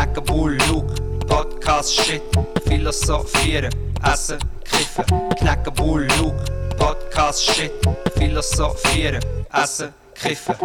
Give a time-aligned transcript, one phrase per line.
[0.00, 0.94] knacken Bull, Luke,
[1.26, 2.22] Podcast, Shit,
[2.64, 3.70] philosophieren,
[4.02, 5.04] essen, kiffen,
[5.36, 6.42] knacken Bull, Luke,
[6.78, 7.72] Podcast, Shit,
[8.16, 10.56] philosophieren, essen, kiffen.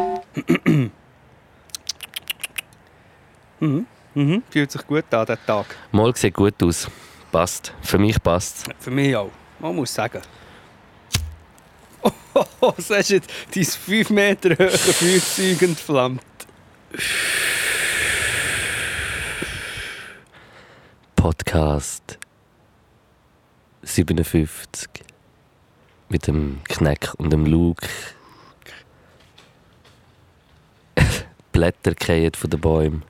[3.59, 4.43] Mhm.
[4.49, 5.65] Fühlt sich gut an, der Tag.
[5.91, 6.87] Mal sieht gut aus.
[7.29, 7.73] Passt.
[7.81, 9.31] Für mich passt Für mich auch.
[9.59, 10.21] Man muss sagen.
[12.07, 13.29] Oh, oh, oh hast du jetzt?
[13.53, 16.21] Dein 5 Meter hohe Feuerzeug entflammt.
[21.25, 22.19] Podcast
[23.81, 24.87] 57
[26.07, 27.87] mit dem Kneck und dem Luke.
[31.51, 33.03] Blätter fallen von den Bäumen.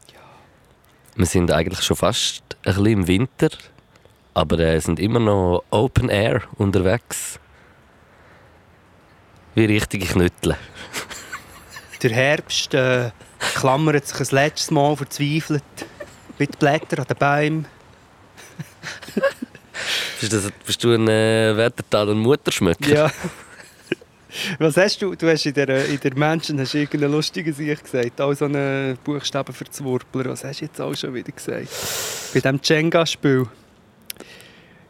[1.18, 3.50] Wir sind eigentlich schon fast ein bisschen im Winter,
[4.34, 7.38] aber äh, sind immer noch Open Air unterwegs.
[9.56, 10.56] Wie richtige Knüttel.
[12.02, 13.12] Der Herbst äh,
[13.56, 15.64] klammert sich ein letztes Mal verzweifelt
[16.40, 17.75] mit Blättern an den Bäumen.
[20.22, 22.90] Bist, das, bist du ein äh, Wettertal- und Mutterschmöcker?
[22.90, 23.12] Ja.
[24.60, 25.16] Was hast du?
[25.16, 28.20] Du hast in der, in der Menschen hast irgendeine lustige Sicht gesagt.
[28.20, 30.32] Auch so einen Buchstabenverzwurpler.
[30.32, 31.70] Was hast du jetzt auch schon wieder gesagt?
[32.34, 33.48] Bei diesem Jenga-Spiel.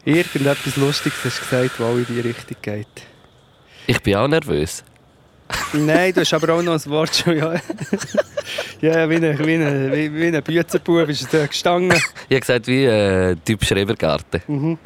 [0.04, 2.86] Irgendetwas Lustiges hast du gesagt, was auch in die Richtung geht.
[3.88, 4.84] Ich bin auch nervös.
[5.72, 7.36] Nein, du hast aber auch noch ein Wort schon.
[7.36, 7.54] Ja,
[8.80, 11.92] ja wie ein, wie ein, wie, wie ein Büzerbub ist er da gestanden.
[12.28, 14.78] Ich habe gesagt, wie äh, Typ Schrebergarten.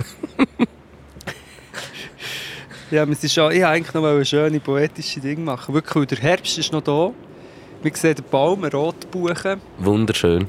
[2.90, 5.72] Ja, es ist schon, ich wollte eigentlich noch ein schöne poetische Dinge machen.
[5.72, 7.12] Wirklich, der Herbst ist noch da.
[7.82, 9.60] Wir sehen den Baum, einen Rotbuchen.
[9.78, 10.48] Wunderschön.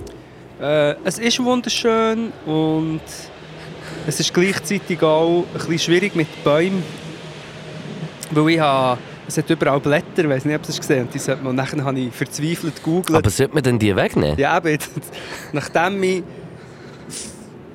[0.60, 3.02] Äh, es ist wunderschön und
[4.08, 6.84] es ist gleichzeitig auch ein bisschen schwierig mit Bäumen.
[8.32, 9.00] Weil ich habe,
[9.32, 11.26] es hat überall Blätter, ich weiß nicht, ob du es gesehen hast.
[11.26, 13.18] Sollte man, nachher habe ich verzweifelt gegoogelt.
[13.18, 14.38] Aber sollte man denn die wegnehmen?
[14.38, 14.78] Ja, eben,
[15.54, 16.24] nachdem ich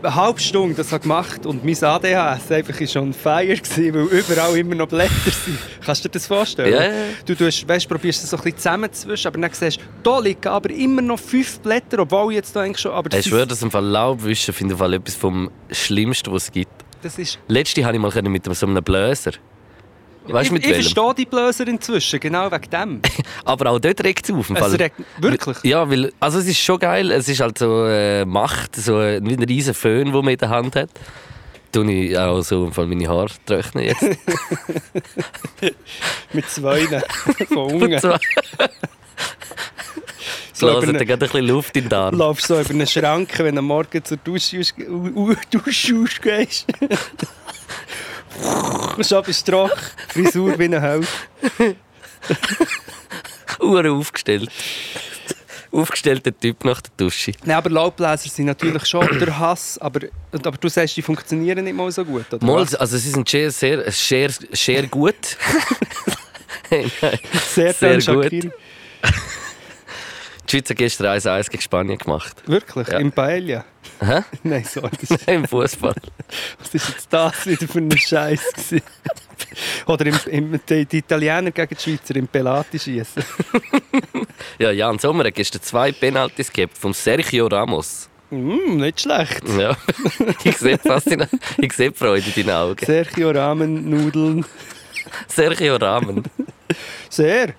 [0.03, 4.19] eine halbe Stunde das habe gemacht und mein ADHS einfach ist on fire war, weil
[4.19, 5.59] überall immer noch Blätter sind.
[5.85, 6.73] Kannst du dir das vorstellen?
[6.73, 6.91] Ja.
[7.25, 10.49] Du tust, weißt, probierst es so ein bisschen zusammenzuwischen, aber dann siehst du, da liegen
[10.49, 12.93] aber immer noch fünf Blätter, obwohl jetzt da eigentlich schon...
[12.93, 16.53] Aber das Ich schwöre, dass im Fall Laubwischen finde ich etwas vom Schlimmsten, was es
[16.53, 16.71] gibt.
[17.03, 19.33] das ist Letzte hatte ich mal mit so einem Blöser.
[20.29, 20.83] Weißt ich mit ich welchem?
[20.83, 23.01] verstehe die Blöser inzwischen, genau wegen dem.
[23.45, 24.51] Aber auch dort regt es auf.
[24.51, 25.59] Im Es regt- wirklich?
[25.63, 27.11] Ja, weil, also es ist schon geil.
[27.11, 30.39] Es ist halt so äh, Macht, so äh, wie ein riesen Föhn, den man in
[30.39, 30.91] der Hand hat.
[31.73, 34.03] Tue ich auch so im Fall meine Haare trocknen jetzt.
[36.33, 36.87] Mit zwei
[37.49, 37.99] von unten.
[38.01, 38.15] so.
[40.79, 42.15] Über dir gerade ein bisschen Luft in den Arm.
[42.17, 44.61] laufst so über eine Schranke, wenn du am morgen zur Dusche,
[45.51, 46.67] Dusche gehst.
[49.03, 51.07] Schon bist du trocken, Frisur wie eine Hölle.
[53.61, 54.51] Uhr aufgestellt.
[55.73, 57.33] Aufgestellter Typ nach der Dusche.
[57.45, 60.01] Nein, aber Laubbläser sind natürlich schon der Hass, aber,
[60.33, 62.47] aber du sagst, die funktionieren nicht mal so gut, oder?
[62.47, 65.15] Mal, also sie sind sehr, sehr, sehr, sehr gut.
[66.71, 66.91] Nein,
[67.55, 68.33] Sehr, sehr sehr gut.
[70.47, 72.43] Die Schweiz hat gestern 1-1 gegen Spanien gemacht.
[72.47, 72.89] Wirklich?
[72.89, 72.99] Ja.
[72.99, 73.65] Im Paella?
[74.01, 74.21] Hä?
[74.43, 74.91] Nein, sorry.
[75.01, 75.95] Ist, Im Fußball.
[76.59, 78.75] was ist jetzt das wieder für ein Scheiß?
[79.87, 83.23] Oder im, im, die, die Italiener gegen die Schweizer im Pelati schießen.
[84.59, 88.09] Ja, Jan Sommer hat gestern zwei Penalties gegeben von Sergio Ramos.
[88.31, 89.43] Mm, nicht schlecht.
[89.57, 89.77] Ja.
[90.45, 91.27] ich sehe fast in,
[91.59, 92.85] ich sehe Freude in deinen Augen.
[92.85, 94.45] Sergio Ramen, Nudeln.
[95.29, 96.25] Sergio Ramen.
[97.09, 97.55] Sehr.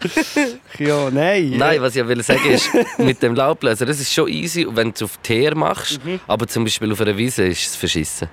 [0.78, 1.54] ja, nein.
[1.56, 4.94] Nein, was ich will sagen ist, mit dem Laubbläser, das ist schon easy, wenn du
[4.94, 8.28] es auf Teer machst, aber zum Beispiel auf einer Wiese ist es verschissen.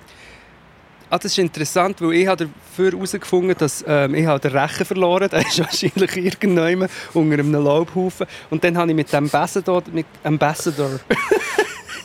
[1.08, 4.84] Ah, das ist interessant, weil ich habe dafür herausgefunden, dass ähm, ich habe den Rechen
[4.84, 8.26] verloren Der ist wahrscheinlich irgendjemand unter einem Laubhaufen.
[8.50, 9.84] Und dann habe ich mit dem Ambassador...
[9.92, 10.98] Mit Ambassador...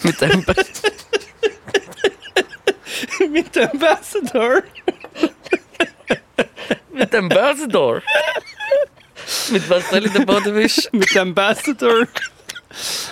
[0.04, 0.30] Mit dem
[3.32, 4.62] mit dem Ambassador...
[6.94, 8.04] mit dem Ambassador.
[9.52, 10.90] mit was soll ich den Boden wischen?
[10.92, 12.08] mit dem Ambassador...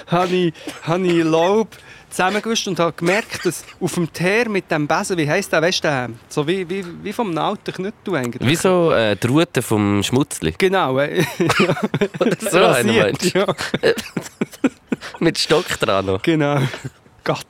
[0.08, 0.54] habe ich,
[0.84, 1.76] habe ich Laub
[2.10, 5.84] zusammengewischt und habe gemerkt, dass auf dem Teer mit dem Besen, wie heisst der, weißt
[5.84, 6.10] du, der?
[6.28, 8.50] so wie, wie, wie vom alten Knüttel eigentlich.
[8.50, 10.56] Wie so äh, die Route vom Schmutzli.
[10.58, 11.24] Genau, äh,
[12.40, 13.46] So einer rasiert, meinst ja.
[15.20, 16.22] Mit Stock dran noch.
[16.22, 16.62] Genau.
[17.24, 17.46] Gott.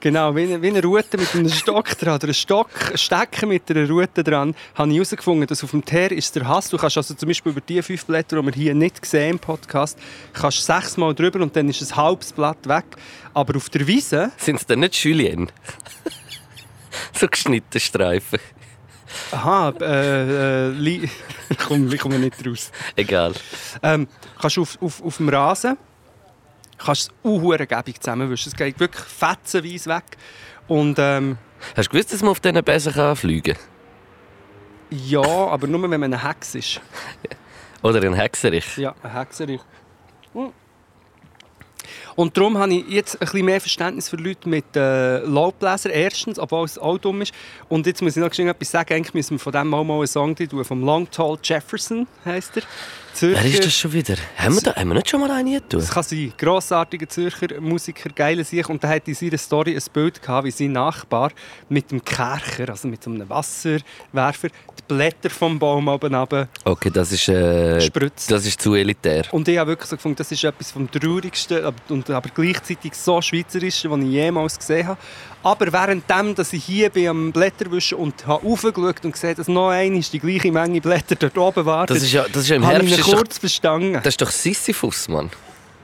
[0.00, 3.48] Genau, wie eine, wie eine Rute mit einem Stock dran, oder ein Stock, ein Stecken
[3.48, 6.68] mit einer Rute dran, habe ich herausgefunden, dass auf dem Teer ist der Hass.
[6.68, 9.38] Du kannst also zum Beispiel über die fünf Blätter, die wir hier nicht sehen im
[9.40, 9.98] Podcast,
[10.32, 12.84] kannst sechsmal drüber und dann ist ein halbes Blatt weg.
[13.34, 15.50] Aber auf der Wiese, Sind es denn nicht Julien?
[17.12, 18.38] so geschnittene Streifen.
[19.32, 21.08] aha, äh, äh,
[21.66, 22.70] komme ich komme nicht raus.
[22.94, 23.32] Egal.
[23.82, 24.06] Ähm,
[24.40, 25.76] kannst du auf, auf, auf dem Rasen
[26.78, 28.48] kannst du es unhurengebig zusammenwischen.
[28.50, 30.04] Es geht wirklich fetzenweise weg.
[30.66, 31.38] Und ähm,
[31.76, 33.64] Hast du gewusst, dass man auf diesen Besen fliegen kann?
[34.90, 36.80] ja, aber nur wenn man eine Hex ist.
[37.82, 38.76] Oder ein Hexerich?
[38.76, 39.60] Ja, ein Hexerich.
[42.16, 45.92] Und darum habe ich jetzt ein bisschen mehr Verständnis für Leute mit äh, Laubbläsern.
[45.92, 47.32] Erstens, obwohl es auch dumm ist.
[47.68, 48.94] Und jetzt muss ich noch etwas sagen.
[48.94, 50.64] Eigentlich müssen wir von dem mal, mal einen Song tun.
[50.64, 52.62] Vom Long Tall Jefferson heisst er.
[53.18, 53.42] Zürcher.
[53.42, 54.14] Wer ist das schon wieder?
[54.36, 55.80] Haben wir, da, haben wir nicht schon mal einen getan?
[55.80, 56.32] Das kann sein.
[56.38, 58.68] Grossartiger Zürcher Musiker, geiler sich.
[58.68, 61.32] Und der hat in seiner Story ein Bild gehabt, wie sein Nachbar
[61.68, 64.48] mit dem Kercher, also mit so einem Wasserwerfer,
[64.88, 68.30] Blätter vom Baum oben runter Okay, das ist, äh, spritzt.
[68.30, 69.24] das ist zu elitär.
[69.32, 72.94] Und ich habe wirklich so gefunden, das ist etwas vom Traurigsten aber- und aber gleichzeitig
[72.94, 74.98] so Schweizerischen, was ich jemals gesehen habe.
[75.42, 79.68] Aber währenddem, dass ich hier bin am Blätterwischen und habe raufgeschaut und gesehen, dass noch
[79.68, 82.64] einmal die gleiche Menge Blätter dort oben wartet, Das ist ja, das ist ja im
[82.66, 82.88] habe Herbst.
[82.88, 83.92] ich ihn Ist doch, kurz verstanden.
[83.94, 85.30] das ist doch Sisyphus, Mann.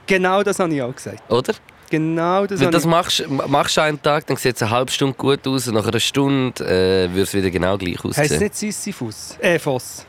[0.07, 1.31] Genau das habe ich auch gesagt.
[1.31, 1.53] Oder?
[1.97, 5.15] Genau das Wenn das machst, machst du einen Tag, dann sieht es eine halbe Stunde
[5.15, 8.39] gut aus und nach einer Stunde äh, würde es wieder genau gleich Heißt es aussehen.
[8.43, 9.37] nicht Sisyphus?
[9.39, 10.05] Äh, Foss.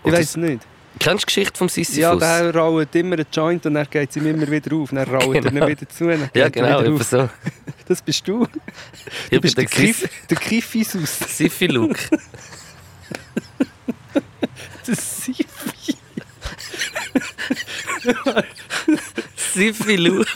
[0.00, 0.62] Ich Oder- weiß es nicht.
[0.98, 1.96] Kennst du die Geschichte vom Sisyphus?
[1.96, 4.90] Ja, der rollt immer einen Joint und dann geht es ihm immer wieder auf.
[4.90, 5.64] Dann er Genau.
[5.64, 6.06] ihn wieder zu.
[6.06, 7.02] Dann ja geht er genau, eben auf.
[7.04, 7.28] so.
[7.88, 8.46] Das bist du.
[9.30, 11.18] Du bist der Kiff, der Kiffisus.
[11.28, 11.96] Siffi-Look.
[14.86, 15.94] Der Siffi.
[19.54, 20.26] Siffi-Look.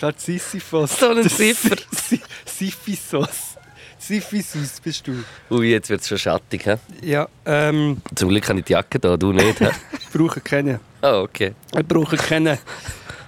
[0.00, 0.98] Der Sisyphos.
[0.98, 1.76] So ein Ziffer.
[1.90, 3.56] Si- Siffisos.
[3.98, 5.24] Siffisus bist du.
[5.50, 6.64] Ui, jetzt wird es schon schattig.
[6.64, 6.74] He?
[7.10, 9.58] Ja, ähm, Zum Glück habe ich die Jacke da, du nicht.
[9.58, 9.68] he?
[9.98, 10.80] ich brauche keinen.
[11.00, 11.54] Ah, okay.
[11.76, 12.58] Ich brauche keinen.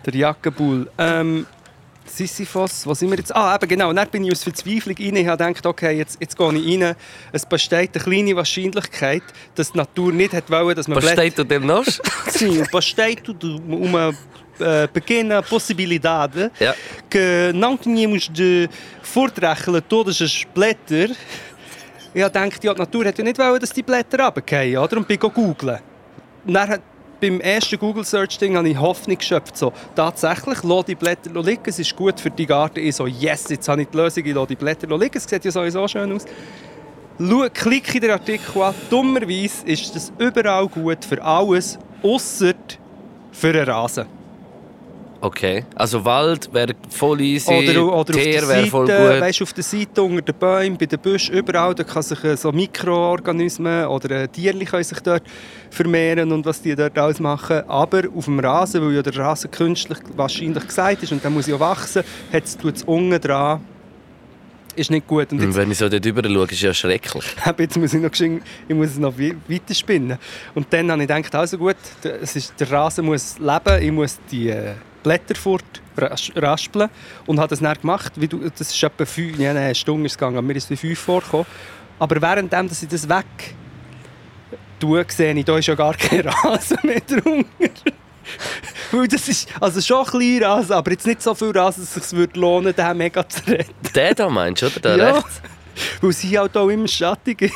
[0.06, 0.90] Der Jackenbull.
[0.98, 1.46] Ähm,
[2.06, 3.34] Sisyphos, was sind wir jetzt?
[3.34, 3.90] Ah, eben genau.
[3.90, 5.16] Und dann bin ich aus Verzweiflung rein.
[5.16, 6.94] Ich habe gedacht, okay, jetzt, jetzt gehe ich rein.
[7.32, 9.22] Es besteht eine kleine Wahrscheinlichkeit,
[9.54, 11.84] dass die Natur nicht hat wollen, dass man Was Blätter- steht da dem noch?
[12.28, 13.28] Sim, besteht
[13.68, 14.12] uma
[14.60, 16.74] eh, pequena possibilidade Ja.
[17.08, 18.68] que não tínhamos de
[19.88, 21.10] todas as Blätter.
[22.14, 24.96] Ich habe gedacht, ja, die Natur ja nicht wollen, dass die Blätter runterfallen, oder?
[24.96, 25.78] Und bin googeln.
[26.46, 26.80] Dann hat,
[27.20, 29.56] beim ersten Google-Search-Ding habe ich Hoffnung geschöpft.
[29.56, 32.80] So, tatsächlich, lass die Blätter liegen, es ist gut für die Garten.
[32.80, 35.16] Ich so, yes, jetzt habe ich die Lösung, ich lasse die Blätter liegen.
[35.16, 36.24] Es sieht ja sowieso schön aus.
[37.20, 38.74] Schau, klicke den Artikel an.
[38.88, 42.54] Dummerweise ist das überall gut für alles, außer
[43.32, 44.06] für einen Rasen.
[45.20, 45.64] Okay.
[45.74, 49.20] Also Wald wäre voll easy, Oder, oder Tier wäre voll gut.
[49.20, 52.36] weißt, auf der Seite unter den Bäumen, bei den Büschen, überall, da kann sich äh,
[52.36, 55.24] so Mikroorganismen oder äh, Tiere können sich dort
[55.70, 57.62] vermehren und was die dort alles machen.
[57.68, 61.48] Aber auf dem Rasen, weil ja der Rasen künstlich wahrscheinlich gesagt ist und dann muss
[61.48, 63.60] ja wachsen, hat es unten dran.
[64.76, 65.32] Ist nicht gut.
[65.32, 67.24] Und Und jetzt, wenn ich so dort rüber schaue, ist ja schrecklich.
[67.58, 68.12] Jetzt muss ich noch,
[68.68, 70.16] ich muss es noch wei- weiterspinnen.
[70.54, 71.74] Und dann habe ich gedacht, also gut,
[72.04, 74.74] es ist, der Rasen muss leben, ich muss die äh,
[75.08, 75.64] Blätter fort
[76.36, 76.90] raspeln.
[77.26, 78.12] Und habe das dann gemacht.
[78.16, 80.70] Wie du, das ist etwa fünf, ja, nein, eine Stunde ist gegangen, mir ist es
[80.70, 81.46] wie fünf vorgekommen.
[81.98, 83.24] Aber währenddem, dass ich das weg
[84.78, 87.46] tue, sehe ich, da ist ja gar kein Rasen mehr drunter.
[88.92, 91.96] Weil das ist also schon ein bisschen Rasen, aber jetzt nicht so viel Rasen, dass
[91.96, 93.72] es sich würde lohnen den mega zu retten.
[93.94, 94.80] Der da meinst du, oder?
[94.80, 95.14] Der Ja.
[95.14, 95.40] rechts?
[96.00, 97.54] Weil es hier halt auch immer schattig ist.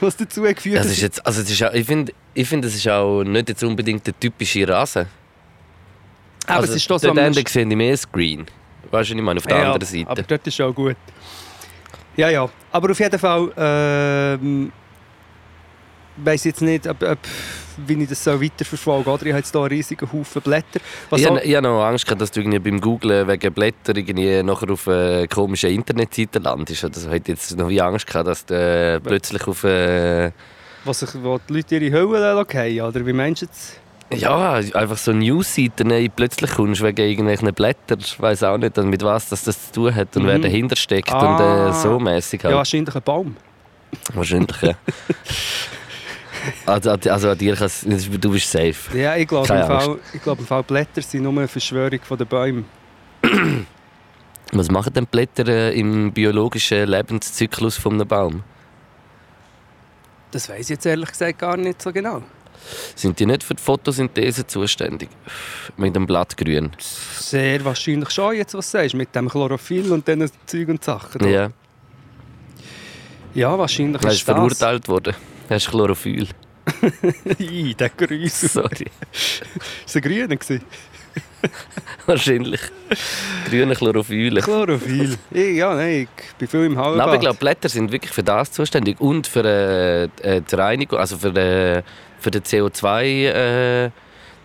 [0.00, 2.48] Was dazu hat geführt Das dass ist jetzt, also das ist auch, ich finde, ich
[2.48, 5.06] find, das ist auch nicht jetzt unbedingt der typische Rasen.
[6.46, 8.46] Aber also, es ist doch so Dort am Ende sehe ich mehr Screen.
[8.90, 9.38] Weißt du, ich meine?
[9.38, 10.08] Auf der Ja, anderen Seite.
[10.10, 10.96] Aber dort ist auch gut.
[12.16, 12.48] Ja, ja.
[12.72, 14.72] Aber auf jeden Fall ähm,
[16.18, 17.18] weiß jetzt nicht, ob, ob,
[17.86, 19.10] wie ich das so weiterverfolge.
[19.10, 20.80] Oder ich habe jetzt hier einen riesigen Haufen Blätter.
[21.10, 23.52] Was Ich auch- habe ich hab noch Angst gehabt, dass du irgendwie beim Googlen wegen
[23.52, 26.84] Blätter irgendwie nachher auf äh, komischen Internetseiten landest.
[26.84, 27.08] Oder so.
[27.08, 29.64] Ich hätte jetzt noch wie Angst gehabt, dass du äh, plötzlich auf...
[29.64, 30.30] Äh,
[30.84, 33.80] was sich, wo die Leute ihre Höhlen fallen oder wie meinst du jetzt?
[34.14, 37.98] Ja, einfach so News-Seiten äh, plötzlich kommst wegen irgendwelchen Blättern.
[38.00, 40.26] Ich weiß auch nicht, mit was das, das zu tun hat und Mhm.
[40.28, 41.34] wer dahinter steckt Ah.
[41.34, 42.56] und äh, so mäßig Ja, halt.
[42.58, 43.36] wahrscheinlich ein Baum.
[44.14, 44.74] Wahrscheinlich, ja.
[46.66, 48.96] also, also an dir kann's, du bist safe.
[48.96, 52.24] Ja, ich glaube, im Fall, ich glaube im Fall Blätter sind nur eine Verschwörung der
[52.24, 52.64] Bäume.
[54.52, 58.44] Was machen denn Blätter äh, im biologischen Lebenszyklus von einem Baum?
[60.30, 62.22] Das weiß ich jetzt ehrlich gesagt gar nicht so genau.
[62.94, 65.08] Sind die nicht für die Photosynthese zuständig?
[65.76, 66.72] Mit dem Blattgrün.
[66.78, 71.28] Sehr wahrscheinlich schon, jetzt was du sagst, mit dem Chlorophyll und diesen Zeug und Sachen.
[71.28, 71.50] Ja,
[73.34, 74.34] ja wahrscheinlich ist ist das.
[74.34, 75.14] verurteilt worden.
[75.48, 76.28] Er ist Chlorophyll.
[77.38, 78.48] Ih, der Grüße.
[78.48, 78.86] Sorry.
[79.12, 80.64] Ist der Grüne gewesen?
[82.06, 82.60] Wahrscheinlich.
[83.48, 84.40] Grüne Chlorophylle.
[84.40, 85.16] Chlorophyll.
[85.30, 87.06] Ich, ja, nein, ich bin viel im Hallenbad.
[87.06, 90.98] Aber ich glaube, Blätter sind wirklich für das zuständig und für äh, äh, die Reinigung,
[90.98, 91.82] also für, äh,
[92.20, 93.90] für den CO2, äh,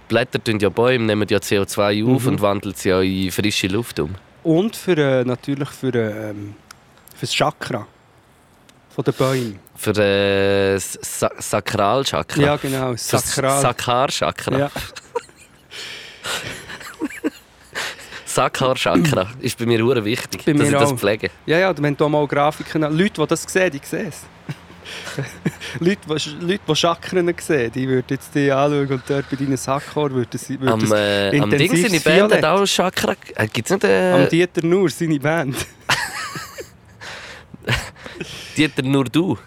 [0.07, 2.27] Blätter tun ja Bäume, nehmen ja CO2 auf Mhm.
[2.29, 4.15] und wandeln sie ja in frische Luft um.
[4.43, 6.55] Und für, äh, natürlich für, ähm,
[7.15, 7.87] für das Chakra
[8.93, 9.59] von den Bäumen.
[9.75, 12.41] Für äh, das Sa Sakralchakra.
[12.41, 12.93] Ja, genau.
[12.97, 13.61] Sakral.
[13.61, 14.57] Sakhar-Chakra.
[14.57, 14.71] Ja.
[18.25, 20.97] Sakhar-Chakra ist bei mir sehr wichtig, Bei dass ich das auch.
[20.97, 21.29] pflege.
[21.45, 24.21] ja, ja, wenn du mal Grafiken Leute, die das sehen, die sehen es.
[25.79, 29.57] Leute, die, Leute, die Chakren sehen, die würden jetzt die anschauen und dort bei deinen
[29.57, 30.59] Sackhaar würden sie...
[30.59, 33.15] Würden Am, äh, am Ding seine Band hat auch Chakra.
[33.35, 35.55] Äh, Gibt es nicht äh, Am Dieter Nur, seine Band.
[38.57, 39.37] Dieter nur du?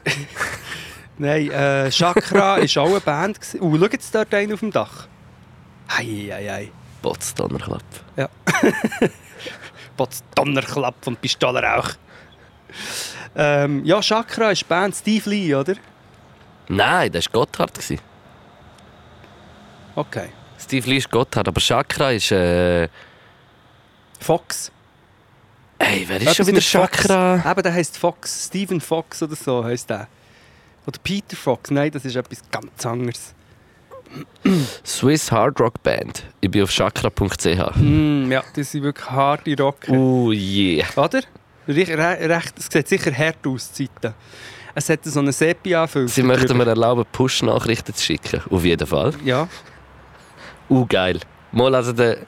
[1.19, 3.39] Nein, äh, Chakra war auch eine Band.
[3.61, 5.07] Uh, schau jetzt dort einen auf dem Dach.
[5.91, 6.71] Hei, hei, hei.
[9.97, 11.07] Potsdamer Klapp.
[11.07, 11.91] Und Pistolenrauch.
[13.37, 15.75] Ähm, ja, Chakra ist die Band Steve Lee, oder?
[16.69, 17.79] Nein, das war Gotthard.
[19.97, 20.29] Okay.
[20.59, 22.31] Steve Lee ist Gotthard, aber Chakra ist.
[22.33, 22.89] Äh,
[24.21, 24.73] Fox.
[25.79, 26.97] ey, wer ist Etwas schon wieder mit Fox.
[27.03, 27.51] Chakra?
[27.51, 28.47] Eben, der heisst Fox.
[28.47, 30.09] Stephen Fox oder so heisst der.
[30.87, 31.71] Oder Peter Fox.
[31.71, 33.35] Nein, das ist etwas ganz anderes.
[34.87, 36.25] Swiss Hard Rock Band.
[36.41, 37.77] Ich bin auf chakra.ch.
[37.77, 39.93] Mm, ja, das sind wirklich harte Rocker.
[39.93, 40.87] Oh yeah.
[40.97, 41.23] Oder?
[41.67, 44.15] Recht, recht, es sieht sicher hart aus, die Seite.
[44.75, 46.09] Es hat so einen Sepia-Filter.
[46.13, 46.65] Sie möchten drüber.
[46.65, 48.41] mir erlauben, Push-Nachrichten zu schicken.
[48.51, 49.13] Auf jeden Fall.
[49.25, 49.49] Ja.
[50.69, 51.21] Uh, geil.
[51.53, 52.19] Mal also der,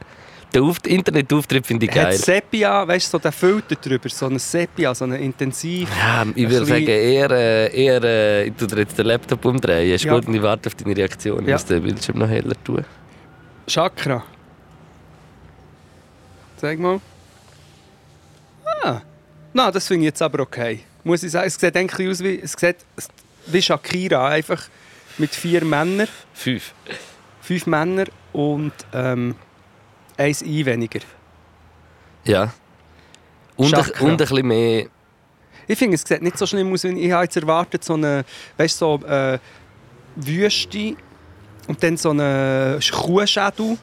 [0.54, 2.12] der Auf Internetauftritt finde ich Hat geil.
[2.16, 5.88] Sepia, weißt du, so der Filter drüber, so ein Sepia, so einen intensiv.
[5.90, 9.92] Ja, ich würde sagen, eher, äh, eher äh, ich tue jetzt den Laptop umdrehen.
[9.92, 10.14] Ist Ja.
[10.14, 11.40] gut und ich warte auf deine Reaktion.
[11.42, 11.54] Ich Ja.
[11.56, 12.84] muss den Bildschirm noch heller tun.
[13.66, 14.22] Chakra.
[16.58, 17.00] Zeig mal.
[19.56, 20.80] Na, das finde ich jetzt aber okay.
[21.02, 22.76] Muss ich sagen, es sieht eigentlich aus wie, es sieht
[23.46, 24.62] wie Shakira, einfach
[25.16, 26.74] mit vier Männern, Fünf.
[27.40, 29.34] fünf Männer und ähm,
[30.18, 31.00] eins I weniger.
[32.24, 32.52] Ja.
[33.56, 34.88] Und, ein- und ein bisschen mehr.
[35.66, 38.26] Ich finde, es sieht nicht so schlimm aus, wie ich habe jetzt erwartet, so eine,
[38.58, 39.38] weißt, so äh,
[40.16, 40.96] Wüste
[41.66, 43.78] und dann so eine Kuhschädel.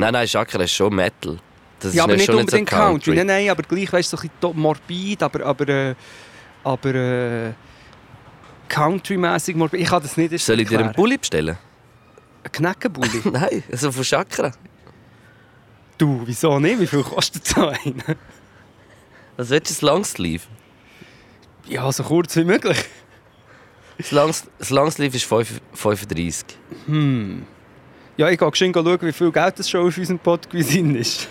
[0.00, 1.38] Nein, nein, Chakra ist schon Metal.
[1.80, 3.16] Das ja, aber nicht unbedingt so Country.
[3.16, 5.94] Nein, nein, aber gleich, weißt du, so ein bisschen morbid, aber, aber, äh,
[6.62, 7.52] aber äh,
[8.68, 9.80] Country-mäßig morbid.
[9.80, 10.92] Ich kann das nicht erst Soll ich dir einen.
[10.92, 11.56] Bulli bestellen?
[12.44, 13.22] Ein Knäckenbulli?
[13.32, 14.52] Nein, also von Chakra.
[15.98, 16.80] du, wieso nicht?
[16.80, 18.16] Wie viel kostet so einer?
[19.36, 20.44] Was willst du, ein Longsleeve?
[21.66, 22.78] Ja, so kurz wie möglich.
[23.96, 26.44] Das, Longs das Longsleeve ist 5 35.
[26.86, 27.46] Hm.
[28.16, 31.28] Ja, ich gehe geschwind schauen, wie viel Geld das schon auf unserem Pod Cuisine ist.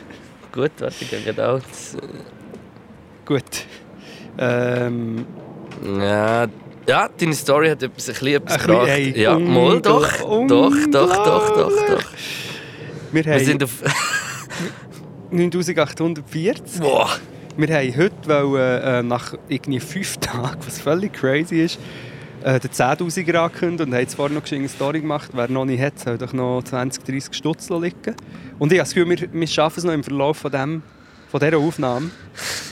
[0.51, 1.33] Gut, warte, ich äh,
[3.25, 3.43] Gut.
[4.37, 5.25] Ähm,
[5.83, 6.47] Ja,
[6.87, 8.89] ja, deine Story hat etwas, ein bisschen etwas Ein bisschen, gebracht.
[8.89, 10.11] ey, ja, mal doch.
[10.47, 12.03] Doch, doch, doch, doch, doch.
[13.11, 13.83] wir Wir sind auf.
[15.31, 16.81] 9840.
[16.81, 17.09] Boah!
[17.57, 21.79] Wir haben heute wollen, äh, nach irgendwie fünf Tagen, was völlig crazy ist,
[22.43, 25.31] äh, den 10'000er angekündigt und haben jetzt vorhin noch eine Story gemacht.
[25.33, 28.15] Wer noch nicht hat, soll doch noch 20, 30 Stutz liegen.
[28.57, 30.81] Und ich habe das Gefühl, wir, wir schaffen es noch im Verlauf von, dem,
[31.29, 32.11] von dieser Aufnahme,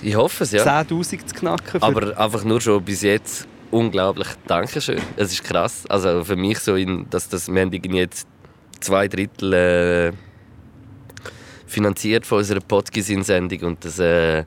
[0.01, 0.63] Ich hoffe es, ja.
[0.63, 1.81] 10'000 zu knacken.
[1.81, 5.01] Aber einfach nur schon bis jetzt unglaublich Dankeschön.
[5.15, 5.83] Es ist krass.
[5.89, 8.27] Also für mich so, in, dass das, wir haben jetzt
[8.79, 10.11] zwei Drittel äh,
[11.65, 14.45] finanziert von unserer Podcast-Sendung und das äh,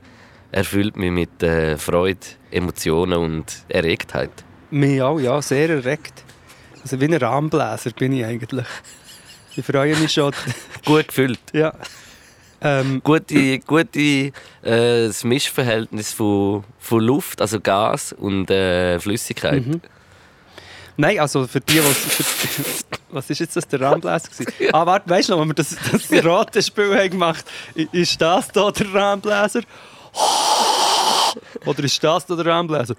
[0.51, 4.31] erfüllt mich mit äh, Freude, Emotionen und Erregtheit.
[4.71, 6.23] Mich auch, ja, sehr erregt.
[6.81, 8.65] Also wie ein Rahmenbläser bin ich eigentlich.
[9.55, 10.33] Ich freue mich schon.
[10.85, 11.39] Gut gefüllt.
[11.53, 11.73] ja.
[12.63, 19.65] Ähm, Gute, gute äh, das Mischverhältnis von, von Luft, also Gas und äh, Flüssigkeit.
[19.65, 19.81] Mhm.
[20.95, 21.97] Nein, also für die, was.
[21.97, 22.23] Für,
[23.09, 24.29] was ist jetzt das, der Rahmenbläser?
[24.29, 24.53] gewesen?
[24.73, 28.21] Ah, warte, weißt du noch, wenn wir das, das rote Spiel haben gemacht haben, ist
[28.21, 29.61] das da der Rahmenbläser?
[31.65, 32.95] Oder ist das da der Rahmenbläser?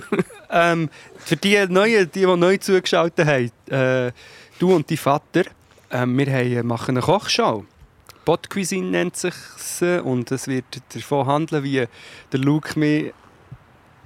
[0.50, 4.12] ähm, für die Neuen, die, die neu zugeschaltet haben, äh,
[4.58, 5.44] du und dein Vater,
[5.90, 7.64] ähm, wir haben, machen eine Kochshow.
[8.24, 9.34] Pot Cuisine nennt sich
[10.04, 11.86] und es wird davon handeln, wie
[12.32, 13.12] der Luke mir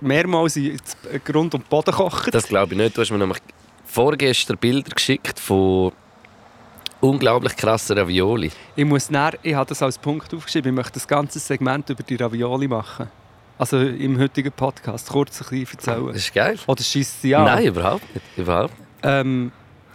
[0.00, 0.78] mehrmals in
[1.24, 2.34] Grund und Boden kocht.
[2.34, 2.96] Das glaube ich nicht.
[2.96, 3.40] Du hast mir nämlich
[3.84, 5.92] vorgestern Bilder geschickt von
[7.00, 8.50] unglaublich krassen Ravioli.
[8.74, 12.02] Ich muss näher, ich habe das als Punkt aufgeschrieben, ich möchte das ganze Segment über
[12.02, 13.08] die Ravioli machen.
[13.58, 16.14] Also im heutigen Podcast, kurz ein bisschen Das erzählen.
[16.14, 16.58] ist geil.
[16.66, 17.44] Oder schießt sie an?
[17.44, 18.26] Nein, überhaupt nicht.
[18.36, 18.78] Überhaupt.
[18.78, 18.88] nicht.
[19.02, 19.50] Ähm,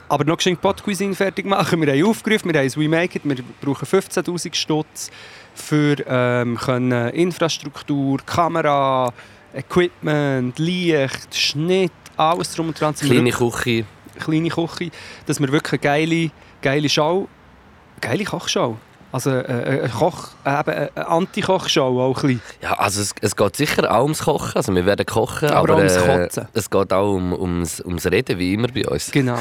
[0.10, 1.80] aber noch geschenkt Pot Cuisine fertig machen.
[1.82, 5.12] Wir haben aufgerufen, wir haben ein Remake, wir brauchen 15'000 Stutz
[5.54, 9.14] für ähm, können Infrastruktur, Kamera,
[9.54, 12.96] Equipment, Licht, Schnitt, alles drum und dran.
[12.96, 13.86] Kleine Küche.
[14.20, 14.90] kleine Küche,
[15.28, 17.28] dass wir wirklich eine geile, geile Show,
[18.02, 18.78] geile Kochshow,
[19.12, 19.44] also äh,
[19.84, 22.42] eine, Koch, äh, eine Anti-Kochshow auch ein bisschen.
[22.62, 24.54] Ja, also es, es geht sicher auch ums Kochen.
[24.56, 26.48] Also wir werden kochen, Aber aber, auch ums äh, Kotzen.
[26.54, 29.12] es geht auch um, ums, ums Reden, wie immer bei uns.
[29.12, 29.38] Genau.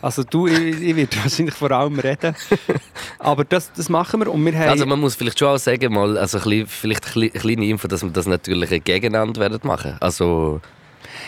[0.00, 2.34] Also du, ich, ich werde wahrscheinlich vor allem reden.
[3.18, 4.70] Aber das, das machen wir und wir haben...
[4.70, 8.10] Also man muss vielleicht schon auch sagen, mal, also vielleicht eine kleine- Info, dass wir
[8.10, 9.96] das natürlich gegeneinander werden machen.
[10.00, 10.60] Also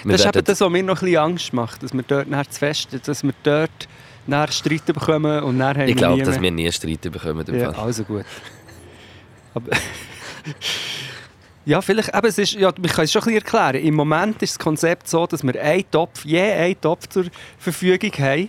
[0.04, 2.50] das ist eben das, was mir noch ein bisschen Angst macht, dass wir dort nachher
[2.50, 3.88] zu fest, dass wir dort
[4.26, 7.44] nachher Streit bekommen und nachher haben ich glaube, dass wir nie Streit bekommen.
[7.52, 7.84] Ja, Fall.
[7.84, 8.24] also gut.
[9.54, 9.70] Aber
[11.64, 13.84] ja, vielleicht, eben, es ist, ja, ich kann es schon ein bisschen erklären.
[13.84, 17.26] Im Moment ist das Konzept so, dass wir einen Topf, je einen Topf zur
[17.58, 18.48] Verfügung haben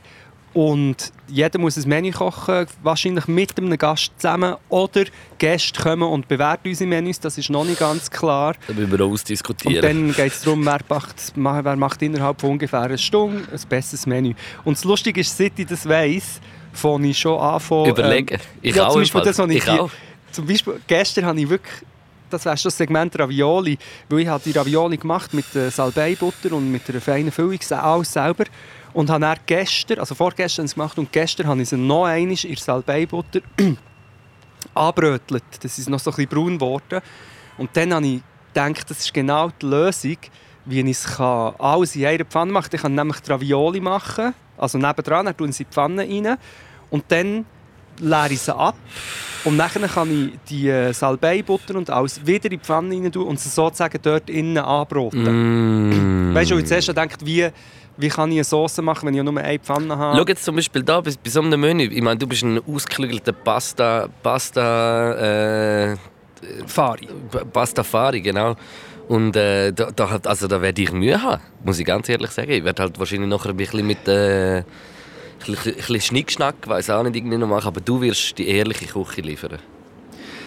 [0.55, 5.03] und jeder muss ein Menü kochen, wahrscheinlich mit einem Gast zusammen oder
[5.37, 8.55] Gäste kommen und bewerten unsere Menüs, das ist noch nicht ganz klar.
[8.65, 9.81] Da müssen wir auch Und ausdiskutieren.
[9.81, 14.07] dann geht es darum, wer macht, wer macht innerhalb von ungefähr einer Stunde ein besseres
[14.07, 14.33] Menü.
[14.63, 16.39] Und das Lustige ist, seit ich das weiss,
[16.71, 17.89] fange ich schon an von...
[17.89, 18.39] Überlegen.
[18.61, 18.93] ich ja, auch.
[18.93, 19.91] zum Beispiel das, ich, ich auch.
[20.31, 21.75] Zum Beispiel, gestern habe ich wirklich,
[22.29, 26.53] das wäre schon das Segment Ravioli, weil ich habe die Ravioli gemacht mit äh, Salbeibutter
[26.53, 28.45] und mit einer feinen Füllung, alles selber.
[28.95, 32.31] Und habe dann gestern, also vorgestern habe gemacht und gestern habe ich sie noch einmal
[32.31, 33.41] in der Salbeibutter
[34.73, 35.43] anbrötelt.
[35.59, 37.01] Das ist noch so ein bisschen braun geworden.
[37.57, 38.21] Und dann habe ich
[38.53, 40.17] gedacht, das ist genau die Lösung,
[40.63, 42.75] wie ich es kann, alles in einer Pfanne machen kann.
[42.75, 46.37] Ich kann nämlich Ravioli machen, also nebendran, dann tun sie die Pfanne rein
[46.89, 47.45] und dann
[47.99, 48.75] leere ich sie ab.
[49.43, 53.27] Und dann kann ich die äh, Salbeibutter und alles wieder in die Pfanne rein tun
[53.27, 56.31] und sie sozusagen dort innen anbraten.
[56.31, 56.33] Mm.
[56.33, 57.49] Weißt du, ich zuerst gedacht, wie,
[57.97, 60.17] wie kann ich eine Sauce machen, wenn ich nur eine Pfanne habe?
[60.17, 61.83] Schau jetzt zum Beispiel da, bei, bei so einem Menü.
[61.85, 64.07] Ich meine, du bist ein ausgeklügelter Pasta...
[64.23, 65.91] Pasta...
[65.91, 65.97] Äh,
[66.67, 67.07] Fari.
[67.31, 68.55] P- Pastafari, genau.
[69.07, 72.29] Und äh, da, da, hat- also, da werde ich Mühe haben, muss ich ganz ehrlich
[72.31, 72.51] sagen.
[72.51, 74.65] Ich werde halt wahrscheinlich nachher ein bisschen mit äh, ein
[75.39, 78.85] bisschen, ein bisschen Schnickschnack, weiß auch nicht, irgendwie noch machen, aber du wirst die ehrliche
[78.85, 79.59] Küche liefern.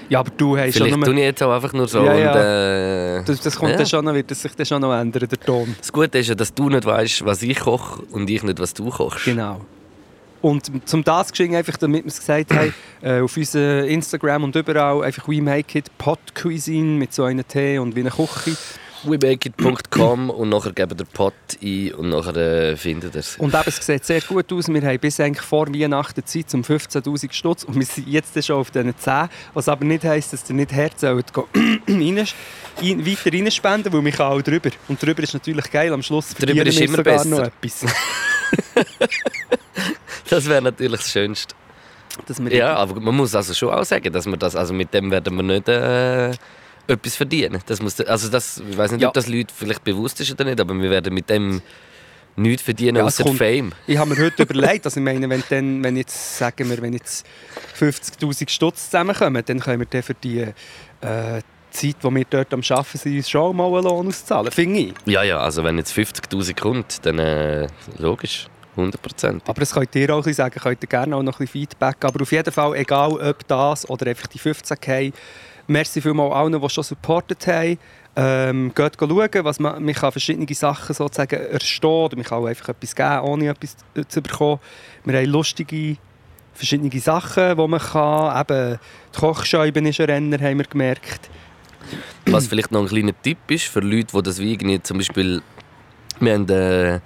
[0.09, 2.04] Ja, aber du hast schon Vielleicht tue ich jetzt auch einfach nur so.
[2.04, 3.19] Ja, und, ja.
[3.19, 3.76] äh, Das, das kommt ja.
[3.78, 5.75] dann schon noch, wird das sich dann schon noch ändern, der Ton.
[5.78, 8.75] Das Gute ist ja, dass du nicht weißt, was ich koche und ich nicht, was
[8.75, 9.25] du kochst.
[9.25, 9.61] Genau.
[10.41, 14.54] Und zum das geschehen, einfach damit wir es gesagt haben, äh, auf unserem Instagram und
[14.56, 18.56] überall einfach «We make it Pot Cuisine» mit so einem Tee und wie eine Küche.
[19.04, 23.37] wemakeit.com und nachher geben der Pot ein und nachher äh, findet er es.
[23.37, 24.69] Und eben, es sieht sehr gut aus.
[24.69, 28.56] Wir haben bis eigentlich vor Weihnachten Zeit zum 15'000 Stutz und wir sind jetzt schon
[28.56, 31.19] auf diesen 10, was aber nicht heisst, dass ihr nicht Herz rein,
[31.89, 32.26] ein,
[33.06, 34.71] weiter reinspenden, weil wir kann auch drüber.
[34.89, 37.28] Und drüber ist natürlich geil, am Schluss Drüber ist immer sogar besser.
[37.28, 37.87] noch etwas.
[40.30, 41.54] Das wäre natürlich das Schönste.
[42.50, 45.37] Ja, aber man muss also schon auch sagen, dass wir das, also mit dem werden
[45.37, 46.32] wir nicht äh,
[46.89, 47.61] etwas verdienen.
[47.67, 49.09] Das muss, also das, ich weiß nicht, Ja.
[49.09, 51.61] ob das Leute vielleicht bewusst ist oder nicht, aber wir werden mit dem
[52.37, 53.73] nichts verdienen Ja, außer kommt- Fame.
[53.87, 56.93] Ich habe mir heute überlegt, also ich meine, wenn, dann, wenn jetzt, sagen wir, wenn
[56.93, 57.27] jetzt
[57.79, 60.53] 50'000 Stutz zusammenkommen, dann können wir dann für die äh,
[61.71, 64.95] Zeit, die wir dort am Arbeiten sind, schon mal einen Lohn auszahlen, finde ich.
[65.05, 67.67] Ja, ja, also wenn jetzt 50'000 kommt, dann äh,
[67.99, 68.47] logisch,
[68.77, 69.41] 100%.
[69.47, 72.23] Aber das könnt ihr auch sagen, könnt ihr gerne auch noch ein bisschen Feedback, aber
[72.23, 75.13] auf jeden Fall, egal ob das oder einfach die 15k,
[75.69, 77.78] merci vielmals allen, die schon supportet haben.
[78.17, 82.47] Ähm, geht schauen, was man, man kann verschiedene Sachen sozusagen erstehen oder man kann auch
[82.47, 83.76] einfach etwas geben, ohne etwas
[84.09, 84.59] zu bekommen.
[85.04, 85.97] Wir haben lustige
[86.52, 88.41] verschiedene Sachen, die man kann.
[88.41, 88.78] Eben,
[89.15, 91.31] die Kochscheibe ist ein Renner, haben wir gemerkt.
[92.26, 95.41] Was vielleicht noch ein kleiner Tipp ist für Leute, die das wie irgendwie zum Beispiel,
[96.19, 97.00] wir haben äh,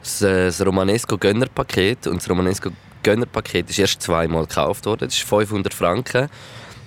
[0.00, 2.70] das, äh, das Romanesco Gönnerpaket und das Romanesco
[3.02, 6.28] Gönnerpaket ist erst zweimal gekauft worden, das ist 500 Franken.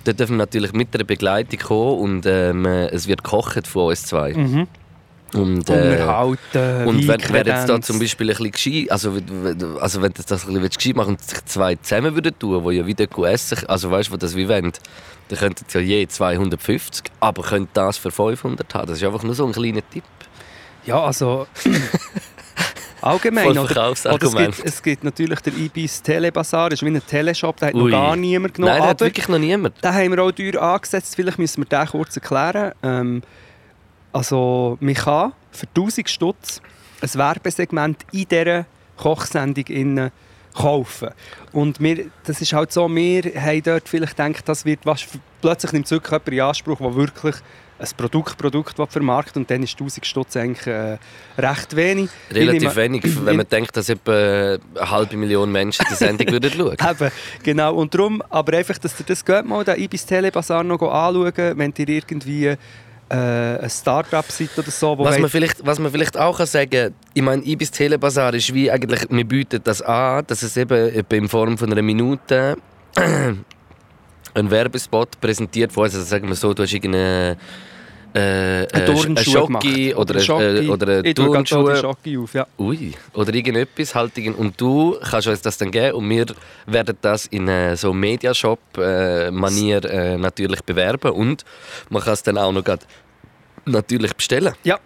[0.04, 4.04] Dort dürfen wir natürlich mit einer Begleitung kommen und ähm, es wird gekocht von uns
[4.04, 4.34] zwei.
[4.34, 4.66] Mhm.
[5.34, 9.78] Und, äh, Unterhalten, und wenn, wer jetzt da zum Beispiel ein bisschen gescheit, also, wenn-
[9.78, 12.76] also wenn du das ein bisschen gescheit machen und sich zwei zusammen würden tun, die
[12.76, 14.72] ja wieder essen, also weißt du, wo das wie wollen,
[15.28, 18.88] dann könnten ja je 250, aber könnt das für 500 haben.
[18.88, 20.04] Das ist einfach nur so ein kleiner Tipp.
[20.84, 21.46] Ja, also...
[23.02, 23.58] allgemein.
[23.58, 27.56] Oder, oder es, gibt, es gibt natürlich der Ibis Telebazar, das ist wie ein Teleshop,
[27.58, 27.90] den hat noch Ui.
[27.90, 28.72] gar niemand genommen.
[28.72, 29.82] Nein, das hat wirklich noch niemand.
[29.82, 31.16] den haben wir auch teuer angesetzt.
[31.16, 32.72] Vielleicht müssen wir den kurz erklären.
[32.82, 33.22] Ähm,
[34.12, 36.60] also, man kann für 1000 Stutz
[37.00, 40.10] ein Werbesegment in dieser Kochsendung innen
[40.54, 41.10] kaufen.
[41.52, 45.06] Und wir, das ist halt so, wir haben dort vielleicht gedacht, das wird was,
[45.40, 47.36] plötzlich nimmt es wirklich jemand in Anspruch, der wirklich
[47.82, 50.98] ein Produkt, Produkt will vermarktet und dann ist 1000 Stutz eigentlich äh,
[51.36, 52.10] recht wenig.
[52.30, 56.50] Relativ nehme- wenig, wenn man denkt, dass etwa eine halbe Million Menschen die Sendung würden
[56.56, 56.76] schauen.
[56.90, 57.10] Eben,
[57.42, 57.74] genau.
[57.74, 61.74] Und darum, aber einfach, dass ihr das geht mal, den Ibis Telebazar noch anschauen, wenn
[61.76, 62.56] ihr irgendwie äh,
[63.10, 66.70] eine Start-up seid oder so, wo Was man, vielleicht, was man vielleicht auch kann sagen
[66.70, 71.04] kann, ich meine, Ibis Telebasar ist wie eigentlich, wir bieten das an, dass es eben,
[71.10, 72.56] in Form von einer Minute
[74.34, 75.84] einen Werbespot präsentiert wird.
[75.84, 77.36] Also sagen wir so, du hast irgendeine
[78.14, 79.96] äh, Ein Schocki gemacht.
[79.96, 80.66] oder, Schocki.
[80.66, 81.76] äh, oder eine ich Turnschuhe.
[81.76, 82.46] Schocki auf, ja.
[82.58, 86.26] Ui, oder irgendetwas halt irgend- und du kannst uns das dann geben und wir
[86.66, 91.44] werden das in äh, so Mediashop-Manier äh, natürlich bewerben und
[91.88, 92.64] man kann es dann auch noch
[93.64, 94.54] natürlich bestellen.
[94.64, 94.78] Ja,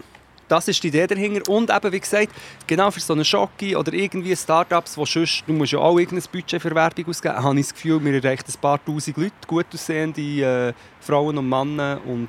[0.48, 1.50] das ist die Idee dahinter.
[1.50, 2.28] Und eben, wie gesagt,
[2.66, 6.28] genau für so eine Schocki oder irgendwie Startups, wo sonst, du musst ja auch irgendein
[6.30, 9.66] Budget für Werbung ausgeben, habe ich das Gefühl, wir erreichen ein paar tausend Leute, gut
[9.74, 12.28] aussehende äh, Frauen und Männer und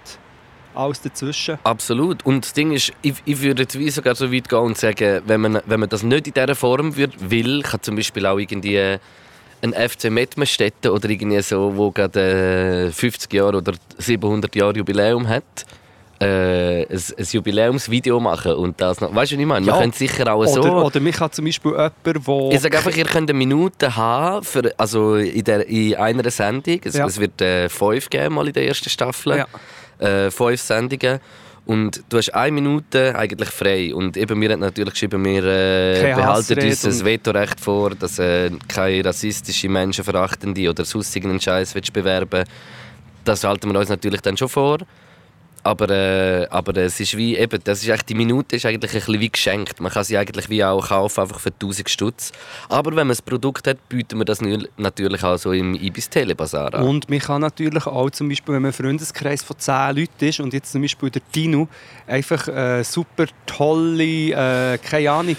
[0.78, 1.58] alles dazwischen.
[1.64, 2.26] Absolut.
[2.26, 5.22] Und das Ding ist, ich, ich würde jetzt wie sogar so weit gehen und sagen,
[5.26, 8.38] wenn man, wenn man das nicht in dieser Form wird, will, kann zum Beispiel auch
[8.38, 14.78] irgendwie ein FC Mettmerstetten oder irgendwie so, wo gerade äh, 50 Jahre oder 700 Jahre
[14.78, 15.44] Jubiläum hat,
[16.20, 19.14] äh, ein, ein Jubiläumsvideo machen und das noch.
[19.14, 19.66] Weißt du, was ich meine?
[19.66, 19.82] Man Ja.
[19.82, 20.62] könnte sicher auch so.
[20.62, 22.16] Oder, oder mich hat zum Beispiel jemand, der...
[22.52, 26.80] Ich sage einfach, ihr könnt eine Minute haben, für, also in, der, in einer Sendung.
[26.84, 27.06] Es, Ja.
[27.06, 29.38] es wird äh, fünf geben, mal in der ersten Staffel.
[29.38, 29.46] Ja.
[30.00, 31.20] Äh, fünf Sendungen.
[31.66, 33.94] Und du hast eine Minute eigentlich frei.
[33.94, 38.20] Und eben, wir haben natürlich geschrieben, wir äh, behalten uns das und- Vetorecht vor, dass
[38.20, 42.46] äh, keine rassistische, menschenverachtende oder sonst irgendeinen Scheiß bewerben
[43.26, 44.78] Das halten wir uns natürlich dann schon vor.
[45.68, 49.20] Aber, äh, aber es ist wie, eben, das ist die Minute ist eigentlich ein bisschen
[49.20, 49.82] wie geschenkt.
[49.82, 52.32] Man kann sie eigentlich wie auch kaufen, einfach für 1000 Stutz.
[52.70, 54.40] Aber wenn man das Produkt hat, bieten wir das
[54.78, 56.84] natürlich auch so im Ibis Telebasar an.
[56.84, 60.40] Und man kann natürlich auch zum Beispiel, wenn man ein Freundeskreis von 10 Leuten ist
[60.40, 61.68] und jetzt zum Beispiel der Dino
[62.08, 65.36] einfach äh, super tolle, äh, keine Ahnung,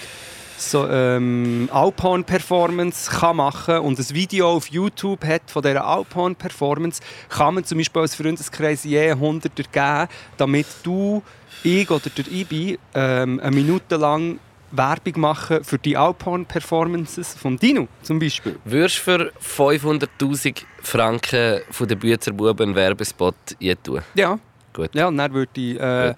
[0.58, 7.54] so, ähm, Alphorn-Performance kann machen und ein Video auf YouTube hat von dieser Alphorn-Performance, kann
[7.54, 11.22] man zum Beispiel als Freundeskreis je 100 geben, damit du,
[11.62, 14.40] ich oder der Ibi ähm, eine Minute lang
[14.70, 18.58] Werbung machen für die Alphorn-Performances von Dino zum Beispiel.
[18.64, 24.02] Würdest du für 500'000 Franken von den Büzerbuben einen Werbespot je tun?
[24.14, 24.38] Ja.
[24.74, 24.94] Gut.
[24.94, 26.14] Ja, und dann würde ich äh,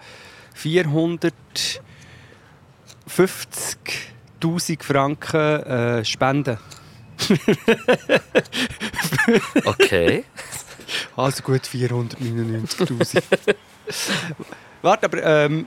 [4.41, 6.59] 450'000 Franken äh, spenden.
[9.65, 10.25] Okay.
[11.17, 13.23] Also gut 499'000.
[14.83, 15.67] Warte, aber ähm,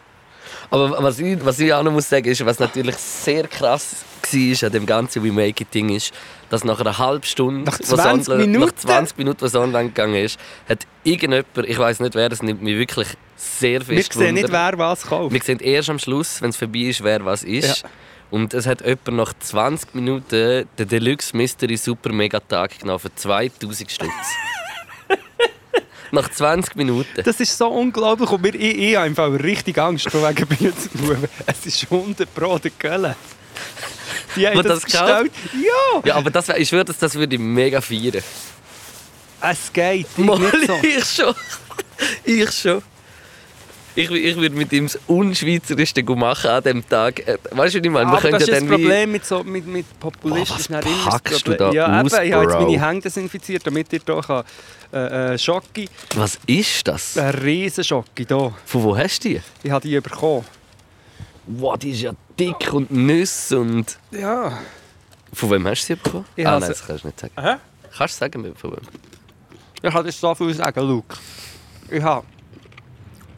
[0.69, 4.67] Aber was ich, was ich auch noch muss sagen ist, was natürlich sehr krass war
[4.67, 6.13] an dem ganzen We Make It Ding ist,
[6.49, 8.65] dass nach einer halben Stunde, Nach was 20 online, Minuten?
[8.65, 12.61] nach 20 Minuten, was online gegangen ist, hat irgendjemand, ich weiß nicht wer, das nimmt
[12.63, 15.33] mich wirklich sehr wir fest sehen nicht, wer was kauft.
[15.33, 17.83] Wir sehen erst am Schluss, wenn es vorbei ist, wer was ist.
[17.83, 17.89] Ja.
[18.33, 23.13] Und es hat jemand nach 20 Minuten den Deluxe Mystery Super Mega Tag genommen für
[23.13, 24.09] 2000 Stutz.
[26.11, 27.21] nach 20 Minuten.
[27.23, 31.29] Das ist so unglaublich und wir, ich, ich habe Fall richtig Angst vor wegen Büzenbuben.
[31.45, 33.15] Es ist 100 Pro der Gölle.
[34.35, 35.31] Die haben das, das gekauft?
[35.31, 35.31] bestellt.
[35.53, 38.23] Ja, Ja, aber das, ich schwöre, das, das würde ich mega feiern.
[39.41, 40.07] es geht.
[40.17, 40.79] Ich Mal, nicht so.
[40.81, 41.35] ich schon.
[42.25, 42.81] Ich schon.
[43.95, 47.19] Ich, ich würde mit ihm das Unschweizerischste machen an dem Tag.
[47.27, 48.11] Äh, Weißt du, was ich meine?
[48.11, 50.75] Wir Aber das ist ja das Problem mit, so, mit, mit Populisten.
[50.75, 53.67] Boah, was immer das du da ja, aus, eben, ich habe jetzt meine Hände desinfiziert,
[53.67, 54.43] damit ihr hier kann,
[54.91, 57.17] äh, äh, Schocki, Was ist das?
[57.17, 58.53] einen riesen Schocki hier.
[58.65, 59.41] Von wo hast du die?
[59.61, 60.45] Ich habe die bekommen.
[61.45, 63.97] Wow, die ist ja dick und Nüsse und...
[64.11, 64.57] Ja.
[65.33, 66.25] Von wem hast du sie bekommen?
[66.35, 67.33] Ich ah, habe nein, das kannst du nicht sagen.
[67.39, 67.55] Hä?
[67.95, 68.79] Kannst du sagen, von wem?
[69.81, 71.17] Ich kann dir so viel sagen, Luke.
[71.91, 72.25] Ich habe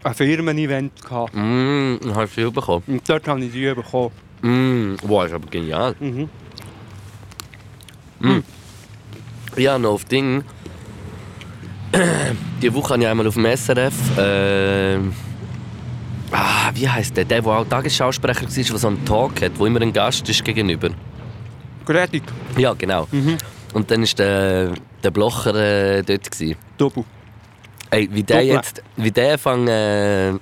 [0.05, 1.33] ein Firmen-Event gehabt.
[1.33, 2.83] Mm, hast du viel bekommen?
[2.87, 4.11] Und dort habe ich die bekommen.
[4.41, 5.95] Mm, wow, ist aber genial.
[5.99, 6.29] Mhm.
[9.57, 10.43] Ja, noch auf Ding.
[12.61, 14.17] Die Woche habe ich einmal auf dem SRF.
[14.17, 14.97] Äh,
[16.31, 17.25] ah, wie heißt der?
[17.25, 20.43] Der, der auch Tagesschausprecher war, der so einen Talk hat, wo immer ein Gast ist
[20.43, 20.89] gegenüber.
[21.85, 22.23] Gredig.
[22.57, 23.07] Ja, genau.
[23.73, 26.31] Und dann war der, der Blocher äh, dort.
[26.31, 26.57] Gewesen.
[26.77, 27.05] Doppel.
[27.95, 28.81] Ey, wie der jetzt.
[28.97, 29.67] Wie der fang.
[29.67, 30.34] Äh,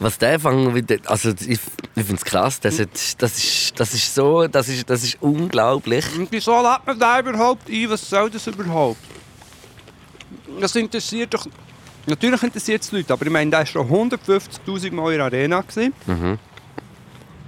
[0.00, 0.74] was der fang.
[0.74, 1.58] wie der- Also, ich, ich
[1.94, 2.60] finde es krass.
[2.60, 2.88] Das, hat,
[3.18, 4.46] das, ist, das ist so.
[4.46, 6.04] Das ist, das ist unglaublich.
[6.16, 7.90] Und wieso lädt man da überhaupt ein?
[7.90, 9.00] Was soll das überhaupt?
[10.60, 11.46] Das interessiert doch...
[12.06, 15.60] Natürlich interessiert es Leute, aber ich meine, der war schon 150'000 Mal in der Arena.
[15.60, 15.92] Gewesen.
[16.06, 16.38] Mhm.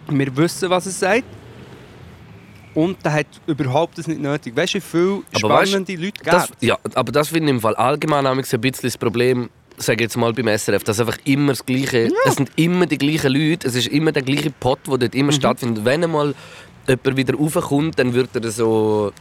[0.08, 1.24] Wir wissen, was er sagt.
[2.74, 4.56] Und der hat überhaupt das nicht nötig.
[4.56, 6.62] Weißt du, wie viele Aber weißt- spannende Leute Das, gibt?
[6.62, 10.32] ja, aber das finde ich im Fall allgemein ein bisschen das Problem, sage jetzt mal
[10.32, 13.88] beim SRF, dass einfach immer das Gleiche, es sind immer die gleichen Leute, es ist
[13.88, 15.20] immer der gleiche Pot, der dort Mhm.
[15.20, 15.84] immer stattfindet.
[15.84, 16.34] Wenn einmal
[16.86, 19.12] jemand wieder raufkommt, dann wird er so...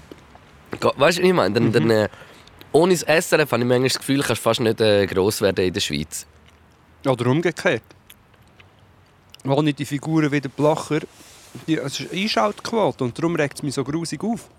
[0.71, 1.53] Weißt du, was ich meine?
[1.55, 1.71] Dann, Mhm.
[1.71, 2.09] dann, äh,
[2.71, 5.65] ohne das SRF habe ich manchmal das Gefühl, kannst du fast nicht äh, gross werden
[5.65, 6.27] in der Schweiz.
[7.07, 7.81] Oder umgekehrt.
[9.45, 10.99] Ohne die Figuren wie der Blocher,
[11.67, 14.49] die, es ist Einschaltquote und darum regt es mich so grusig auf.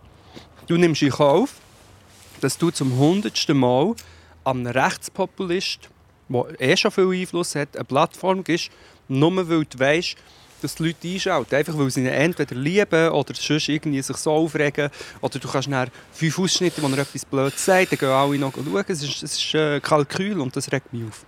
[0.67, 1.55] Du nimmst in Kauf,
[2.41, 3.95] dass du zum hundertsten Mal
[4.45, 5.89] einem Rechtspopulist,
[6.29, 8.71] der eh schon viel Einfluss hat, eine Plattform gibst,
[9.09, 10.17] nur weil du weißt,
[10.63, 11.55] dass die Leute einschalten.
[11.55, 14.91] Einfach weil sie ihn entweder lieben oder sonst irgendwie sich so aufregen.
[15.21, 18.55] Oder du kannst nach fünf Ausschnitte, wo er etwas Blödes sagt, dann gehen alle noch
[18.55, 18.85] schauen.
[18.87, 21.25] Es ist, es ist äh, Kalkül und das regt mich auf.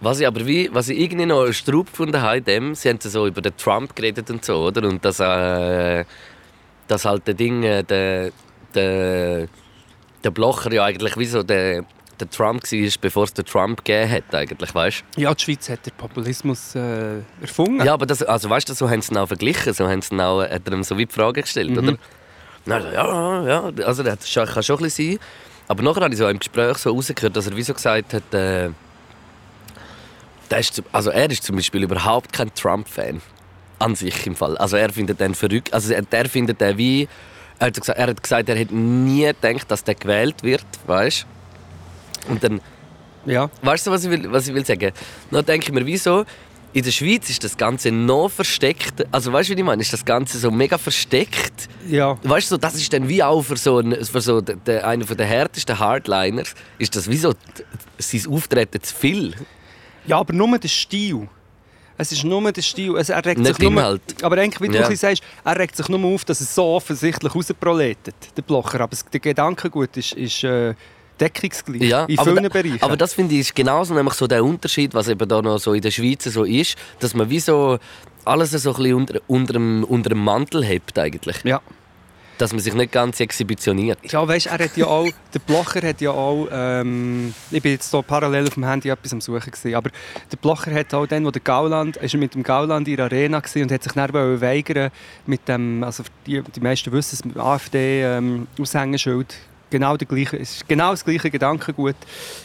[0.00, 3.26] Was ich aber wie, was ich irgendwie noch Straub gefunden habe, dem, sie haben so
[3.26, 4.86] über den Trump geredet und so, oder?
[4.88, 6.04] Und dass, äh,
[6.88, 8.30] dass halt der Ding, äh, der,
[8.74, 9.46] der,
[10.22, 11.84] der Blocher ja eigentlich wie so der,
[12.20, 15.86] der Trump war, bevor es den Trump gegeben hat, eigentlich, weißt Ja, die Schweiz hat
[15.86, 17.84] den Populismus äh, erfunden.
[17.84, 20.14] Ja, aber das, also weißt du, so haben sie ihn auch verglichen, so haben sie
[20.14, 21.78] ihn auch, hat er ihm so wie die Frage gestellt, Mhm.
[21.78, 21.96] oder?
[22.66, 25.18] Na, also, ja, ja, also das kann schon ein bisschen sein.
[25.68, 28.34] Aber nachher habe ich so im Gespräch so rausgehört, dass er wie so gesagt hat,
[28.34, 28.70] äh,
[30.50, 33.20] ist, also er ist zum Beispiel überhaupt kein Trump-Fan.
[33.78, 34.56] An sich im Fall.
[34.58, 35.72] Also er findet den verrückt.
[35.74, 37.08] Also er- findet den wie...
[37.58, 41.26] Er hat, gesagt, er hat gesagt, er hätte nie gedacht, dass der gewählt wird, weißt
[42.28, 42.60] Und dann...
[43.26, 43.48] ja.
[43.62, 44.92] Weißt du, was ich will, was ich will sagen?
[45.30, 46.24] Dann denke ich mir, wieso?
[46.72, 49.06] In der Schweiz ist das Ganze noch versteckt.
[49.12, 49.80] Also weißt du, wie ich meine?
[49.82, 51.68] Ist das Ganze so mega versteckt?
[51.88, 52.18] ja.
[52.24, 55.06] Weißt du, das ist dann wie auch für so, einen, für so den, den, einen
[55.06, 57.32] der härtesten Hardliners, ist das wie so
[57.98, 59.34] sein Auftreten zu viel.
[60.06, 61.28] Ja, aber nur der Stil.
[61.96, 62.96] Es ist nur der Stil.
[62.96, 64.00] Es, er regt Nicht sich nur.
[64.22, 64.94] Aber eigentlich, wie du Ja.
[64.96, 68.80] sagst, er regt sich nur auf, dass es so offensichtlich rausproletet, der Blocher.
[68.80, 70.74] Aber der Gedankengut ist, ist äh,
[71.20, 72.82] deckungsgleich Ja, in aber vielen da- Bereichen.
[72.82, 75.72] Aber das finde ich ist genauso nämlich so der Unterschied, was eben da noch so
[75.72, 77.78] in der Schweiz so ist, dass man wie so
[78.24, 81.36] alles so ein bisschen unter, unter, dem, unter dem Mantel hebt eigentlich.
[81.44, 81.60] ja.
[82.38, 83.98] Dass man sich nicht ganz exhibitioniert.
[84.10, 87.90] Ja, weißt, er hat ja auch, der Blocher hat ja auch, ähm, ich bin jetzt
[87.90, 89.90] hier parallel auf dem Handy etwas am Suchen gewesen, aber
[90.30, 93.06] der Blocher hat auch dann, wo der Gauland, ist er mit dem Gauland in der
[93.06, 94.90] Arena gewesen und hat sich dann weigern
[95.26, 98.46] mit dem, also die, die meisten wissen es, mit dem AfD ähm,
[99.74, 101.96] genau, der gleiche, es ist genau das gleiche Gedankengut,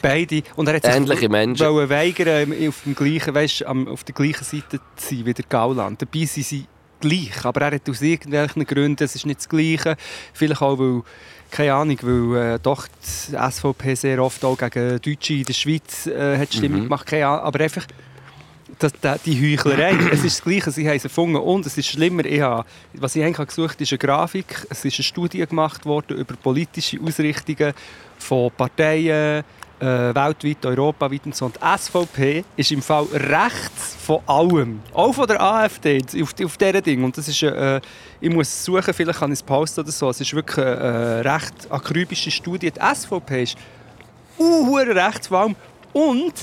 [0.02, 0.42] beide.
[0.56, 1.64] Und er hat sich Ähnliche Menschen.
[1.68, 6.02] wollen weigern, auf, dem gleichen, weißt, auf der gleichen Seite zu sein wie der Gauland.
[6.02, 6.66] Dabei sind sie
[7.00, 9.96] gleich, aber er hat aus irgendwelchen Gründen, es ist nicht das Gleiche,
[10.32, 11.02] vielleicht auch, weil
[11.50, 16.06] keine Ahnung, weil äh, doch die SVP sehr oft auch gegen Deutsche in der Schweiz
[16.06, 16.84] äh, hat Stimmung Mhm.
[16.84, 17.86] gemacht, keine Ahnung, aber einfach
[18.78, 18.92] das,
[19.26, 21.36] die Heuchlerei, es ist das Gleiche, sie haben es erfunden.
[21.36, 24.84] Und es ist schlimmer, ich habe, was ich eigentlich gesucht habe, ist eine Grafik, es
[24.84, 27.72] ist eine Studie gemacht worden über politische Ausrichtungen
[28.18, 29.42] von Parteien,
[29.80, 31.46] äh, weltweit, europaweit und so.
[31.46, 34.80] Und die SVP ist im Fall rechts von allem.
[34.92, 37.04] Auch von der AfD, auf, auf diesem Ding.
[37.04, 37.80] Und das ist, äh,
[38.20, 40.10] ich muss es suchen, vielleicht kann ich es posten oder so.
[40.10, 42.70] Es ist wirklich eine äh, recht akribische Studie.
[42.70, 43.56] Die SVP ist
[44.38, 45.56] uh, rechts vor allem.
[45.92, 46.34] Und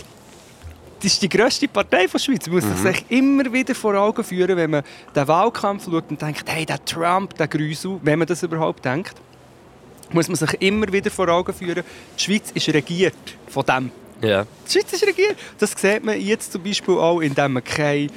[0.99, 2.47] das ist die grösste Partei der Schweiz.
[2.47, 2.77] Man muss Mhm.
[2.77, 4.83] sich immer wieder vor Augen führen, wenn man
[5.15, 9.13] den Wahlkampf schaut und denkt, hey, der Trump, der Grüsel, wenn man das überhaupt denkt
[10.13, 11.83] muss man sich immer wieder vor Augen führen,
[12.17, 13.15] die Schweiz ist regiert
[13.47, 13.91] von dem.
[14.21, 14.45] Ja.
[14.67, 15.35] Die Schweiz ist regiert.
[15.59, 18.07] Das sieht man jetzt zum Beispiel auch, indem man keine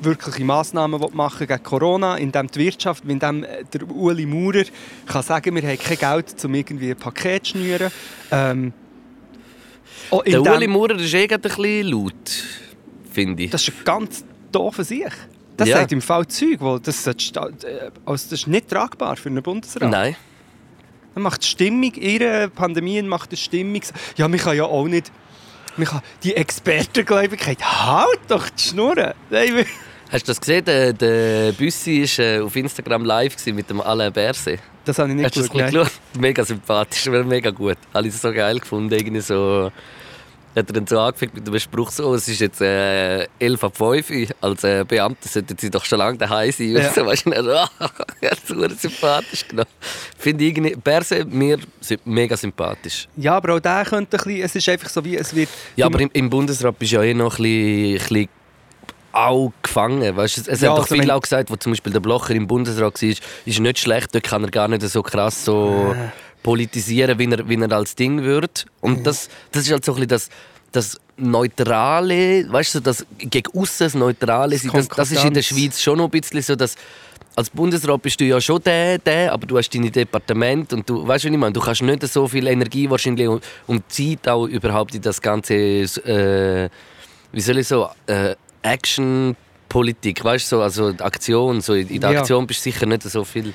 [0.00, 4.64] wirkliche Massnahmen machen gegen Corona, indem die Wirtschaft, indem äh, der Uli Maurer
[5.06, 7.90] kann sagen, wir haben kein Geld, um irgendwie ein Paket zu schnüren.
[8.30, 8.72] Ähm,
[10.26, 12.14] Der Uli Maurer ist eh ein bisschen laut,
[13.12, 13.50] finde ich.
[13.50, 15.10] Das ist ein ganz doofer Sieg.
[15.56, 15.78] Das Ja.
[15.78, 17.12] sagt im Fall Zeug, weil das, äh,
[18.04, 19.90] also das ist nicht tragbar für einen Bundesrat.
[19.90, 20.16] Nein.
[21.14, 23.82] Man macht die Stimmung, ihre Pandemien macht die Stimmung.
[24.16, 25.10] Ja, man kann ja auch nicht.
[25.76, 27.58] Man kann die Expertengläubigkeit.
[27.62, 29.12] Halt doch die Schnurren!
[29.30, 29.66] Wir-
[30.10, 30.64] Hast du das gesehen?
[30.66, 34.60] Der, der Büssi war auf Instagram live mit dem Alain Berset.
[34.84, 35.90] Das habe ich nicht Hast geschaut.
[36.18, 37.78] Mega sympathisch, aber mega gut.
[38.02, 38.92] Ich so geil gefunden.
[38.92, 39.70] Irgendwie so,
[40.54, 43.76] hat er dann so angefangen mit dem Spruch so, es ist jetzt äh, 11 ab
[43.76, 44.26] 5 Uhr.
[44.40, 46.70] Als äh, Beamter sollten sie doch schon lange daheim sein.
[46.72, 46.90] Ja.
[46.92, 47.68] So, weißt du, er
[48.20, 49.68] ja, super sympathisch genommen.
[50.18, 51.58] Finde ich irgendwie, Berset mir
[52.04, 53.08] mega sympathisch.
[53.16, 54.42] Ja, aber auch der könnte ein bisschen.
[54.42, 55.16] Es ist einfach so wie.
[55.16, 57.98] Es wird, Ja, aber im, im Bundesrat bist du ja eh noch ein bisschen, ein
[57.98, 58.28] bisschen
[59.12, 60.16] auch gefangen.
[60.16, 62.34] Weißt, es es Ja, haben doch also viele auch gesagt, wo zum Beispiel der Blocher
[62.34, 63.08] im Bundesrat war,
[63.44, 66.08] ist nicht schlecht, dort kann er gar nicht so krass so Äh.
[66.42, 68.66] Politisieren, wie er, wie er als Ding wird.
[68.80, 70.28] Und das, das ist halt so ein bisschen das,
[70.72, 75.42] das Neutrale, weißt du, das gegen aussen das Neutrale, sein, das, das ist in der.
[75.42, 76.74] Schweiz schon noch ein bisschen so, dass
[77.36, 81.06] als Bundesrat bist du ja schon der, der, aber du hast deine Departement und du
[81.06, 84.46] weißt, was ich meine, du kannst nicht so viel Energie wahrscheinlich und, und Zeit auch
[84.46, 86.68] überhaupt in das ganze, äh,
[87.32, 92.12] wie soll ich so, äh, Action-Politik, weißt du, so, also Aktion, so in in der
[92.12, 92.20] Ja.
[92.20, 93.52] Aktion bist du sicher nicht so viel.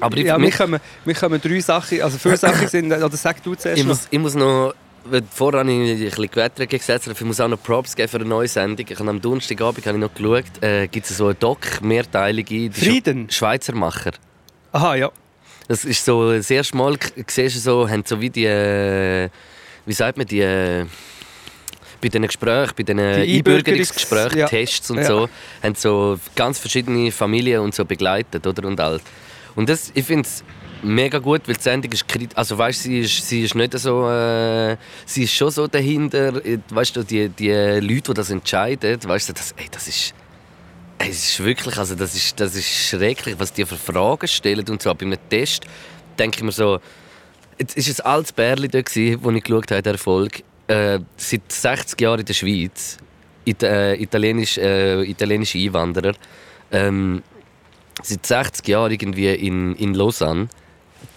[0.00, 2.00] Aber ja, wir kommen, wir kommen drei Sachen.
[2.02, 2.92] Also viele Sachen sind.
[2.92, 3.94] Oder sag du zuerst ich, noch.
[3.94, 4.74] muss, ich muss noch
[5.34, 8.24] vorher habe ich ein bisschen Gewetter gesetzt, ich muss auch noch Props geben für eine
[8.24, 8.86] neue Sendung.
[8.88, 12.70] Ich habe am Donnerstagabend habe ich noch geschaut, äh, gibt es so einen Doc, mehrteilige,
[12.70, 13.26] die Frieden?
[13.28, 14.12] Sch- Schweizer Macher.
[14.72, 15.10] Aha, ja.
[15.68, 19.28] Das ist so, das erste Mal siehst du so, haben so wie die, äh,
[19.84, 20.86] wie sagt man, die, äh,
[22.00, 24.48] bei diesen Gesprächen, bei diesen Die Einbürgerungsgesprächen, Einbürgerungs- ja.
[24.48, 25.04] Tests und Ja.
[25.04, 25.28] so,
[25.62, 28.66] haben so ganz verschiedene Familien und so begleitet, oder?
[28.66, 29.00] Und all.
[29.56, 30.44] Und das, ich finde es
[30.82, 34.08] mega gut, weil die Sendung ist kritisch, also weißt, sie ist, sie ist nicht so,
[34.08, 38.98] äh, sie ist schon so dahinter, äh, weißt du, die, die Leute, die das entscheiden,
[39.02, 40.14] weißt du, das, ey, das ist
[40.98, 44.64] Ey, Es ist wirklich, also das ist, das ist schrecklich, was die für Fragen stellen
[44.68, 44.94] und so.
[44.94, 45.64] Bei einem Test
[46.18, 46.78] denke ich mir so,
[47.58, 50.42] jetzt ist ein altes Bärli da gsi, wo ich geschaut habe, der Erfolg.
[50.66, 52.98] Äh, seit 60 Jahren in der Schweiz,
[53.44, 56.14] It äh, italienisch, äh, italienische Einwanderer,
[56.72, 57.22] ähm,
[58.02, 60.48] seit 60 Jahren irgendwie in, in Lausanne,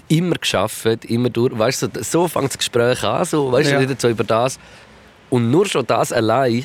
[0.09, 3.79] immer geschafft, immer durch, weißt du, so, so fängt das Gespräch an, so, weißt Ja.
[3.79, 4.59] du, nicht so über das.
[5.29, 6.63] Und nur schon das allein,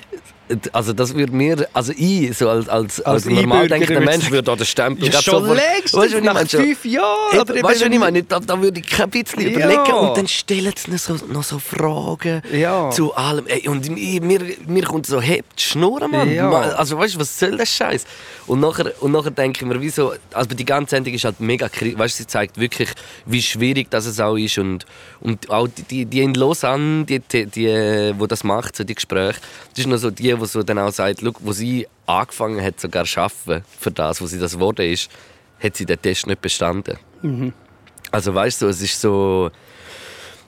[0.72, 4.42] also das würde mir, also ich, so als, als, als, Als normal denkender Mensch, würde
[4.44, 6.48] da den Stempel Ja, schon längst, Weißt ich nach meine?
[6.48, 7.40] Schon- fünf Jahren.
[7.40, 8.22] Oder weißt du, was ich meine?
[8.22, 9.48] Da, da würde ich kein bisschen Ja.
[9.50, 9.92] überlegen.
[9.92, 12.90] Und dann stellen sie noch so, noch so Fragen Ja.
[12.90, 13.46] zu allem.
[13.46, 16.32] Ey, und mir, mir, mir kommt so, hebt die Schnur, Mann.
[16.32, 16.50] Ja.
[16.50, 18.04] Also weißt du, was soll das Scheiß?
[18.46, 21.68] Und nachher, und nachher denke ich mir, wieso, also die ganze Sendung ist halt mega
[21.68, 21.98] kritisch.
[21.98, 22.88] Weißt du, sie zeigt wirklich,
[23.26, 24.58] wie schwierig das es auch ist.
[24.58, 24.86] Und,
[25.20, 28.94] und auch die, die, die in Lausanne, die, die, die, wo das macht, so die
[28.94, 29.38] Gespräche,
[29.70, 32.81] das ist noch so die, wo so dann auch sagt, «Schau, wo sie angefangen hat,
[32.81, 35.09] sogar zu arbeiten für das, wo sie das geworden ist,
[35.62, 36.98] hat sie den Test nicht bestanden.
[38.11, 39.50] Also weißt du, es ist so.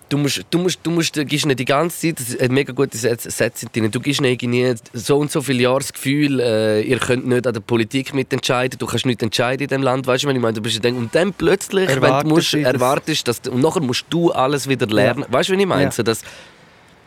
[0.09, 2.73] Du musst, du musst, du musst, du gibst ihnen die ganze Zeit, das hat mega
[2.75, 6.41] gute Sätze Sätze drin, du gibst ihnen irgendwie so und so viele Jahre das Gefühl,
[6.41, 10.07] äh, ihr könnt nicht an der Politik mitentscheiden, du kannst nicht entscheiden in diesem Land,
[10.07, 12.55] weißt du, wenn ich meine, du bist dann, und dann plötzlich, wenn Erwartet du musst,
[12.55, 15.85] erwartest, dass, du- und nachher musst du alles wieder lernen, weißt du, was ich meine?
[15.85, 15.91] Ja.
[15.91, 16.03] So,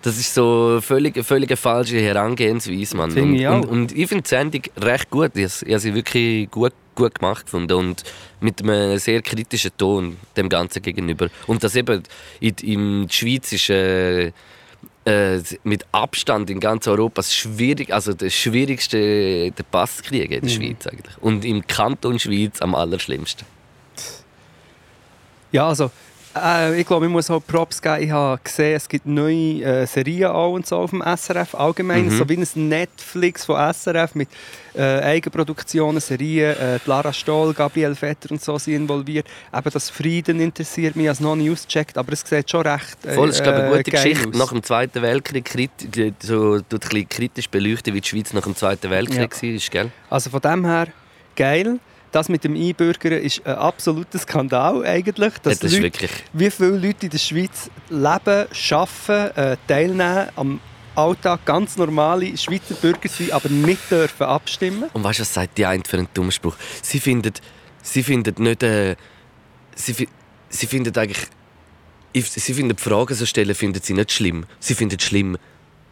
[0.08, 3.12] das ist so völlig, völlig falsche Herangehensweise, Mann.
[3.12, 6.50] Und, ich und, und ich finde die Sendung recht gut, ich ich habe sie wirklich
[6.50, 8.04] gut, gut gemacht gefunden und
[8.39, 11.28] mit einem sehr kritischen Ton dem Ganzen gegenüber.
[11.46, 12.04] Und das eben
[12.39, 14.32] in, in der Schweiz ist äh,
[15.65, 20.41] mit Abstand in ganz Europa das schwierig, also das schwierigste den Pass zu kriegen in
[20.41, 21.17] der Schweiz eigentlich.
[21.20, 23.46] Und im Kanton Schweiz am allerschlimmsten.
[25.52, 25.91] Ja, also
[26.43, 28.04] äh, ich glaube, ich muss auch Props geben.
[28.04, 32.06] Ich habe gesehen, es gibt neue äh, Serien auch und so auf dem SRF allgemein.
[32.06, 32.17] Mhm.
[32.17, 34.30] So wie ein Netflix von SRF mit
[34.76, 36.56] äh, Eigenproduktionen, Serien.
[36.58, 39.28] Äh, Lara Stoll, Gabriel Vetter und so sind involviert.
[39.56, 43.13] Eben das Frieden interessiert mich, als noch nie ausgecheckt, aber es sieht schon recht äh,
[43.13, 44.30] Voll, es ist glaube eine gute geil Geschichte.
[44.30, 44.36] aus.
[44.36, 45.50] Nach dem Zweiten Weltkrieg
[46.19, 49.54] so, tut ein bisschen kritisch beleuchten, wie die Schweiz nach dem Zweiten Weltkrieg Ja.
[49.54, 49.91] war, gell?
[50.10, 50.88] Also von dem her,
[51.36, 51.80] geil.
[52.17, 55.34] Das mit dem Einbürgern ist ein absoluter Skandal eigentlich.
[55.36, 56.12] Ja, Dass das ist Leute, wirklich...
[56.34, 60.60] wie viele Leute in der Schweiz leben, arbeiten, äh, teilnehmen am
[60.95, 64.86] Alltag, ganz normale Schweizer Bürger sind, aber nicht dürfen abstimmen.
[64.93, 66.56] Und weißt du, was sagt die eine für einen dummen Spruch?
[66.82, 67.39] Sie findet,
[67.84, 68.95] sie findet nicht, äh,
[69.75, 70.08] sie,
[70.49, 71.27] sie findet eigentlich,
[72.15, 74.47] sie findet Fragen so stellen, findet sie nicht schlimm.
[74.60, 75.38] Sie findet schlimm,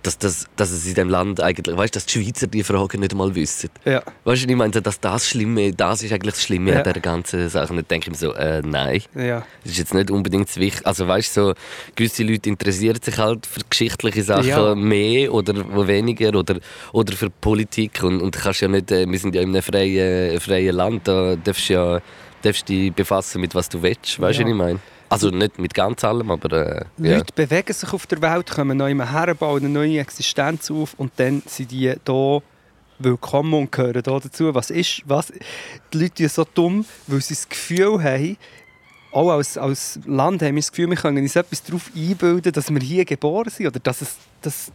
[0.06, 3.00] dass, das, dass es in dem Land eigentlich, weißt, du, dass die Schweizer die Fragen
[3.00, 3.70] nicht mal wissen.
[3.86, 4.04] Ja.
[4.24, 6.78] Weißt du, ich meine, dass das Schlimme, das ist eigentlich das Schlimme Ja.
[6.78, 7.70] an dieser ganzen Sache.
[7.72, 9.02] Und dann denke ich mir so, äh, nein.
[9.16, 9.46] Ja.
[9.64, 10.86] Das ist jetzt nicht unbedingt das Wichtige.
[10.86, 11.54] Also weißt du, so,
[11.96, 14.76] gewisse Leute interessieren sich halt für geschichtliche Sachen Ja.
[14.76, 15.54] mehr oder
[15.88, 16.58] weniger oder,
[16.92, 18.04] oder für Politik.
[18.04, 21.08] Und, und du kannst ja nicht, äh, wir sind ja in einem freien, freien Land,
[21.08, 22.02] da darfst du ja
[22.42, 24.20] darfst dich befassen mit was du willst.
[24.22, 24.48] Weißt du, Ja.
[24.48, 24.80] was ich meine?
[25.10, 27.18] Also nicht mit ganz allem, aber äh, ja.
[27.18, 31.12] Leute bewegen sich auf der Welt, kommen neu her, bauen eine neue Existenz auf und
[31.18, 31.98] dann sind die hier
[32.98, 34.54] willkommen und gehören hier dazu.
[34.56, 35.32] Was ist, was,
[35.94, 38.38] die Leute sind so dumm, weil sie das Gefühl haben,
[39.12, 42.70] auch als, als Land haben wir das Gefühl, wir können uns etwas darauf einbilden, dass
[42.70, 44.72] wir hier geboren sind oder dass es, dass,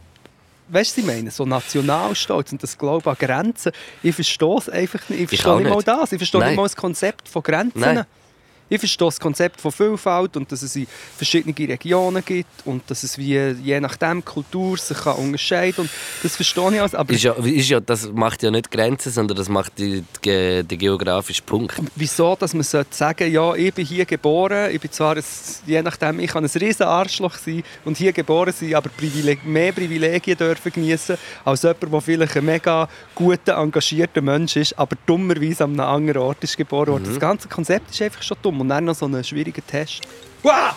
[0.69, 3.71] weißt du, was ich meine, so Nationalstolz und das Glauben an Grenzen.
[4.01, 5.21] Ich verstehe es einfach nicht.
[5.21, 5.87] Ich verstehe auch nicht mal nicht.
[5.87, 6.11] das.
[6.11, 6.49] Ich verstehe Nein.
[6.49, 7.79] nicht mal das Konzept von Grenzen.
[7.79, 8.05] Nein.
[8.71, 13.03] Ich verstehe das Konzept von Vielfalt und dass es in verschiedene Regionen gibt und dass
[13.03, 15.89] es wie je nachdem Kultur sich kann unterscheiden kann.
[16.23, 16.95] Das verstehe ich alles.
[16.95, 20.63] Aber Ist ja, ist ja, das macht ja nicht Grenzen, sondern das macht die, die,
[20.63, 21.75] die geografische Punkt.
[21.97, 25.23] wieso, dass man sollte sagen ja, ich bin hier geboren, ich bin zwar, ein,
[25.65, 29.73] je nachdem, ich kann ein riesen Arschloch sein und hier geboren sein, aber Privileg mehr
[29.73, 35.65] Privilegien dürfen genießen als jemand, der vielleicht ein mega guter, engagierter Mensch ist, aber dummerweise
[35.65, 37.03] an einem anderen Ort ist geboren worden.
[37.03, 38.60] Das ganze Konzept ist einfach schon dumm.
[38.61, 40.01] Und dann noch so einen schwierigen Test.
[40.43, 40.75] Wow!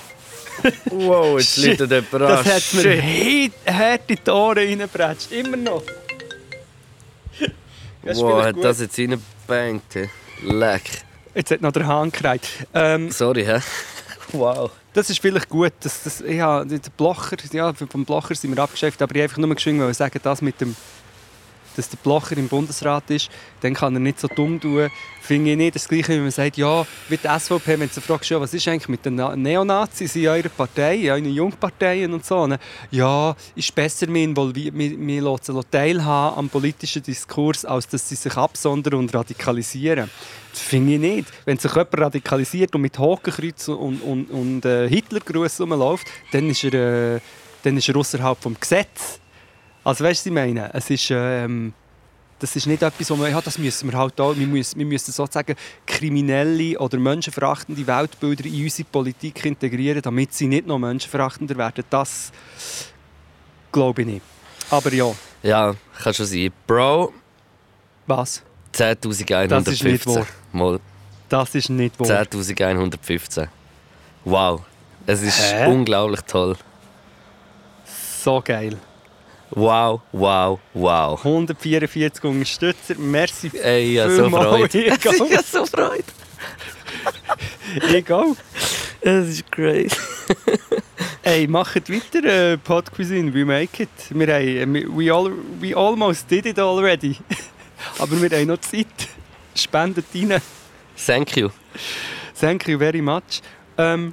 [0.90, 4.88] Wow, jetzt läutet jemand Das hat mir hart in die Ohren.
[5.30, 5.82] Immer noch.
[8.02, 8.64] Das ist Wow, hat gut.
[8.64, 9.94] das jetzt reingebankt?
[9.94, 10.08] hä?
[10.42, 10.82] Leck.
[11.34, 12.42] Jetzt hat noch der Hahn gekreit.
[12.72, 13.58] Ähm, Sorry, hä?
[14.32, 14.70] Wow.
[14.92, 15.72] Das ist vielleicht gut.
[15.80, 19.52] Das, das, ja, der Blocher, ja, vom Blocher sind wir abgeschäft, aber ich einfach nur
[19.54, 20.76] geschwind wollen sagen, das mit dem,
[21.76, 24.88] dass der Blocher im Bundesrat ist, dann kann er nicht so dumm tun.
[25.20, 28.28] Finde ich nicht das Gleiche, wie man sagt, ja, wie die SVP, wenn du fragst,
[28.30, 32.26] ja, was ist eigentlich mit den Na- Neonazis in eurer Partei, in euren Jungparteien und
[32.26, 32.46] so.
[32.46, 32.58] ne?
[32.90, 38.06] Ja, ist besser, wir, involvi- wir, wir lassen sie teilhaben am politischen Diskurs, als dass
[38.06, 40.10] sie sich absondern und radikalisieren.
[40.52, 41.28] Das finde ich nicht.
[41.46, 46.64] Wenn sich jemand radikalisiert und mit Hakenkreuz und, und, und äh, Hitlergruß rumläuft, dann ist
[46.64, 47.20] er, äh,
[47.64, 49.20] er außerhalb vom Gesetz.
[49.84, 50.70] Also weißt du, was ich meine?
[50.72, 51.72] Es ist, ähm,
[52.38, 54.86] das ist nicht etwas, wo man, ja, das müssen wir halt auch, wir müssen, wir
[54.86, 55.54] müssen sozusagen
[55.86, 61.84] kriminelle oder menschenverachtende Weltbilder in unsere Politik integrieren, damit sie nicht noch menschenverachtender werden.
[61.90, 62.32] Das
[63.70, 64.22] glaube ich nicht.
[64.70, 66.50] Aber ja, Ja, kann schon sein.
[66.66, 67.12] Bro,
[68.06, 68.42] was?
[68.74, 69.46] 10.115.
[69.46, 70.26] Das ist nicht wahr.
[70.52, 70.80] Mal
[71.28, 72.06] Das ist nicht wahr.
[72.08, 73.48] 10.115.
[74.24, 74.62] Wow.
[75.06, 75.66] Es ist Hä?
[75.66, 76.56] unglaublich toll.
[77.84, 78.78] So geil.
[79.50, 81.18] Wow, wow, wow.
[81.18, 82.94] 144 Unterstützer.
[82.98, 84.30] Merci Ey, ich habe so.
[84.30, 84.78] Freude.
[84.78, 86.04] Ich habe so Freude.
[87.92, 88.36] Ich auch.
[89.00, 89.96] Es ist crazy.
[91.22, 93.88] Hey, macht weiter, äh, Pod Cuisine, we make it.
[94.10, 97.16] Wir haben, äh, we, all, we almost did it already.
[97.98, 98.86] Aber wir haben noch Zeit.
[99.54, 100.40] Spendet rein.
[101.06, 101.48] Thank you.
[102.38, 103.40] Thank you very much.
[103.78, 104.12] Ähm,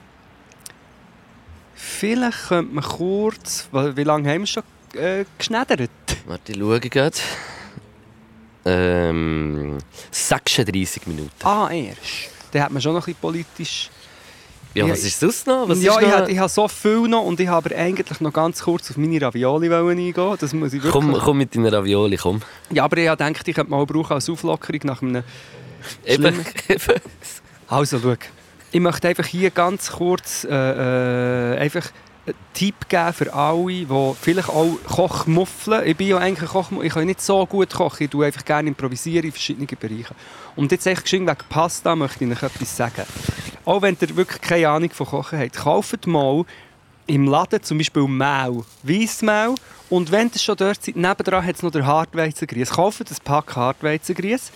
[1.74, 4.64] vielleicht könnte man kurz, wie lange haben wir schon
[4.96, 5.90] äh, geschneddert?
[6.26, 7.18] Warte, ich schaue gerade.
[8.66, 9.78] Ähm,
[10.12, 11.32] 36 Minuten.
[11.44, 12.00] Ah, erst.
[12.52, 13.90] Dann hat man schon noch ein bisschen politisch...
[14.74, 15.68] Ja, was ist das noch?
[15.68, 16.14] Was ja, ich, noch?
[16.16, 19.22] habe, ich habe so viel noch und ich habe eigentlich noch ganz kurz auf meine
[19.22, 20.38] Ravioli eingehen.
[20.40, 20.94] Das muss ich wirklich...
[20.94, 22.42] Komm, komm mit deiner Ravioli, komm.
[22.70, 25.24] Ja, aber ich gedacht, ich könnte mal brauchen als Auflockerung nach einem...
[26.06, 27.02] Eben, eben.
[27.68, 28.16] Also, schau.
[28.72, 31.92] Ich möchte einfach hier ganz kurz äh, äh, einfach
[32.54, 35.88] Tipp geben für alle, die vielleicht auch Kochmuffeln.
[35.88, 36.86] Ich bin ja eigentlich Kochmuffel.
[36.86, 38.04] Ich kann nicht so gut kochen.
[38.04, 40.16] Ich tue einfach gerne improvisieren in verschiedenen Bereichen.
[40.56, 43.04] Und jetzt echt wegen Pasta möchte ich euch etwas sagen.
[43.66, 46.46] Auch wenn ihr wirklich keine Ahnung von Kochen habt, kauft mal
[47.12, 49.56] im Laden zum Beispiel Mehl, Weissmehl.
[49.90, 52.72] Und wenn ihr schon dort seid, nebendran hat es noch der Hartweizengrieß.
[52.72, 54.52] Kauft ein Pack Hartweizengrieß.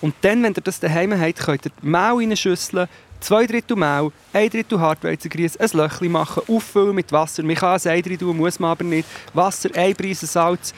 [0.00, 2.88] Und dann, wenn ihr das daheim habt, könnt ihr Mehl in eine Schüssel,
[3.20, 7.42] zwei Drittel Mehl, ein Drittel Hartweizengrieß, ein Löchchen machen, auffüllen mit Wasser.
[7.42, 9.08] Man kann ein Ei tun, muss man aber nicht.
[9.34, 10.72] Wasser, ein Prise Salz,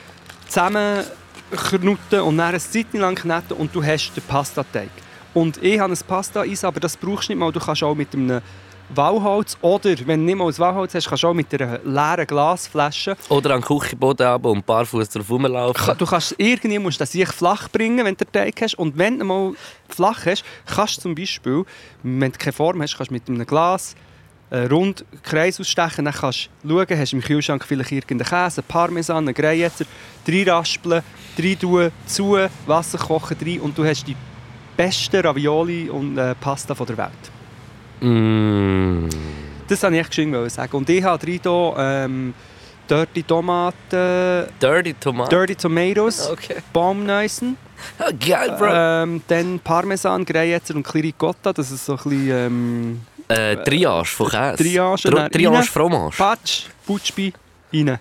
[0.47, 1.05] zusammen
[1.51, 4.89] knuten und dann eine Zeit lang kneten und du hast den Pastateig.
[5.33, 7.51] Und ich habe ein Pasta-Eis, aber das brauchst du nicht mal.
[7.53, 8.41] Du kannst auch mit einem
[8.95, 12.27] Walholz oder, wenn du nicht mal ein Walholz hast, kannst du auch mit einer leeren
[12.27, 15.97] Glasflasche Oder an den Küchenboden runter und barfuß drauf rumlaufen.
[15.97, 18.75] Du kannst irgendwie musst das sich flach bringen, wenn du den Teig hast.
[18.75, 19.53] Und wenn du mal
[19.89, 21.63] flach hast, kannst du zum Beispiel,
[22.03, 23.95] wenn du keine Form hast, kannst du mit einem Glas
[24.49, 26.05] einen rund Kreis ausstechen.
[26.05, 29.85] Dann kannst du schauen, hast du im Kühlschrank vielleicht irgendeinen Käse, Parmesan, einen Greyetzer,
[30.25, 31.03] drei raspeln,
[31.37, 34.15] drei tun, zu, Wasser kochen rein und du hast die
[34.75, 37.40] besten Ravioli und äh, Pasta von der Welt.
[38.01, 39.07] Mm.
[39.67, 40.75] Das wollte ich echt geschwind sagen.
[40.77, 42.33] Und ich habe hier, ähm,
[42.89, 45.29] Dirty Tomaten, Dirty Tomaten.
[45.29, 46.55] Dirty Tomatoes, Okay.
[46.73, 47.55] Baumneissen.
[47.97, 48.67] Ah, geil, Bro.
[48.73, 54.27] Ähm, dann Parmesan, Greyetzer und Cliricotta, das ist so ein bisschen ähm, Äh, Triage von
[54.29, 54.57] Käse.
[54.63, 55.63] Triage, Tri Triage.
[55.67, 56.17] Fromage.
[56.17, 57.31] Patsch, Putschbi
[57.73, 57.97] rein.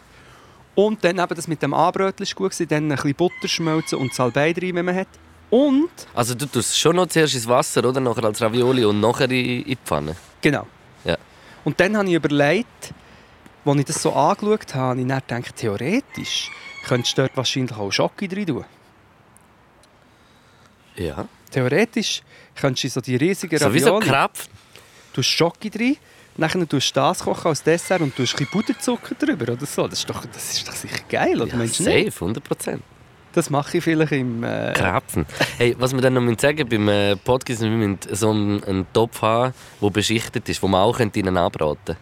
[0.74, 4.12] Und dann eben das mit dem Anbrötchen ist gut dann ein bisschen Butter schmelzen und
[4.12, 5.08] Salbei rein, wenn man hat.
[5.50, 8.00] Und, Also du tust schon noch zuerst ins Wasser, oder?
[8.00, 10.14] Nachher als Ravioli und nachher in, die Pfanne.
[10.40, 10.66] genau.
[11.04, 11.16] Ja.
[11.64, 12.94] Und dann habe ich überlegt,
[13.64, 16.50] als ich das so angeschaut habe, habe ich dann gedacht, theoretisch
[16.86, 18.64] könntest du dort wahrscheinlich auch Schoki drin tun.
[20.96, 21.26] Ja.
[21.50, 22.22] Theoretisch
[22.54, 24.06] könntest du so die riesigen So wie so Ravioli...
[24.06, 24.52] Krapfen.
[25.12, 25.96] Du Schoki drin,
[26.36, 29.88] nachher tust du das kochen als Dessert und tust ein bisschen Puderzucker drüber oder so.
[29.88, 32.12] Das ist doch, das ist doch sicher geil, oder Ja, meinst du nicht?
[32.14, 32.78] safe, 100%.
[33.32, 34.42] Das mache ich vielleicht im...
[34.42, 35.26] Äh, Krapfen.
[35.58, 38.86] Hey, was wir dann noch sagen müssen, beim äh, Podcast, wir müssen so einen, einen
[38.92, 41.96] Topf haben, der beschichtet ist, wo man auch ihnen anbraten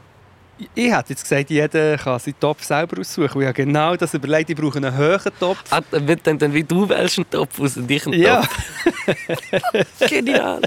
[0.75, 3.35] ich hätte jetzt gesagt, jeder kann seinen Topf selber aussuchen.
[3.35, 5.63] Und ich habe genau das überlegt, ich brauche einen hohen Topf.
[5.71, 8.43] Ah, dann wird dann, dann wie du wählst einen Topf aus und ich einen Ja,
[8.43, 10.01] Topf.
[10.09, 10.63] Genial.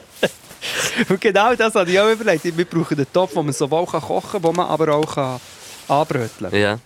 [1.10, 2.46] und genau das habe ich auch überlegt.
[2.58, 5.40] Wir brauchen einen Topf, den man sowohl kochen kann, den man aber auch
[5.88, 6.60] anbröteln kann.
[6.60, 6.80] Ja.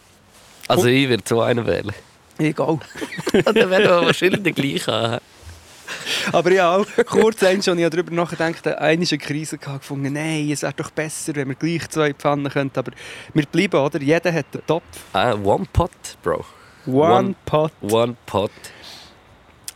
[0.67, 1.93] Also ich würde so einen wählen.
[2.37, 2.79] Egal.
[3.31, 5.21] Dann werden wir wahrscheinlich den gleichen haben.
[6.31, 10.13] Aber ja, auch kurz eins schon, ich habe darüber nachgedacht, einmal eine Krise gehabt, gefunden,
[10.13, 12.79] nein, es wäre doch besser, wenn wir gleich zwei Pfannen könnten.
[12.79, 12.91] Aber
[13.33, 14.01] wir bleiben, oder?
[14.01, 14.83] Jeder hat einen Topf.
[15.13, 15.91] Ah, One Pot,
[16.23, 16.43] Bro.
[16.87, 17.71] One, One- Pot.
[17.81, 18.51] One Pot.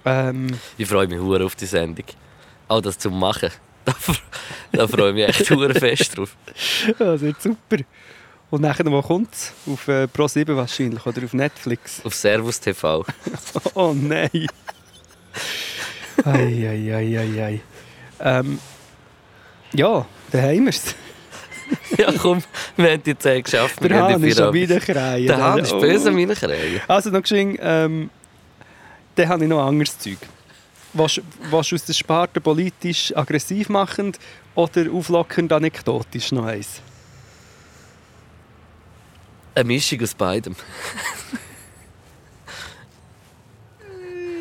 [0.06, 0.48] Ähm,
[0.78, 2.06] Ich freue mich hure auf die Sendung.
[2.68, 3.50] Auch das zu machen.
[3.86, 3.94] Da,
[4.84, 6.36] da freue ich mich echt sehr fest drauf.
[7.00, 7.78] Das wird super.
[8.52, 9.54] Und nachher, wo kommt es?
[9.68, 12.04] Auf äh, Pro7 wahrscheinlich oder auf Netflix?
[12.04, 13.06] Auf Servus TV.
[13.76, 14.48] Oh nein.
[16.26, 16.96] Eieieiei.
[16.96, 17.62] Ei, ei, ei.
[18.20, 18.60] ähm,
[19.74, 20.96] ja, da haben wir es.
[21.98, 22.42] ja, komm,
[22.76, 23.82] wir haben die 10 geschafft.
[23.82, 25.28] wir Der gehen Hahn ist schon wieder kreien.
[25.28, 26.82] Der Hahn ist böse an meinen Krähen.
[26.88, 28.10] Also noch geschehen, ähm,
[29.16, 30.18] dann habe ich noch anderes Zeug.
[30.94, 31.22] Was
[31.52, 34.18] was aus der Sparte politisch aggressiv machend
[34.56, 36.82] oder auflockernd anekdotisch noch eins?
[39.56, 40.56] Eine Mischung aus beidem.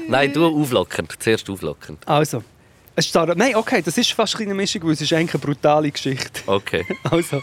[0.08, 1.14] Nein, du auflockernd.
[1.18, 2.06] Zuerst auflockernd.
[2.08, 2.42] Also,
[2.98, 5.90] es steht, nein, okay, das ist fast eine Mischung, weil es ist eigentlich eine brutale
[5.90, 6.42] Geschichte.
[6.46, 6.84] Okay.
[7.10, 7.42] Also,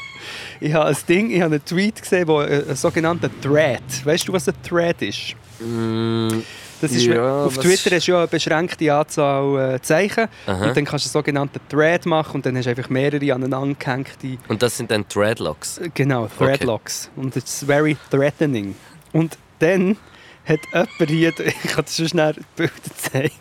[0.59, 3.81] ich habe ein Ding, ich habe einen Tweet gesehen, wo äh, ein sogenannter Thread.
[4.03, 5.35] Weißt du, was ein Thread ist?
[5.59, 6.39] Mm,
[6.87, 10.67] Das ist, Ja, auf Twitter hast du ja eine beschränkte Anzahl äh, Zeichen Aha.
[10.67, 13.75] und dann kannst du einen sogenannten Thread machen und dann hast du einfach mehrere aneinander
[13.77, 15.81] gehängte Und das sind dann Dreadlocks.
[15.93, 17.09] Genau, Threadlocks.
[17.15, 18.75] Und it's very threatening.
[19.13, 19.97] Und dann
[20.45, 23.31] hat jemand hier, ich kann dir schon schnell die Bilder zeigen.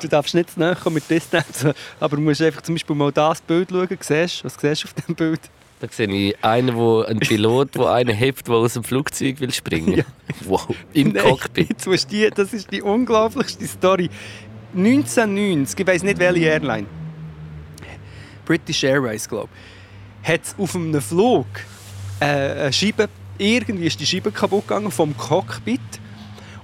[0.00, 1.66] Du darfst nicht zu nahe kommen mit Distanz,
[2.00, 3.88] aber du musst einfach zum Beispiel mal das Bild schauen.
[4.00, 5.40] Siehst, was siehst du auf dem Bild?
[5.80, 9.52] Da sehe ich einen, wo, einen Pilot, der einen hebt, der aus dem Flugzeug will
[9.52, 10.04] springen Ja.
[10.44, 11.86] Wow, im Nein, Cockpit.
[11.86, 14.10] Jetzt die, das ist die unglaublichste Story.
[14.74, 16.86] 1990, ich weiß nicht welche Airline,
[18.44, 19.48] British Airways, glaube
[20.22, 21.46] ich, hat auf einem Flug
[22.20, 23.08] äh, eine Scheibe,
[23.38, 25.80] irgendwie ist die Scheibe kaputt gegangen vom Cockpit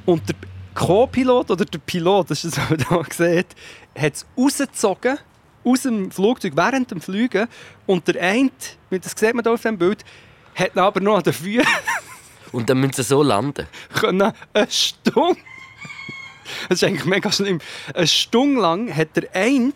[0.05, 0.37] und der
[0.75, 3.47] Co-Pilot oder der Pilot, das ist das, was man hier sieht,
[3.97, 5.19] hat es rausgezogen
[5.65, 7.47] aus dem Flugzeug während dem Fliegen
[7.87, 8.51] und der eine,
[8.91, 10.05] das sieht man hier auf dem Bild,
[10.55, 11.67] hat aber noch an den Füßen
[12.53, 13.67] Und dann müssen sie so landen.
[13.95, 15.41] können eine Stunde.
[16.69, 17.59] Das ist eigentlich mega schlimm.
[17.95, 19.73] Eine Stunde lang hat der eine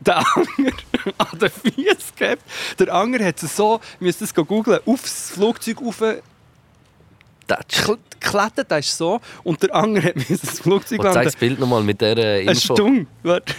[0.00, 0.72] den Anger
[1.18, 2.42] an den Füßen gehabt.
[2.78, 6.22] Der Anger hat es so, müsst es googeln, aufs Flugzeug Touch.
[7.88, 8.70] aufgeklettert.
[8.70, 9.20] Das ist so.
[9.42, 11.24] Und der Anger hat das Flugzeug Und zeig landen.
[11.24, 12.74] das Bild nochmal mit dieser Eine Info.
[12.74, 13.06] Stunde.
[13.22, 13.54] Warte.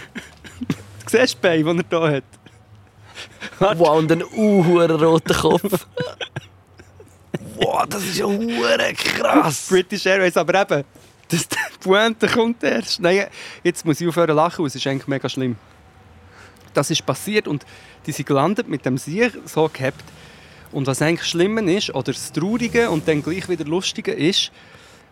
[1.06, 3.78] Du siehst das Bein, das er hier hat.
[3.78, 5.86] Wow, und ein uhuere roter Kopf.
[7.54, 9.68] wow, das ist ja hure krass.
[9.68, 10.84] British Airways, aber eben,
[11.28, 11.46] das,
[11.80, 13.00] Pointe kommt erst.
[13.00, 13.26] Nein,
[13.62, 15.56] jetzt muss ich aufhören zu lachen, es ist eigentlich mega schlimm.
[16.74, 17.64] Das ist passiert und
[18.06, 20.04] die sind gelandet mit dem Sieg so gehabt.
[20.72, 24.50] Und was eigentlich schlimm ist, oder das Traurige und dann gleich wieder Lustige ist,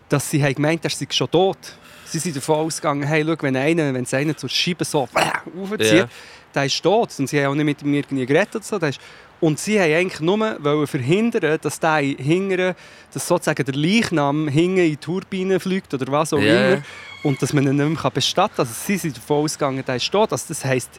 [0.08, 1.58] dass sie haben gemeint, er sei schon tot.
[2.06, 5.92] Sie sind davon ausgegangen, hey, schau, wenn einer, wenn es einer zur Scheibe so aufzieht,
[5.92, 6.08] Ja.
[6.54, 7.10] der ist tot.
[7.18, 8.56] Und sie haben auch nicht mit ihm irgendwie geredet.
[8.56, 8.76] oder So.
[8.76, 9.00] Ist
[9.40, 12.76] und sie wollten eigentlich nur wollen verhindern, dass der hingere,
[13.12, 16.72] dass sozusagen der Leichnam hinten in die Turbine fliegt oder was auch Ja.
[16.74, 16.82] immer.
[17.24, 18.66] Und dass man ihn nicht mehr bestatten kann.
[18.66, 20.30] Also sie sind davon ausgegangen, der ist tot.
[20.32, 20.90] Also das heisst,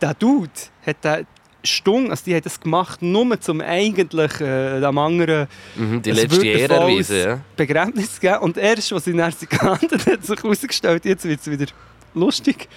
[0.00, 0.50] der Dude
[0.84, 1.26] hat den
[1.62, 6.46] Stung, also die hat das gemacht, nur zum eigentlich äh, dem anderen Mhm, die letzte
[6.46, 7.40] Ehre erweisen, ja.
[7.56, 8.38] Begräbnis zu geben.
[8.38, 11.66] Und erst, als sie dann sind gelandet hat sich herausgestellt, jetzt wird es wieder
[12.14, 12.68] lustig.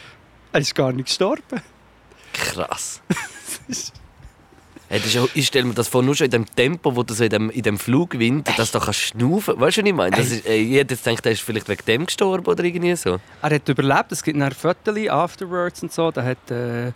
[0.52, 1.62] Er ist gar nicht gestorben.
[2.34, 3.02] Krass.
[4.94, 7.02] Hey, das ist ja, ich stelle mir das vor, nur schon in dem Tempo, wo
[7.02, 9.94] du so in dem, in dem Flugwind, dass du kannst schnaufen Weißt du, was ich
[9.96, 10.16] meine?
[10.16, 13.20] Das ist, ich hätte jetzt gedacht, der ist vielleicht wegen dem gestorben oder irgendwie so.
[13.42, 16.92] Er hat überlebt, es gibt ein Fotos, Afterwards und so, der hat, äh,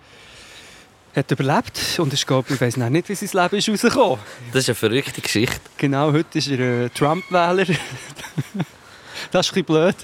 [1.18, 4.20] hat überlebt und ich glaube, ich weiß nicht, wie sein Leben ist rausgekommen.
[4.53, 5.59] Das ist eine verrückte Geschichte.
[5.78, 7.65] Genau, heute ist er äh, Trump-Wähler.
[9.32, 9.95] das ist ein bisschen blöd.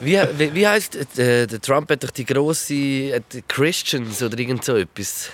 [0.00, 4.38] Wie, wie, wie heisst äh, der Trump hat doch die grosse äh, die Christians oder
[4.38, 5.30] irgend so etwas.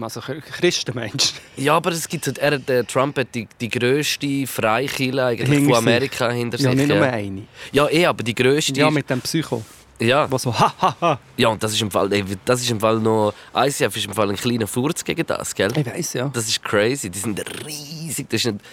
[0.00, 4.46] Also Christen meinst Ja, aber es gibt so, er, der Trump hat die, die grösste
[4.46, 5.76] Freikirche eigentlich Hinter von sich.
[5.76, 6.64] Amerika hinter du?
[6.64, 6.78] Ja, sich.
[6.80, 7.10] nicht nur ja.
[7.12, 7.42] eine.
[7.72, 8.72] ja, eh, aber die grösste.
[8.78, 9.64] Ja, ist- mit dem Psycho.
[10.00, 11.18] Ja, Was so, ha, ha, ha.
[11.36, 14.12] ja, und das ist im Fall, ey, das ist im Fall noch, ICF ist im
[14.14, 15.72] Fall ein kleiner Furz gegen das, gell?
[15.76, 16.28] Ich weiß ja.
[16.32, 18.64] Das ist crazy, die sind riesig, das ist, nicht,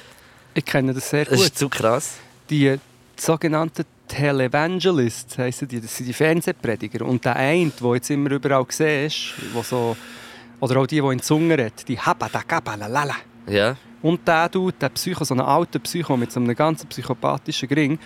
[0.53, 1.45] Ich kenne das sehr das gut.
[1.47, 2.15] ist zu krass.
[2.49, 2.77] Die
[3.15, 7.05] sogenannten Televangelists heissen die, das sind die Fernsehprediger.
[7.05, 9.97] Und der eine, der jetzt immer überall siehst, wo so,
[10.59, 13.15] oder auch die, die in die Zunge redet, die Haba, da Gaba, la, la, la.
[13.47, 17.67] Ja, Und der Dude, der Psycho, so ein alter Psycho mit so einem ganz psychopathischen
[17.67, 17.99] Gring,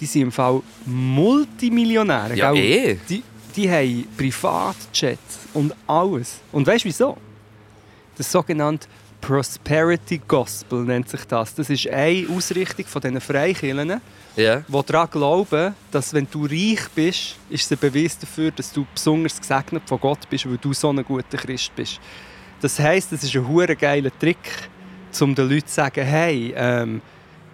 [0.00, 2.36] die sind im Fall Multimillionäre.
[2.36, 2.98] Ja, eh.
[3.08, 3.22] Die,
[3.54, 6.40] die haben Privatjets und alles.
[6.52, 7.16] Und weißt du wieso?
[8.16, 8.88] Das sogenannte
[9.20, 11.54] Prosperity Gospel nennt sich das.
[11.54, 14.00] Das ist eine Ausrichtung von diesen Freikirchen,
[14.36, 14.56] ja.
[14.56, 18.86] die daran glauben, dass wenn du reich bist, ist es ein Beweis dafür, dass du
[18.92, 22.00] besonders gesegnet von Gott bist, weil du so ein guter Christ bist.
[22.60, 24.68] Das heisst, das ist ein hure geiler Trick,
[25.20, 27.00] um den Leuten zu sagen, hey, ähm,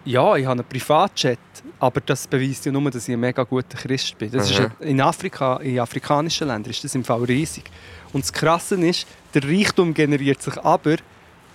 [0.05, 1.39] ja, ich habe einen Privatjet,
[1.81, 4.31] aber das beweist ja nur, dass ich ein mega guter Christ bin.
[4.31, 4.71] Das ist Aha.
[4.81, 7.65] in Afrika, in afrikanischen Ländern ist das im Fall riesig.
[8.13, 10.97] Und das Krasse ist, der Reichtum generiert sich aber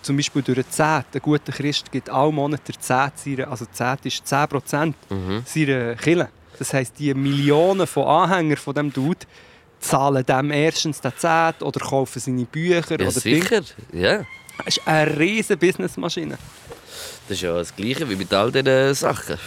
[0.02, 1.06] zum Beispiel durch den Zehnt.
[1.14, 5.44] Ein guter Christ gibt alle Monate Zehnt, seiner- also Zehnt ist 10% Mhm.
[5.46, 6.30] seiner Kille.
[6.58, 9.26] Das heisst, die Millionen von Anhängern von dem Dude
[9.80, 13.62] zahlen dem erstens den Zehnt oder kaufen seine Bücher Ja, oder sicher.
[13.92, 14.24] Ja.
[14.66, 16.38] Es ist eine riesige Businessmaschine.
[17.28, 19.38] Das ist ja das Gleiche wie mit all diesen Sachen.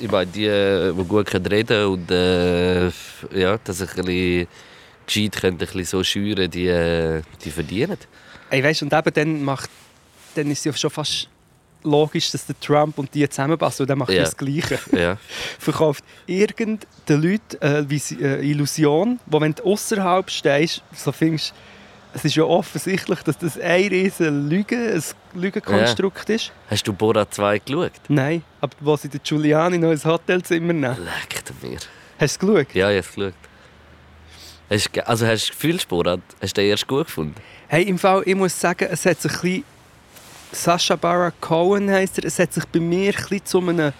[0.00, 2.86] Ich meine, die, äh, die gut können reden und äh,
[3.34, 4.48] ja, dass ich ein bisschen
[5.06, 7.98] gescheit können, ein bisschen so schüren, die, äh, die verdienen.
[8.50, 9.68] Ey, weißt, und eben dann, macht,
[10.34, 11.28] dann ist es ja schon fast
[11.82, 13.84] logisch, dass der Trump und die zusammenpassen.
[13.84, 14.78] Und dann macht er das Gleiche.
[14.92, 15.18] Ja.
[15.58, 16.80] Verkauft irgendeinen
[17.22, 21.52] Leuten eine Visi- äh, Illusion, wo wenn du außerhalb stehst, so findest
[22.16, 25.02] es ist ja offensichtlich, dass das eine riesige Lüge, ein
[25.38, 26.50] Lügenkonstrukt ist.
[26.70, 27.92] Hast du Borat 2 geschaut?
[28.08, 30.96] Nein, aber wo sie den Giuliani noch ins Hotelzimmer nehmen.
[31.04, 31.78] Leck mir.
[32.18, 32.74] Hast du es geschaut?
[32.74, 33.34] Ja, ich habe es geschaut.
[34.98, 37.34] Hast, also hast du das Gefühl, Borat, hast du den erst gut gefunden?
[37.68, 39.64] Hey, im Fall, ich muss sagen, es hat sich ein bisschen...
[40.52, 42.24] Sacha Baron Cohen heisst er.
[42.24, 43.92] Es hat sich bei mir ein bisschen zu einem...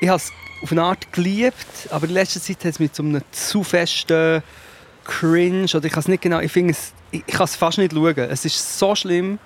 [0.00, 0.32] Ich habe es
[0.62, 4.42] auf eine Art geliebt, aber in letzter Zeit hat es mich zu einem zu festen
[5.08, 6.38] Cringe oder ich kann es nicht genau...
[6.38, 6.92] Ich finde es...
[7.10, 8.16] Ich, ich kann es fast nicht schauen.
[8.16, 9.38] Es ist so schlimm,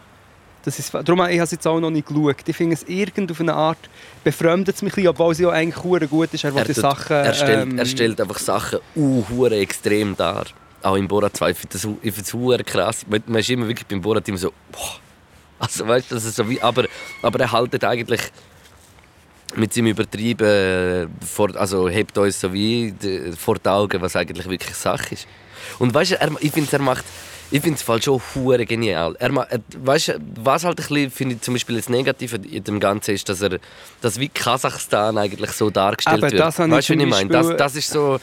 [0.64, 0.90] dass ich es...
[0.90, 2.36] Darum habe ich es jetzt auch noch nicht geschaut.
[2.46, 3.78] Ich finde es irgend auf eine Art...
[4.24, 6.44] Befremdet es mich ein bisschen, obwohl sie auch eigentlich gut ist.
[6.44, 7.16] Er die tut- Sachen...
[7.16, 10.46] er, stellt, ähm, er stellt einfach Sachen uh, extrem dar.
[10.82, 11.50] Auch im Borat 2.
[11.50, 11.78] Ich finde
[12.20, 13.06] das, hure krass.
[13.08, 14.98] Man, man ist immer wirklich beim Borat immer so, boah.
[15.60, 16.86] Also weißt du, das ist so wie, aber,
[17.22, 18.20] aber er haltet eigentlich
[19.56, 22.94] mit seinem Übertrieben, äh, vor, also hebt uns so wie
[23.36, 25.26] vor die Augen, was eigentlich wirklich Sache ist.
[25.78, 27.04] Und weißt du, er, ich finde, er macht,
[27.50, 29.14] ich finde es voll schon hure genial.
[29.18, 32.64] Er, er, weißt du, was halt ein bisschen, finde ich zum Beispiel das Negative in
[32.64, 33.58] dem Ganzen ist, dass er,
[34.00, 36.40] dass wie Kasachstan eigentlich so dargestellt Aber wird.
[36.40, 37.30] das weißt du, wie ich meine?
[37.30, 38.18] Das, das ist so,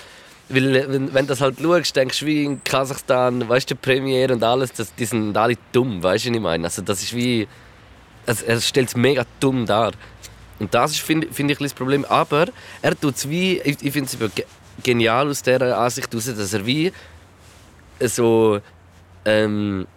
[0.50, 3.80] weil, wenn, wenn du das halt schaust, denkst du wie in Kasachstan, weißt du, die
[3.80, 6.64] Premiere und alles, das, die sind alle dumm, weißt du, wie ich meine?
[6.66, 7.48] Also das ist wie,
[8.26, 9.92] also er stellt es mega dumm dar.
[10.60, 12.06] Und das finde find ich, ein Problem.
[12.06, 12.48] Aber
[12.82, 14.44] er tut es wie, ich, ich finde es
[14.84, 16.92] genial aus dieser Ansicht heraus, dass er wie
[18.02, 18.60] so
[19.26, 19.88] ähm,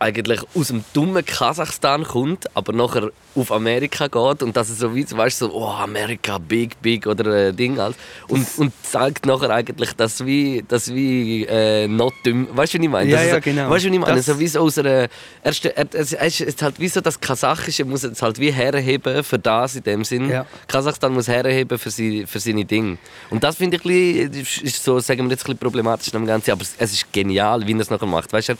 [0.00, 4.94] eigentlich aus dem dummen Kasachstan kommt, aber nachher auf Amerika geht und dass er so
[4.94, 7.96] wie, weißt so, oh, Amerika, big, big oder äh, Ding halt.
[8.28, 12.84] Und, und sagt nachher eigentlich, dass wie, dass wie äh, not dumm, weißt du, was
[12.84, 13.10] ich meine?
[13.10, 13.70] Ja, ja, so, genau.
[13.70, 14.16] Weißt du, was ich meine?
[14.16, 15.08] Das- so wie so aus einer, er,
[15.42, 19.76] er, es ist halt wie so das Kasachische muss jetzt halt wie herheben für das
[19.76, 20.28] in dem Sinn.
[20.30, 20.46] Ja.
[20.68, 22.98] Kasachstan muss herheben für, sie, für seine Dinge.
[23.30, 26.26] Und das finde ich ein bisschen, ist so, sagen wir jetzt ein bisschen problematisch am
[26.26, 28.32] Ganzen, aber es- es ist genial, wie er es nachher macht.
[28.32, 28.54] Weißt du,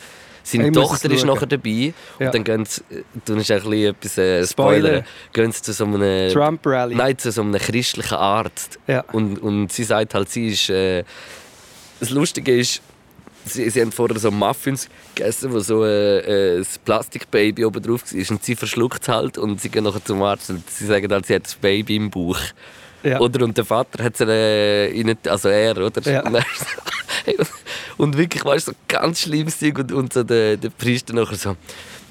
[0.51, 2.27] seine Ich Tochter ist nachher dabei Ja.
[2.27, 2.83] und dann gehen sie,
[3.25, 4.79] du hast ein bisschen etwas äh, Spoiler.
[4.89, 6.95] Spoiler, gehen sie zu so einem, Trump-Rally.
[6.95, 8.79] nein, zu so einem christlichen Arzt.
[8.87, 9.05] Ja.
[9.13, 11.05] Und, und sie sagt halt, sie ist, äh,
[12.01, 12.81] das Lustige ist,
[13.45, 18.03] sie, sie haben vorher so Muffins gegessen, wo so äh, äh, ein Plastikbaby oben drauf
[18.13, 18.31] war.
[18.31, 21.27] Und sie verschluckt es halt und sie gehen nachher zum Arzt und sie sagen halt,
[21.27, 22.39] sie hat das Baby im Bauch.
[23.09, 23.21] Ja.
[23.21, 26.03] Oder und der Vater hat es äh, also er, oder?
[26.03, 26.23] Ja.
[27.99, 31.37] Und, wirklich, weißt du, so ganz schlimmes Ding und, und so der, der Priester nachher
[31.37, 31.57] so,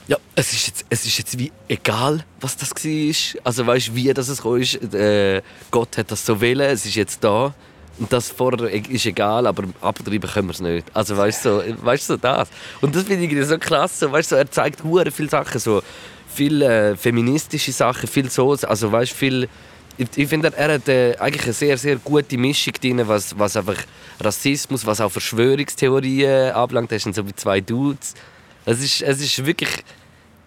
[0.07, 3.41] ja, es ist, jetzt, es ist jetzt wie egal, was das war.
[3.43, 4.93] Also weißt du, wie das es ist.
[4.93, 5.41] Äh,
[5.71, 7.53] Gott hat das so wollen, es ist jetzt da.
[7.99, 10.87] Und das vorher e- ist egal, aber abtreiben können wir es nicht.
[10.93, 12.49] Also weißt du, so, weißt so das.
[12.81, 13.99] Und das finde ich so krass.
[13.99, 15.81] So, weißt du, so, er zeigt hure viele Sachen, so
[16.33, 19.49] viele äh, feministische Sachen, viel so, also weißt viel
[19.97, 23.37] ich, ich finde, er, er hat äh, eigentlich eine sehr, sehr gute Mischung drin, was,
[23.37, 23.77] was einfach
[24.19, 26.91] Rassismus, was auch Verschwörungstheorien anbelangt.
[26.91, 28.13] Das sind so wie zwei Dudes.
[28.65, 29.69] Es ist, es ist wirklich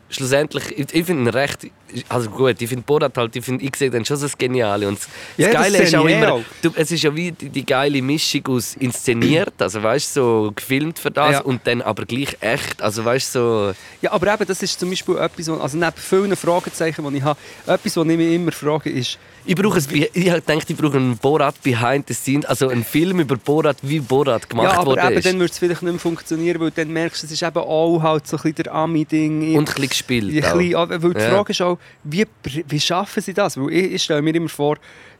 [0.08, 1.66] schlussendlich, ich, ich finde ihn recht,
[2.08, 4.98] also gut, ich finde Borat halt, ich, find, ich sehe dann schon das Geniale und
[4.98, 6.42] das Ja, Geile ist auch immer, auch.
[6.62, 10.52] du, es ist ja wie die, die geile Mischung aus inszeniert, also weißt du, so
[10.54, 11.40] gefilmt für das Ja.
[11.42, 13.72] und dann aber gleich echt, also weißt so,
[14.02, 17.38] Ja, aber eben, das ist zum Beispiel etwas, also neben vielen Fragezeichen, die ich habe,
[17.66, 21.16] etwas, was ich mich immer frage, ist, ich brauche Be- ich denke, ich brauche einen
[21.16, 25.12] Borat behind the scenes, also einen Film über Borat, wie Borat gemacht ja, aber worden
[25.12, 27.56] eben, dann würde es vielleicht nicht mehr funktionieren, weil dann merkst du, es ist eben
[27.56, 29.56] auch halt so ein bisschen der Ami-Ding.
[29.56, 30.58] und ein bisschen gespielt Ja, auch.
[30.58, 31.20] bisschen, aber weil die.
[31.20, 33.56] Frage ist auch, wie, wie schaffen sie das?
[33.56, 34.78] Weil ich, ich stelle mir immer vor,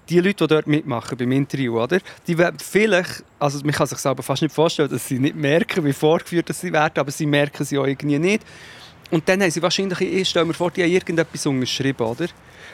[0.08, 2.00] die Leute, die dort mitmachen beim Interview, oder?
[2.26, 5.84] die werden vielleicht, also man kann sich aber fast nicht vorstellen, dass sie nicht merken,
[5.84, 8.42] wie vorgeführt dass sie werden, aber sie merken sie auch irgendwie nicht.
[9.11, 12.26] Und dann haben sie wahrscheinlich, ich stelle mir vor, die haben irgendetwas unterschrieben, oder?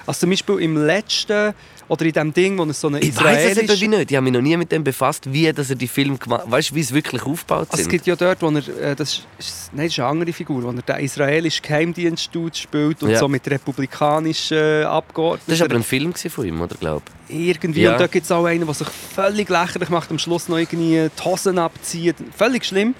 [0.06, 1.54] Also zum Beispiel im letzten,
[1.88, 3.88] oder in dem Ding, wo es so eine Ich weiß es eben israelische...
[3.88, 4.10] nicht.
[4.10, 6.50] Ich habe mich noch nie mit dem befasst, wie dass er die Film gemacht hat.
[6.50, 9.22] Weißt du, wie es wirklich aufgebaut Also es gibt ja dort, wo er, äh, das
[9.38, 13.18] ist, nein, das ist eine andere Figur, wo er den israelischen Geheimdienstdude spielt und Ja.
[13.18, 15.50] so mit republikanischen äh, Abgeordneten.
[15.50, 17.82] das war aber ein Film von ihm, oder glaube Irgendwie.
[17.82, 17.92] Ja.
[17.92, 21.08] Und da gibt es auch einen, der sich völlig lächerlich macht, am Schluss noch irgendwie
[21.08, 22.16] die Hosen abzieht.
[22.36, 22.94] Völlig schlimm.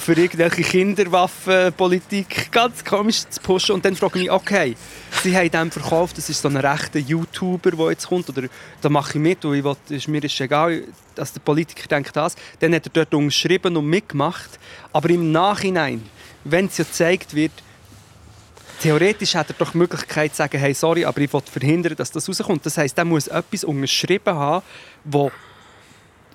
[0.00, 3.74] Für irgendwelche Kinderwaffenpolitik ganz komisch zu pushen.
[3.74, 4.76] Und dann frage ich mich, okay,
[5.22, 8.48] sie haben dem verkauft, das ist so ein rechter YouTuber, der jetzt kommt, oder
[8.80, 10.84] da mache ich mit, und ich mir ist egal,
[11.14, 12.34] dass der Politiker denkt das.
[12.60, 14.58] Dann hat er dort unterschrieben und mitgemacht.
[14.92, 16.02] Aber im Nachhinein,
[16.44, 17.52] wenn es ja gezeigt wird,
[18.80, 22.10] theoretisch hat er doch die Möglichkeit zu sagen, hey, sorry, aber ich will verhindern, dass
[22.10, 22.64] das rauskommt.
[22.64, 24.64] Das heisst, er muss etwas unterschrieben haben,
[25.04, 25.30] wo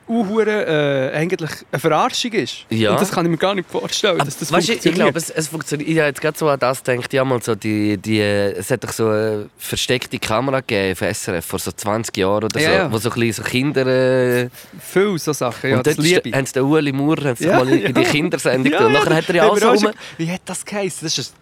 [0.07, 2.65] Uhure, äh, eigentlich eine Verarschung ist.
[2.69, 2.91] Ja.
[2.91, 4.85] Und das kann ich mir gar nicht vorstellen, dass das weißt, funktioniert.
[4.85, 5.89] ich glaube, es, es funktioniert.
[5.89, 8.83] Ich habe jetzt gerade so an das gedacht, ja, mal so die, die, es hat
[8.83, 12.71] doch so eine versteckte Kamera gegeben auf SRF vor so 20 Jahren oder so, Ja,
[12.73, 12.91] ja.
[12.91, 13.87] wo so, ein bisschen so Kinder...
[13.87, 14.49] Äh,
[14.79, 16.35] Viele so Sachen, ja, und das liebe ich.
[16.35, 18.07] haben sie den Ueli Maurer haben sie Ja, mal in, in die ja.
[18.09, 20.99] Kindersendung Ja, ja, Nachher hat er ja auch so rum Wie hat das geheißen?
[21.07, 21.39] Das ist eine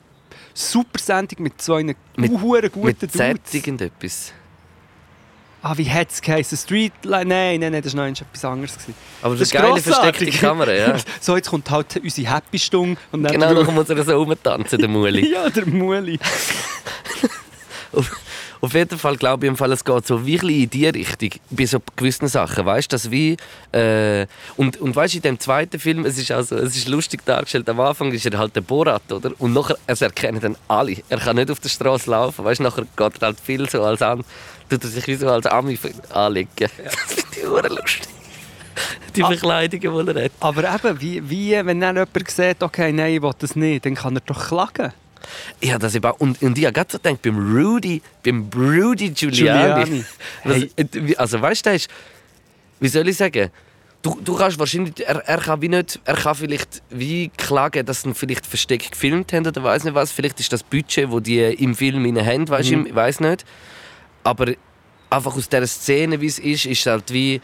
[0.54, 3.14] super Sendung mit so einer Mit- Uhure guten mit Dudes.
[3.18, 4.32] Z irgendetwas.
[5.66, 6.58] Ah, wie hat es geheißen?
[6.58, 6.92] Street...
[7.06, 8.74] Nein, nein, nein, das war noch etwas anderes.
[8.74, 8.96] gewesen.
[9.22, 10.98] Aber Das das ist eine geile versteckte Kamera, ja.
[11.22, 13.00] So, jetzt kommt halt unsere Happy-Stunde.
[13.14, 15.26] und dann- genau, dann muss er so rumtanzen, der Muli.
[15.34, 16.20] Ja, der Muli.
[18.64, 21.66] Auf, jeden Fall glaube ich, im Fall, es geht so wirklich in die Richtung bei
[21.66, 22.66] so gewissen Sachen.
[22.66, 23.36] Weißt du, dass wie.
[23.74, 27.26] Äh, und und weißt du, in dem zweiten Film, es ist, also, es ist lustig
[27.26, 27.68] dargestellt.
[27.68, 29.32] Am Anfang ist er halt der Borat, oder?
[29.38, 30.96] Und nachher, also erkennen dann alle.
[31.10, 32.46] Er kann nicht auf der Straße laufen.
[32.46, 34.24] Weißt du, nachher geht er halt viel so als an.
[34.70, 35.78] Tut er sich wie so als Ami
[36.12, 36.50] anlegen.
[36.88, 38.08] Das finde ich lustig.
[39.16, 39.28] Die Ah.
[39.28, 40.32] Verkleidungen, die er hat.
[40.40, 43.96] Aber eben, wie, wie, wenn dann jemand sieht, okay, nein, ich will das nicht, dann
[43.96, 44.94] kann er doch klagen.
[45.62, 46.20] Ja, das auch.
[46.20, 49.84] Und, und ich habe gerade gedacht, beim Rudy, beim Rudy Giuliani.
[49.86, 50.06] Giuliani.
[50.44, 50.72] Hey.
[50.76, 51.90] äh, Also weißt du, ist,
[52.80, 53.50] wie soll ich sagen,
[54.02, 58.02] du, du kannst wahrscheinlich, er, er kann wie nicht, er kann vielleicht wie klagen, dass
[58.02, 60.12] sie vielleicht versteckt gefilmt haben oder weiß nicht was.
[60.12, 62.88] Vielleicht ist das Budget, wo die im Film inne haben, weiß Mhm.
[62.88, 63.46] ich weiß nicht.
[64.24, 64.54] Aber
[65.10, 67.40] einfach aus dieser Szene, wie es ist, ist halt wie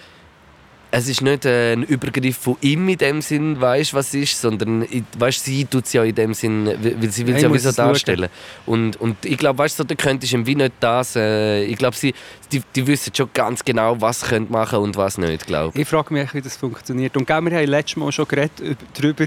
[0.92, 4.42] es ist nicht äh, ein Übergriff von ihm in dem Sinn, weißt was es ist,
[4.42, 4.86] sondern
[5.20, 7.60] weißt, sie tut es ja in dem Sinn, weil sie will es Ich ja wie
[7.60, 8.30] so darstellen.
[8.66, 11.16] Und, und ich glaube, weißt du, so, da könntest ihm wie nicht das.
[11.16, 12.14] Äh, ich glaube, sie,
[12.52, 15.82] die, die wissen schon ganz genau, was sie können machen und was nicht, glaube ich.
[15.84, 17.16] Ich frage mich, wie das funktioniert.
[17.16, 19.26] Und gell, wir haben letztes Mal schon geredet üb- darüber,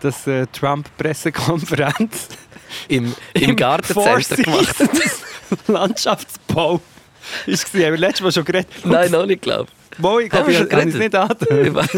[0.00, 2.28] dass äh, Trump-Pressekonferenz
[2.88, 4.76] Im, im Gartencenter Four gemacht.
[4.76, 5.22] Seasons
[5.66, 6.80] Landschaftsbau
[7.46, 7.66] ist.
[7.74, 8.68] Haben wir letztes Mal schon geredet.
[8.84, 9.68] Nein, noch nicht, glaube
[9.98, 11.88] Mo, ich glaube, ich habe es nicht angehört.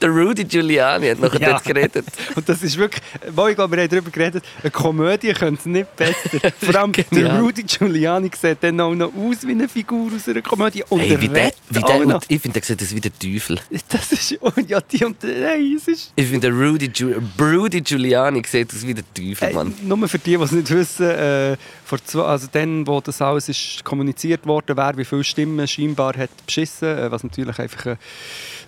[0.00, 1.50] Der Rudy Giuliani hat nachher Ja.
[1.50, 2.04] dort geredet.
[2.34, 3.00] Und das ist wirklich,
[3.36, 6.40] Mo, ich glaube, wir haben darüber geredet, eine Komödie könnte es nicht besser.
[6.60, 7.38] Vor allem der.
[7.40, 10.82] Rudy Giuliani sieht dann auch noch aus wie eine Figur aus einer Komödie.
[10.88, 12.14] Und Hey, wie der, wie der, noch.
[12.14, 13.60] und ich finde, der sieht aus wie der Teufel.
[13.90, 16.12] Das ist, oh, ja, die und hey, es ist...
[16.16, 19.72] Ich finde, der Rudy, Giu- Rudy Giuliani sieht aus wie der Teufel, Hey, Mann.
[19.82, 23.48] nur für die, die es nicht wissen, äh, vor zwei, also dann, wo das alles
[23.48, 27.98] ist kommuniziert worden, wer wie viele Stimmen scheinbar hat beschissen, äh, was natürlich einfach ein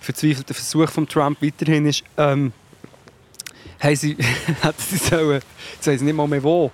[0.01, 2.53] verzweifelter Versuch von Trump weiterhin ist, ähm,
[3.81, 4.17] haben sie,
[4.63, 5.41] hätten sie sollen,
[5.75, 6.71] jetzt weiss ich nicht mal mehr wo.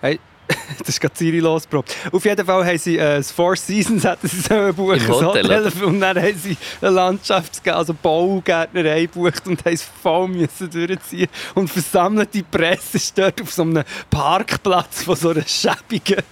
[0.00, 0.18] Hey,
[0.78, 1.94] das ist gerade Siri losgeprobt.
[2.10, 5.22] Auf jeden Fall haben sie äh, das Four Seasons hätten sie sollen buchen, Im das
[5.22, 10.28] Hotel, Hotel, und dann haben sie eine Landschafts-, also Baugärtnerei gebucht und haben es voll
[10.28, 11.28] müssen durchziehen.
[11.54, 16.22] Und versammelte Presse ist dort auf so einem Parkplatz von so einer schäbigen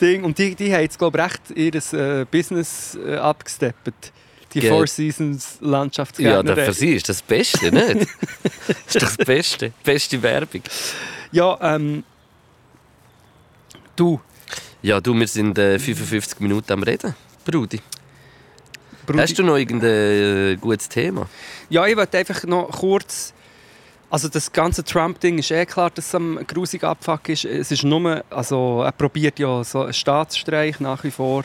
[0.00, 0.24] Ding.
[0.24, 1.74] Und die, die haben jetzt, glaube ich, recht ihr
[2.20, 4.12] äh, Business äh, abgesteppt.
[4.54, 4.70] Die Gell.
[4.70, 6.54] Four Seasons Ja, Landschaftsgärtnerei.
[6.60, 8.06] da, für sie ist das das Beste, nicht?
[8.68, 9.72] das ist doch das Beste.
[9.82, 10.62] Beste Werbung.
[11.30, 12.04] Ja, ähm,
[13.96, 14.20] du,
[14.82, 17.14] Ja, du, wir sind äh, 55 Minuten am Reden,
[17.46, 17.80] Brudi.
[19.06, 19.18] Brudi.
[19.18, 19.90] Hast du noch irgendein
[20.52, 21.28] äh, gutes Thema?
[21.70, 23.32] Ja, ich wollte einfach noch kurz.
[24.12, 27.46] Also das ganze Trump-Ding ist eh klar, dass es ein grusiger Abfuck ist.
[27.46, 31.44] Es ist nur, also er probiert ja so einen Staatsstreich nach wie vor.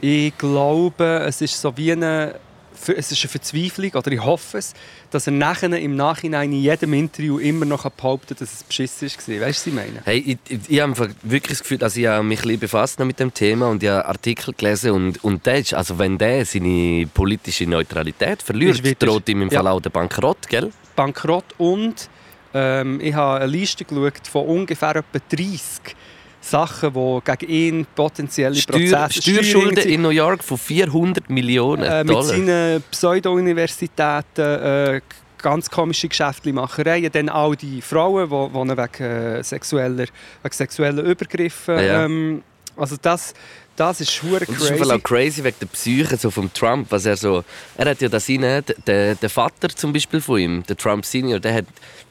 [0.00, 2.34] Ich glaube, es ist so wie eine,
[2.74, 4.74] es ist eine Verzweiflung, oder ich hoffe es,
[5.12, 9.08] dass er nachher im Nachhinein in jedem Interview immer noch behaupten kann, dass es beschissen
[9.08, 9.46] war.
[9.46, 10.02] Weißt du, was ich meine?
[10.04, 13.20] Hey, ich, ich, ich habe wirklich das Gefühl, dass ich mich ein bisschen befasst mit
[13.20, 17.06] dem Thema und ich habe Artikel gelesen und, und der ist, also wenn der seine
[17.14, 19.70] politische Neutralität verliert, droht ihm im Fall ja.
[19.70, 20.72] auch der Bankrott, gell?
[20.94, 22.08] Bankrott und
[22.52, 25.96] ähm, ich habe eine Liste geschaut von ungefähr etwa 30
[26.40, 29.22] Sachen, die gegen ihn potenzielle Steuer, Prozesse...
[29.22, 32.22] Steuerschulden in New York von 400 Millionen äh, mit Dollar.
[32.22, 35.00] seinen Pseudo-Universitäten äh,
[35.38, 37.10] ganz komische Geschäftemachereien.
[37.10, 40.06] Dann all die Frauen, die, wegen, äh, sexueller,
[40.42, 41.76] wegen sexueller Übergriffen...
[41.76, 42.04] Ja.
[42.04, 42.42] Ähm,
[42.76, 43.34] also das,
[43.76, 44.92] Das ist hure Und das ist crazy.
[44.92, 47.42] auch crazy wegen der Psyche so vom Trump, was er so,
[47.76, 51.40] er hat ja das rein, der, der Vater zum Beispiel von ihm, der Trump Senior,
[51.40, 51.64] der hat,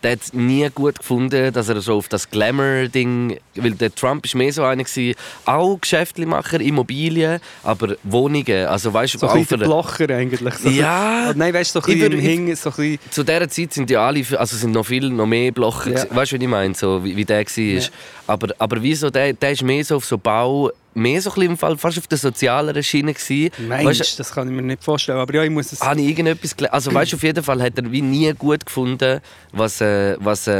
[0.03, 4.35] der hat nie gut gefunden, dass er so auf das Glamour-Ding, weil der Trump ist
[4.35, 10.09] mehr so einer gewesen, auch Geschäftlichmacher, Immobilien, aber Wohnungen, also weißt du, So ein Blocher
[10.09, 10.55] eigentlich.
[10.55, 11.29] So Ja.
[11.29, 12.99] Oh, nein, weißt du, so ein bisschen Hing, so ein bisschen...
[13.09, 16.05] zu dieser Zeit sind ja alle, also sind noch viel noch mehr Blocher, Ja.
[16.15, 17.57] weißt du, wie ich meine, so, wie, wie der war.
[17.63, 17.81] Ja.
[18.27, 21.51] Aber, aber wieso, der, der ist mehr so auf so Bau, mehr so ein bisschen
[21.51, 23.51] im Fall, fast auf der sozialeren Schiene gewesen.
[23.67, 25.19] Mensch, Weißt das kann ich mir nicht vorstellen.
[25.19, 25.81] Aber ja, ich muss es...
[25.81, 28.65] habe ich irgendetwas gele- Also weißt du, auf jeden Fall hat er wie nie gut
[28.65, 29.19] gefunden,
[29.51, 30.51] was, äh, was, äh,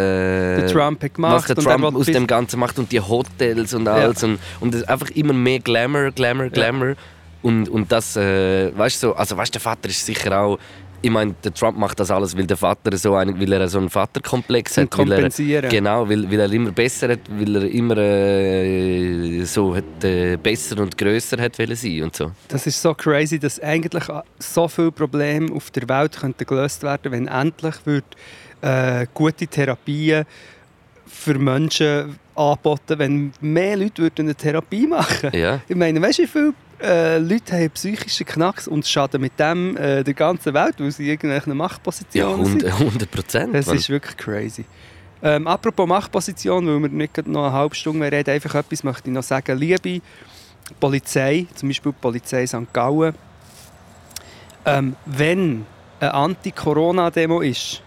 [0.61, 3.73] Der Trump gemacht was der und er Trump aus dem Ganzen macht und die Hotels
[3.73, 6.95] und alles und, und es einfach immer mehr Glamour, Glamour, Glamour
[7.41, 10.57] und, und das, äh, weißt du, so, also weißt du, der Vater ist sicher auch
[11.03, 13.77] ich meine, der Trump macht das alles, weil der Vater so einen, weil er so
[13.77, 15.69] einen Vaterkomplex hat, weil er, Kompensieren.
[15.69, 20.79] genau, weil, weil er immer besser hat, weil er immer äh, so hat, äh, besser
[20.79, 22.31] und grösser hat wollen sein und so.
[22.47, 24.05] Das ist so crazy, dass eigentlich
[24.39, 28.05] so viele Probleme auf der Welt könnten gelöst werden wenn endlich wird,
[28.61, 30.23] äh, gute Therapien
[31.05, 35.59] für Menschen angeboten wenn mehr Leute würden eine Therapie machen Ja.
[35.67, 39.77] Ich meine, weißt du, wie viele äh, Leute haben psychische Knacks und schaden mit dem
[39.77, 42.65] äh, der ganzen Welt, weil sie in irgendwelchen Ja, Machtpositionen sind?
[42.65, 43.55] 100 Prozent.
[43.55, 44.65] Das ist wirklich crazy.
[45.21, 49.09] Ähm, apropos Machtposition, weil wir nicht noch eine halbe Stunde mehr reden, einfach etwas möchte
[49.09, 49.57] ich noch sagen.
[49.57, 50.01] Liebe
[50.79, 52.73] Polizei, zum Beispiel die Polizei St.
[52.73, 53.15] Gallen,
[54.65, 55.65] ähm, wenn
[55.99, 57.81] eine Anti-Corona-Demo ist,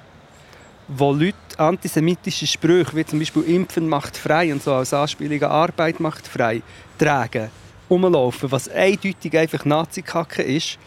[0.89, 5.51] wo Leute antisemitische Sprüche, wie zum Beispiel «Impfen macht frei» und so als Anspielung an
[5.51, 6.62] «Arbeit macht frei»
[6.99, 7.51] tragen,
[7.91, 10.78] rumlaufen, was eindeutig einfach Nazi-Kacke ist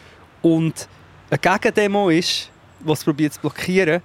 [0.42, 0.88] und
[1.30, 2.50] eine Gegendemo ist,
[2.86, 4.02] es probiert zu blockieren,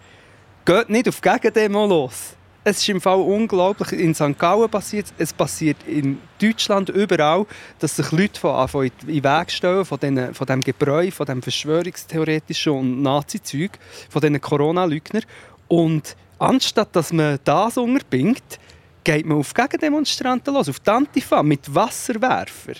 [0.65, 2.35] geht nicht auf Gegendemo los.
[2.67, 3.91] Es ist im Fall unglaublich.
[3.91, 4.39] In St.
[4.39, 7.45] Gallen passiert es, passiert in Deutschland überall,
[7.77, 11.27] dass sich Leute von Anfang in den Weg stellen, von, diesen, von dem Gebräu, von
[11.27, 13.77] dem verschwörungstheoretischen und Nazi-Zeug,
[14.09, 15.23] von diesen Corona-Leugnern.
[15.67, 18.59] Und anstatt dass man das unterbindet,
[19.05, 22.73] geht man auf Gegendemonstranten los, auf die Antifa mit Wasserwerfer.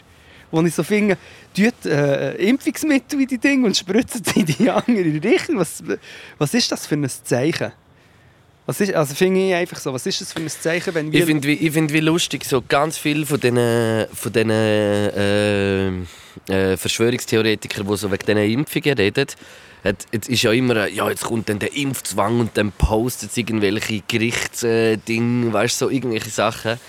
[0.51, 1.17] Wo ich so finde,
[1.55, 5.57] tut äh, Impfungsmittel in die Dinge und spritzen sie in die andere Richtung.
[5.57, 5.81] Was,
[6.37, 7.71] was ist das für ein Zeichen?
[8.65, 11.19] Was ist, also finde ich einfach so, was ist das für ein Zeichen, wenn wir...
[11.19, 15.87] Ich finde ich find lustig, so ganz viele von diesen, von diesen äh,
[16.47, 19.27] äh, Verschwörungstheoretikern, die so wegen diesen Impfungen reden,
[19.85, 24.01] jetzt ist ja immer, ja, jetzt kommt dann der Impfzwang und dann postet es irgendwelche
[24.07, 26.79] Gerichtsdinge, weißt du, so irgendwelche Sachen.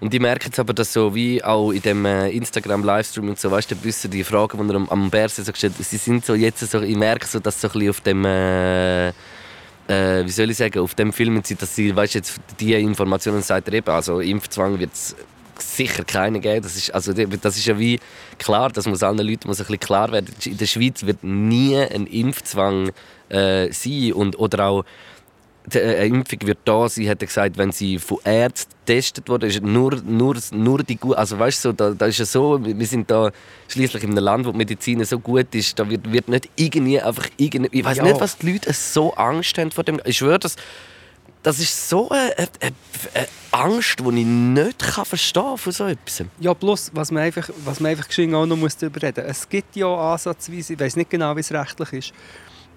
[0.00, 3.50] Und ich merke jetzt aber, dass so wie auch in dem äh, Instagram-Livestream und so,
[3.50, 6.34] weißt du, wissen die Fragen, die er am, am Berse so gestellt sie sind so
[6.34, 8.24] jetzt so, ich merke so, dass so ein bisschen auf dem...
[8.24, 9.12] Äh,
[9.88, 13.42] äh, wie soll ich sagen, auf dem Film sind, dass sie, weißt jetzt, die Informationen
[13.42, 15.16] sagt er eben, also Impfzwang wird es
[15.62, 16.62] sicher keine geben.
[16.62, 17.98] Das ist, also, das ist ja wie
[18.38, 20.34] klar, das muss allen Leuten muss ein bisschen klar werden.
[20.44, 22.90] In der Schweiz wird nie ein Impfzwang
[23.28, 24.84] äh, sein und, oder auch
[25.72, 29.46] äh, eine Impfung wird da sein, hat er gesagt, wenn sie von Ärzten getestet wurde,
[29.46, 32.86] ist nur, nur, nur die gut, also weißt du, da, da ist ja so, wir
[32.86, 33.30] sind da
[33.68, 37.00] schließlich in einem Land, wo die Medizin so gut ist, da wird, wird nicht irgendwie
[37.00, 38.04] einfach irgendwie, ich weiß Ja.
[38.04, 40.56] nicht, was die Leute so Angst haben vor dem, ich schwöre, das,
[41.42, 42.50] das ist so eine, eine,
[43.14, 46.24] eine Angst, die ich nicht verstehen kann von so etwas.
[46.38, 49.76] Ja, plus, was man einfach, was man einfach auch noch muss darüber reden Es gibt
[49.76, 52.12] ja ansatzweise, ich weiß nicht genau, wie es rechtlich ist,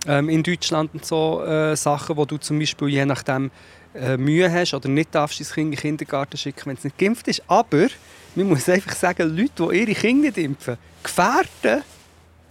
[0.07, 3.51] ähm, in Deutschland und so äh, Sachen, wo du zum Beispiel je nachdem
[3.93, 6.97] äh, Mühe hast oder nicht darfst dein Kind in den Kindergarten schicken, wenn es nicht
[6.97, 7.43] geimpft ist.
[7.47, 7.88] Aber
[8.36, 11.84] man muss einfach sagen, Leute, die ihre Kinder nicht impfen, gefährden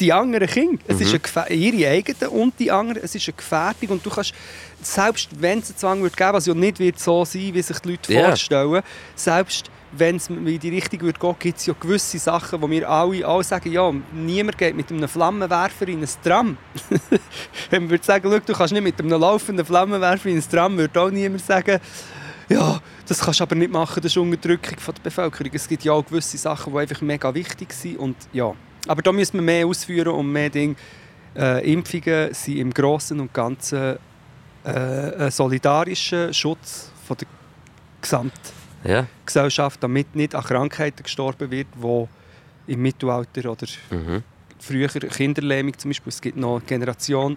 [0.01, 0.83] die anderen Kinder.
[0.89, 3.03] Es ist eine ihre eigenen und die anderen.
[3.03, 4.35] Es ist eine Gefährdung und du kannst,
[4.81, 7.79] selbst wenn es einen Zwang wird geben, was ja nicht wird so sein, wie sich
[7.79, 8.29] die Leute Ja.
[8.29, 8.83] vorstellen,
[9.15, 12.89] selbst wenn es in die Richtung wird gehen, gibt es ja gewisse Sachen, wo wir
[12.89, 16.57] alle, alle sagen, ja, niemand geht mit einem Flammenwerfer in ein Tram.
[17.71, 20.79] wenn man würde sagen, schau, du kannst nicht mit einem laufenden Flammenwerfer in ein Tram,
[20.79, 21.79] würde auch niemand sagen,
[22.49, 25.51] ja, das kannst du aber nicht machen, das ist Unterdrückung von der Bevölkerung.
[25.55, 28.55] Es gibt ja auch gewisse Sachen, die einfach mega wichtig sind und ja.
[28.89, 30.75] Aber da müssen wir mehr ausführen und mehr Dinge.
[31.37, 33.97] Äh, Impfungen sind im Großen und Ganzen
[34.65, 37.27] äh, ein solidarischer Schutz von der
[38.01, 39.81] Gesamtgesellschaft, Ja.
[39.89, 44.23] damit nicht an Krankheiten gestorben wird, die im Mittelalter oder Mhm.
[44.59, 47.37] früher Kinderlähmung zum Beispiel, es gibt noch eine Generation,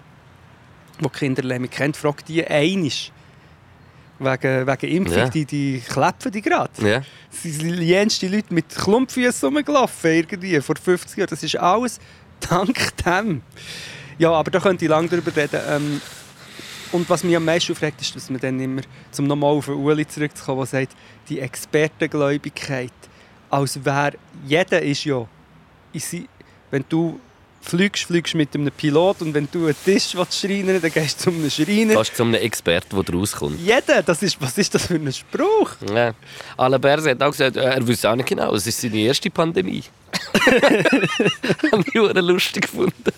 [0.99, 3.11] die Kinderlähmung kennt, fragt die einisch.
[4.19, 5.29] Wegen, wegen Impfung, Ja.
[5.29, 6.71] die, die klepfen die gerade.
[6.87, 7.01] Ja.
[7.31, 7.79] Es sind
[8.21, 11.29] die Leute mit Klumpfüßen rumgelaufen, irgendwie, vor 50 Jahren.
[11.29, 11.99] Das ist alles
[12.39, 13.41] dank dem.
[14.17, 15.59] Ja, aber da könnte ich lange darüber reden.
[15.69, 16.01] Ähm,
[16.91, 18.81] und was mich am meisten aufregt, ist, dass man dann immer,
[19.17, 20.95] um nochmal auf Uli zurückzukommen, der sagt,
[21.27, 22.93] die Expertengläubigkeit,
[23.49, 24.13] als wäre,
[24.45, 25.27] jeder ist ja
[26.71, 27.19] wenn du
[27.65, 31.29] fliegst, fliegst mit einem Pilot und wenn du einen Tisch schreinern dann gehst du zu
[31.31, 31.93] einem Schreiner.
[31.93, 33.59] Fast zu einem Experten, der rauskommt.
[33.59, 35.71] Jeder, das ist, was ist das für ein Spruch?
[35.93, 36.13] Ja.
[36.57, 39.29] Alain Berset hat auch gesagt, äh, er wüsste auch nicht genau, es ist seine erste
[39.29, 39.83] Pandemie.
[41.71, 43.11] Habe ich auch lustig gefunden.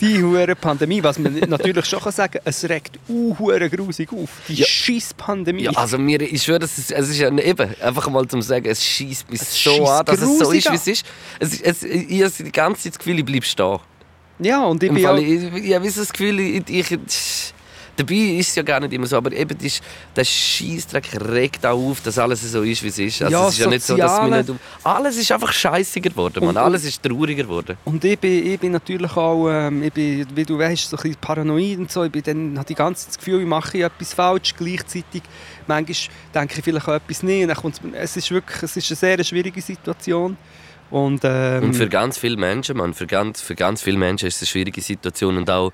[0.00, 4.30] Die hure Pandemie, was man natürlich schon kann sagen, es regt uh, hure grusig auf.
[4.48, 4.66] Die Ja.
[4.66, 5.64] scheiß Pandemie.
[5.64, 8.66] Ja, also mir, ich schwöre, es ist, es ist ja eben, einfach mal zum sagen,
[8.66, 11.06] es schießt mich Es so an, dass es so ist, wie es ist.
[11.38, 13.78] Es, es, ich habe die ganze Zeit das Gefühl, ich bleibe stehen.
[14.38, 16.98] Ja, und ich Im bin Fall, auch, ich, ich habe das Gefühl, ich, ich,
[18.00, 19.80] dabei ist es ja gar nicht immer so, aber eben das,
[20.16, 23.22] der Scheissdreck regt auch auf, dass alles so ist, wie es ist.
[23.22, 26.44] Also Ja, es ist ja nicht so, dass wir nicht, alles ist einfach scheißiger geworden,
[26.44, 26.56] man.
[26.56, 27.76] alles ist trauriger geworden.
[27.84, 31.02] Und ich bin, ich bin natürlich auch, ähm, ich bin, wie du weißt, so ein
[31.02, 32.04] bisschen paranoid und so.
[32.04, 34.54] Ich bin dann, habe die ganze Zeit das Gefühl, ich mache etwas falsch.
[34.56, 35.22] Gleichzeitig,
[35.66, 35.96] manchmal
[36.34, 37.42] denke ich vielleicht auch etwas nicht.
[37.62, 40.36] Und dann es ist wirklich, es ist eine sehr schwierige Situation.
[40.90, 44.36] Und, ähm, Und für ganz viele Menschen, man, für ganz, für ganz viele Menschen ist
[44.36, 45.72] es eine schwierige Situation und auch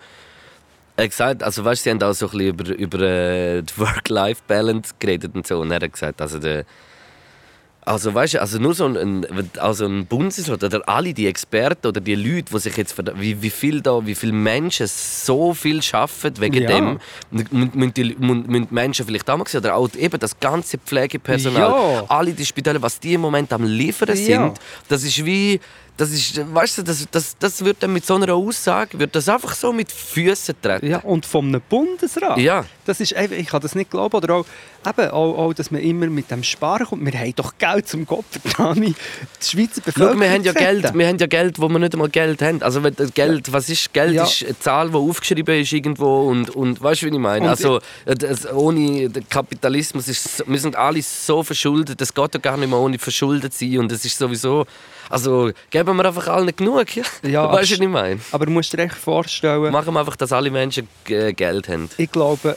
[0.96, 5.34] gesagt, also weißt, sie haben auch so ein bisschen über, über äh, die Work-Life-Balance geredet
[5.34, 6.64] und so und er hat gesagt, also der
[7.88, 9.24] also weißt du, also nur so ein,
[9.58, 13.50] also ein Bundesrat oder alle die Experten oder die Leute, die sich jetzt wie, wie
[13.50, 16.66] viel da, wie viele Menschen so viel arbeiten wegen Ja.
[16.66, 16.98] dem,
[17.30, 22.04] müssen, die müssen, Menschen vielleicht sehen oder auch eben das ganze Pflegepersonal, Ja.
[22.08, 24.54] alle die Spitäler, was die im Moment am liefern sind, Ja.
[24.88, 25.60] das ist wie
[25.96, 29.28] das ist, weißt du, das, das, das wird dann mit so einer Aussage wird das
[29.28, 30.86] einfach so mit Füßen treten.
[30.86, 32.38] ja, und vom einem Bundesrat.
[32.38, 32.64] Ja.
[32.84, 34.14] Das ist ich kann das nicht glauben.
[34.16, 34.46] Oder auch,
[34.86, 37.04] eben, auch, auch, dass man immer mit dem Sparen kommt.
[37.04, 38.78] Wir haben doch Geld zum Gott verdammt.
[38.86, 38.94] Die
[39.40, 40.52] Schweizer Schau, Bevölkerung wir haben ja.
[40.52, 42.62] Geld, wir haben ja Geld, wo wir nicht einmal Geld haben.
[42.62, 44.14] Also wenn das Geld, was ist Geld?
[44.14, 44.24] Ja.
[44.24, 47.44] Ist eine Zahl, die aufgeschrieben ist irgendwo und, und weißt du, wie ich meine?
[47.44, 52.00] Und also das, ohne Kapitalismus ist, wir sind alle so verschuldet.
[52.00, 54.66] Es geht ja gar nicht mehr ohne verschuldet sein und es ist sowieso,
[55.10, 56.94] also geben wir einfach allen genug.
[56.96, 58.20] Ja, Ja, weißt du, was ich meine?
[58.32, 61.88] Aber du musst dir echt vorstellen, Machen wir einfach, dass alle Menschen äh, Geld haben.
[61.96, 62.56] ich glaube,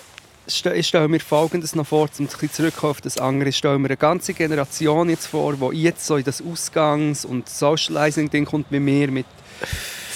[0.74, 3.50] ich stelle mir Folgendes noch vor, um ein bisschen zurückzukommen auf das andere.
[3.50, 7.48] Ich stelle mir eine ganze Generation jetzt vor, die jetzt so in das Ausgangs- und
[7.48, 9.28] Socializing-Ding kommt wie mir mit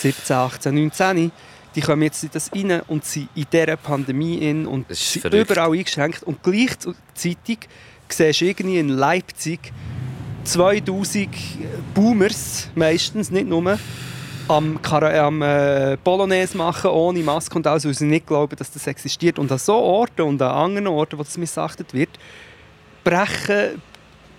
[0.02, 1.32] 17, 18, 19.
[1.76, 5.52] Die kommen jetzt in das rein und sind in dieser Pandemie in und sind verrückt.
[5.52, 6.24] überall eingeschränkt.
[6.24, 7.60] Und gleichzeitig
[8.10, 9.72] siehst du irgendwie in Leipzig
[10.44, 11.30] 2000
[11.94, 13.78] Boomers, meistens, nicht nur,
[14.48, 18.72] am, Kara am äh, Polonaise machen, ohne Maske und alles, weil sie nicht glauben, dass
[18.72, 19.40] das existiert.
[19.40, 22.10] Und an so Orten und an anderen Orten, wo das missachtet wird,
[23.04, 23.82] brechen,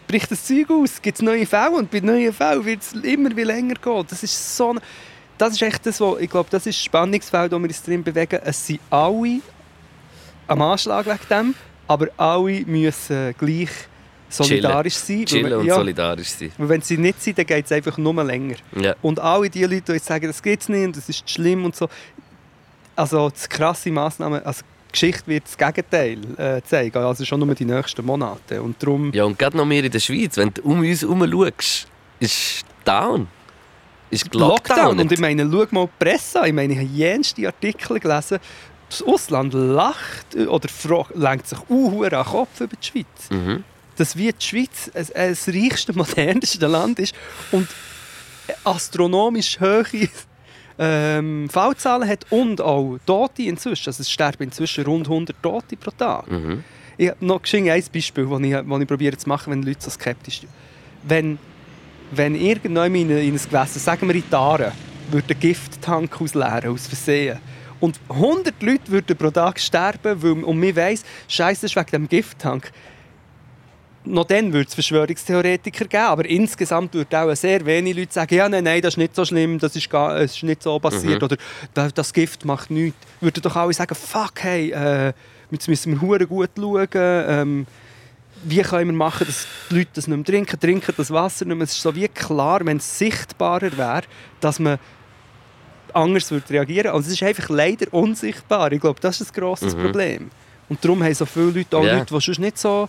[0.06, 3.34] bricht das Zeug aus, gibt es neue Fälle und bei neuen Fällen wird es immer
[3.34, 4.04] wie länger gehen.
[4.08, 4.72] Das ist so...
[4.74, 4.80] ein-
[5.38, 8.38] Das ist echt das, wo, ich glaube, das ist Spannungsfeld, wo wir uns drin bewegen.
[8.44, 9.40] Es sind alle
[10.46, 11.54] am Anschlag wegen dem,
[11.88, 13.70] aber alle müssen gleich
[14.36, 15.24] solidarisch sein.
[15.26, 16.52] Chillen und ja, solidarisch sein.
[16.58, 18.56] weil wenn sie nicht sind, dann geht es einfach nur länger.
[18.76, 18.94] Ja.
[19.02, 21.76] Und alle die Leute, die jetzt sagen, das geht nicht und das ist schlimm und
[21.76, 21.88] so,
[22.96, 27.54] also das krasse Massnahmen, also die Geschichte wird das Gegenteil äh, zeigen, also schon nur
[27.54, 28.62] die nächsten Monate.
[28.62, 31.28] Und darum, Ja, und gerade noch mehr in der Schweiz, wenn du um uns herum
[31.30, 31.88] schaust,
[32.20, 33.26] ist down.
[34.10, 35.00] Ist Lockdown.
[35.00, 36.46] Und ich meine, schau mal die Presse an.
[36.46, 38.38] Ich meine, ich habe jenste Artikel gelesen,
[38.88, 40.68] das Ausland lacht oder
[41.14, 43.30] lenkt sich uh, an den Kopf über die Schweiz.
[43.30, 43.64] mhm.
[43.96, 47.14] Dass wie die Schweiz ein- das reichste, modernste Land ist
[47.52, 47.68] und
[48.64, 49.84] astronomisch hohe
[50.78, 53.88] ähm, Fallzahlen hat und auch Tote inzwischen.
[53.88, 56.28] Also es sterben inzwischen rund 100 Tote pro Tag.
[56.30, 56.64] Mhm.
[56.96, 59.90] Ich habe noch ein Beispiel, das ich, das ich probiere zu machen, wenn Leute so
[59.90, 60.50] skeptisch sind.
[61.04, 61.38] Wenn,
[62.10, 64.72] wenn irgendjemand in, in ein Gewässer, sagen wir in Aare,
[65.10, 67.38] würde einen Gifttank ausleeren, aus Versehen.
[67.80, 71.90] Und 100 Leute würden pro Tag sterben, weil, und man weiss, Scheiße, das ist wegen
[71.90, 72.72] dem Gifttank.
[74.06, 78.46] Noch dann würde es Verschwörungstheoretiker geben, aber insgesamt würden auch sehr wenige Leute sagen, ja,
[78.48, 81.20] nein, nein, das ist nicht so schlimm, das ist, gar, es ist nicht so passiert
[81.22, 81.24] Mhm.
[81.24, 81.36] oder
[81.72, 82.98] «Da- das Gift macht nichts.
[83.22, 85.12] Würden doch alle sagen, fuck, hey, äh,
[85.50, 87.66] jetzt müssen wir hure gut schauen, ähm,
[88.42, 91.56] wie können wir machen, dass die Leute das nicht mehr trinken, trinken das Wasser nicht
[91.56, 91.64] mehr.
[91.64, 94.02] Es ist so wie klar, wenn es sichtbarer wäre,
[94.40, 94.78] dass man
[95.94, 96.92] anders würde reagieren würde.
[96.92, 98.70] Also es ist einfach leider unsichtbar.
[98.72, 99.80] Ich glaube, das ist ein grosses Mhm.
[99.82, 100.30] Problem.
[100.68, 101.94] Und darum haben so viele Leute, auch Ja.
[101.98, 102.88] Leute, die sonst nicht so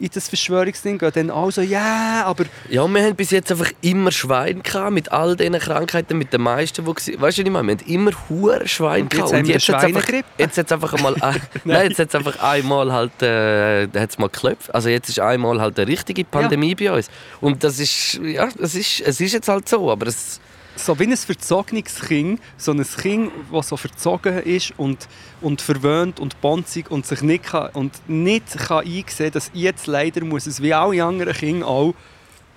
[0.00, 3.50] in das Verschwörungsding gehen, dann auch so, ja, aber Ja, und wir haben bis jetzt
[3.52, 7.38] einfach immer Schwein gehabt, mit all diesen Krankheiten, mit den meisten, die Weißt du, was
[7.38, 7.68] ich meine?
[7.68, 9.32] Wir haben immer hure Schwein Und jetzt gehabt.
[9.34, 10.24] haben wir hat's einfach, Schweinegrippe.
[10.38, 14.74] jetzt hat's einfach einmal, ein- nein, jetzt hat's einfach einmal halt, äh, hat's mal geklopft.
[14.74, 17.08] Also jetzt ist einmal halt eine richtige Pandemie bei uns.
[17.40, 20.40] Und das ist, ja, es ist, es ist jetzt halt so, aber es,
[20.76, 25.08] so wie ein verzogenes Kind, so ein Kind, das so verzogen ist und,
[25.40, 30.24] und verwöhnt und bonzig und sich nicht, kann, und nicht kann einsehen dass jetzt leider
[30.24, 31.94] muss es wie alle anderen Kinder auch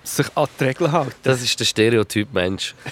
[0.02, 1.14] sich an die Regeln halten.
[1.22, 2.74] Das ist der Stereotyp Mensch.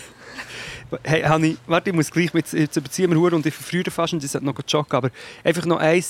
[1.03, 4.23] Hey, Hanni, warte, ich muss gleich mit, jetzt überziehen wir und ich verfrühe fast und
[4.23, 5.11] ich sollte noch joggen, aber
[5.43, 6.05] einfach noch ein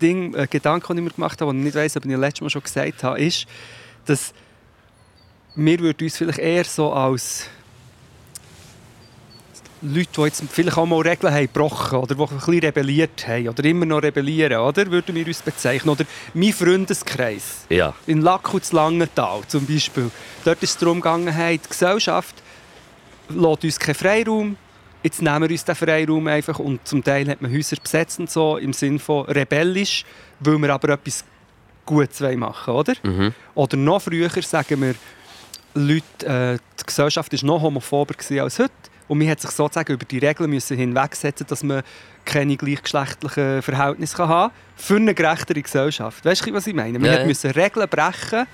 [0.00, 2.40] Ding, ein Gedanke, den ich mir gemacht habe, den ich nicht weiss, ob ich letztes
[2.40, 3.46] Mal schon gesagt habe, ist,
[4.04, 4.32] dass
[5.56, 7.48] wir würden uns vielleicht eher so als
[9.82, 13.48] Leute, die jetzt vielleicht auch mal Regeln haben gebrochen oder die ein bisschen rebelliert haben
[13.48, 14.90] oder immer noch rebellieren, oder?
[14.90, 15.90] würden wir uns bezeichnen.
[15.90, 16.04] Oder
[16.34, 17.94] mein Freundeskreis Ja.
[18.06, 20.10] in Lackutz Langenthal zum Beispiel.
[20.44, 22.34] Dort ist es darum gegangen, hey, die Gesellschaft
[23.30, 24.56] lässt uns keinen Freiraum.
[25.02, 28.30] Jetzt nehmen wir uns den Freiraum einfach und zum Teil hat man Häuser besetzt und
[28.30, 30.04] so, im Sinne von rebellisch,
[30.40, 31.24] weil wir aber etwas
[31.86, 32.92] Gutes machen oder?
[33.02, 33.32] Mhm.
[33.54, 34.94] Oder noch früher sagen wir,
[35.72, 38.70] Leute, äh, die Gesellschaft war noch homophober als heute.
[39.10, 41.82] Und man hat sich sozusagen über die Regeln müssen hinwegsetzen dass man
[42.24, 44.76] keine gleichgeschlechtlichen Verhältnisse kann haben kann.
[44.76, 46.24] Für eine gerechtere Gesellschaft.
[46.24, 46.96] Weißt du, was ich meine?
[46.96, 47.26] Man Ja, ja.
[47.26, 48.46] müssen Regeln brechen,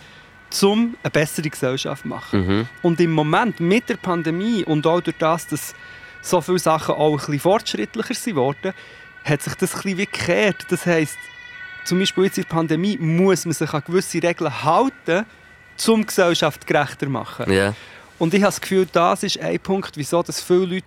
[0.63, 2.47] um eine bessere Gesellschaft zu machen.
[2.47, 2.69] Mhm.
[2.81, 5.75] Und im Moment mit der Pandemie und auch durch das, dass
[6.23, 8.73] so viele Sachen auch ein bisschen fortschrittlicher sind worden,
[9.25, 10.65] hat sich das ein bisschen wie gekehrt.
[10.71, 11.19] Das heisst,
[11.85, 15.27] zum Beispiel jetzt in der Pandemie muss man sich an gewisse Regeln halten,
[15.87, 17.53] um die Gesellschaft gerechter zu machen.
[17.53, 17.75] Ja.
[18.19, 20.87] Und ich habe das Gefühl, das ist ein Punkt, wieso dass viele Leute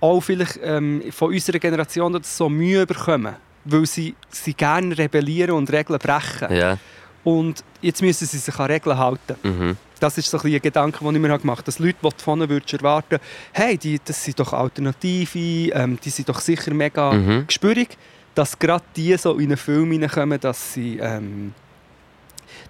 [0.00, 3.36] auch vielleicht ähm, von unserer Generation das so Mühe bekommen.
[3.64, 6.54] Weil sie, sie gerne rebellieren und Regeln brechen.
[6.54, 6.78] Ja.
[7.24, 9.36] Und jetzt müssen sie sich an Regeln halten.
[9.42, 9.76] Mhm.
[10.00, 11.62] Das ist so ein, ein Gedanke, den ich mir gemacht habe.
[11.66, 13.18] Dass Leute, die von ihnen erwarten
[13.52, 15.38] hey, die, das sind doch Alternative,
[15.72, 17.46] ähm, die sind doch sicher mega Mhm.
[17.46, 17.96] gespürig,
[18.34, 21.54] dass gerade die so in einen Film hineinkommen, dass sie, ähm,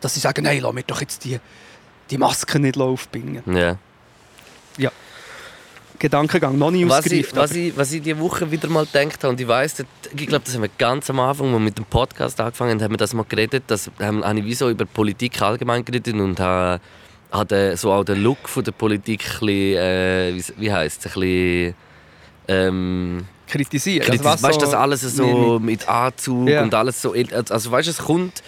[0.02, 1.40] dass sie sagen, nein, lass mir doch jetzt die,
[2.12, 3.42] die Maske nicht aufbingen.
[3.56, 3.76] Ja.
[5.98, 9.28] Gedankengang noch nie Was ich, was, ich, was ich diese Woche wieder mal gedacht habe,
[9.28, 9.78] und ich weiss,
[10.16, 12.82] ich glaube, das haben wir ganz am Anfang, als wir mit dem Podcast angefangen haben,
[12.82, 16.14] haben wir das mal geredet, das haben, habe ich wie so über Politik allgemein geredet
[16.14, 16.80] und habe,
[17.30, 21.14] habe so auch den Look von der Politik ein bisschen, äh, wie, wie heisst es,
[21.14, 21.74] ein bisschen,
[22.48, 24.04] ähm, kritisieren.
[24.04, 26.62] kritis- was weißt du, so- das alles so mit Anzug Ja.
[26.64, 27.14] und alles so,
[27.48, 28.42] also weißt du, es kommt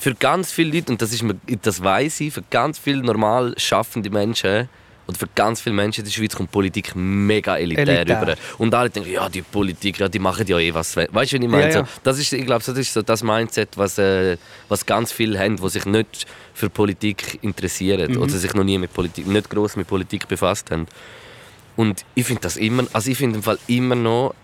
[0.00, 1.22] für ganz viele Leute, und das, ist
[1.62, 4.68] das weiß ich, für ganz viele normal schaffende Menschen,
[5.06, 8.22] oder für ganz viele Menschen in der Schweiz kommt Politik mega elitär, Elitär.
[8.22, 8.34] rüber.
[8.58, 10.96] Und alle denken, ja, die Politik, ja, die machen ja eh was.
[10.96, 11.68] Weißt du, was ich meine?
[11.70, 11.88] Ja, ja.
[12.02, 14.36] Das ist, ich glaube, das ist so das Mindset, was, äh,
[14.68, 18.22] was ganz viele haben, die sich nicht für Politik interessieren Mhm.
[18.22, 20.86] oder sich noch nie mit Politik, nicht groß mit Politik befasst haben.
[21.76, 24.34] Und ich finde das immer, also ich finde im Fall immer noch,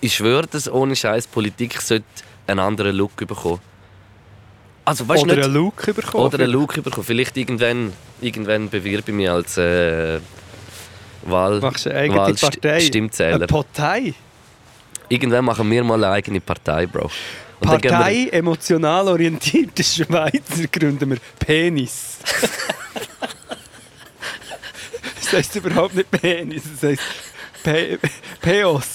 [0.00, 2.04] ich schwöre das ohne Scheiß, Politik sollte
[2.46, 3.60] einen anderen Look bekommen.
[4.84, 6.24] Also, weißt oder nicht, einen Look bekommen.
[6.26, 7.04] oder einen Look bekommen.
[7.06, 10.20] Vielleicht irgendwann, irgendwann bewirbe ich mich als äh,
[11.22, 12.72] Wahl, Machst du eine eigene Wahlst- Partei?
[12.72, 13.46] Eine Stimmzähler.
[13.46, 14.14] Partei?
[15.08, 17.10] Irgendwann machen wir mal eine eigene Partei, Bro.
[17.60, 22.18] Und Partei emotional orientierte Schweizer gründen wir Penis.
[25.22, 27.02] das heisst überhaupt nicht Penis, das heisst
[27.62, 27.98] Pe
[28.40, 28.86] Peos.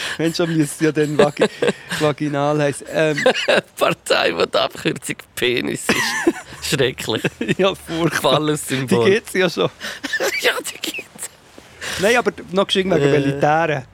[0.18, 1.44] Wenn schon müsste ja dann Vagi
[2.00, 2.86] vaginal heißen.
[2.90, 3.24] Ähm,
[3.76, 5.96] Partei, wo die Abkürzung Penis ist.
[6.76, 7.22] Schrecklich.
[7.58, 8.34] ja, furchtbar.
[8.36, 9.10] Falles Die Symbol.
[9.10, 9.70] gibt es ja schon.
[10.42, 11.30] ja, die gibt's.
[12.00, 13.18] Nein, aber noch geschwind wegen Äh.
[13.18, 13.84] Militären.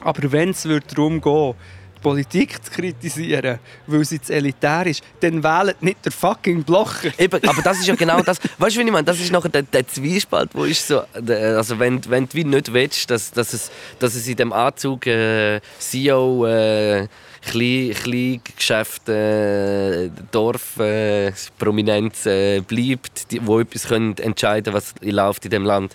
[0.00, 1.54] Aber wenn es darum geht, die
[2.02, 7.10] Politik zu kritisieren, weil sie zu elitär ist, dann wählt nicht der fucking Blocher.
[7.18, 8.38] Eben, aber das ist ja genau das.
[8.58, 9.04] Weißt du, wie ich meine?
[9.04, 11.02] Das ist nachher der, der Zwiespalt, wo ist so.
[11.12, 15.06] Also, wenn, wenn du wie nicht willst, dass, dass, es, dass es in dem Anzug
[15.06, 17.08] äh, CEO, äh,
[17.42, 25.44] Klein, Kleingeschäft, äh, Dorf, äh, Prominenz äh, bleibt, die, wo etwas können entscheiden was läuft
[25.44, 25.94] in dem Land,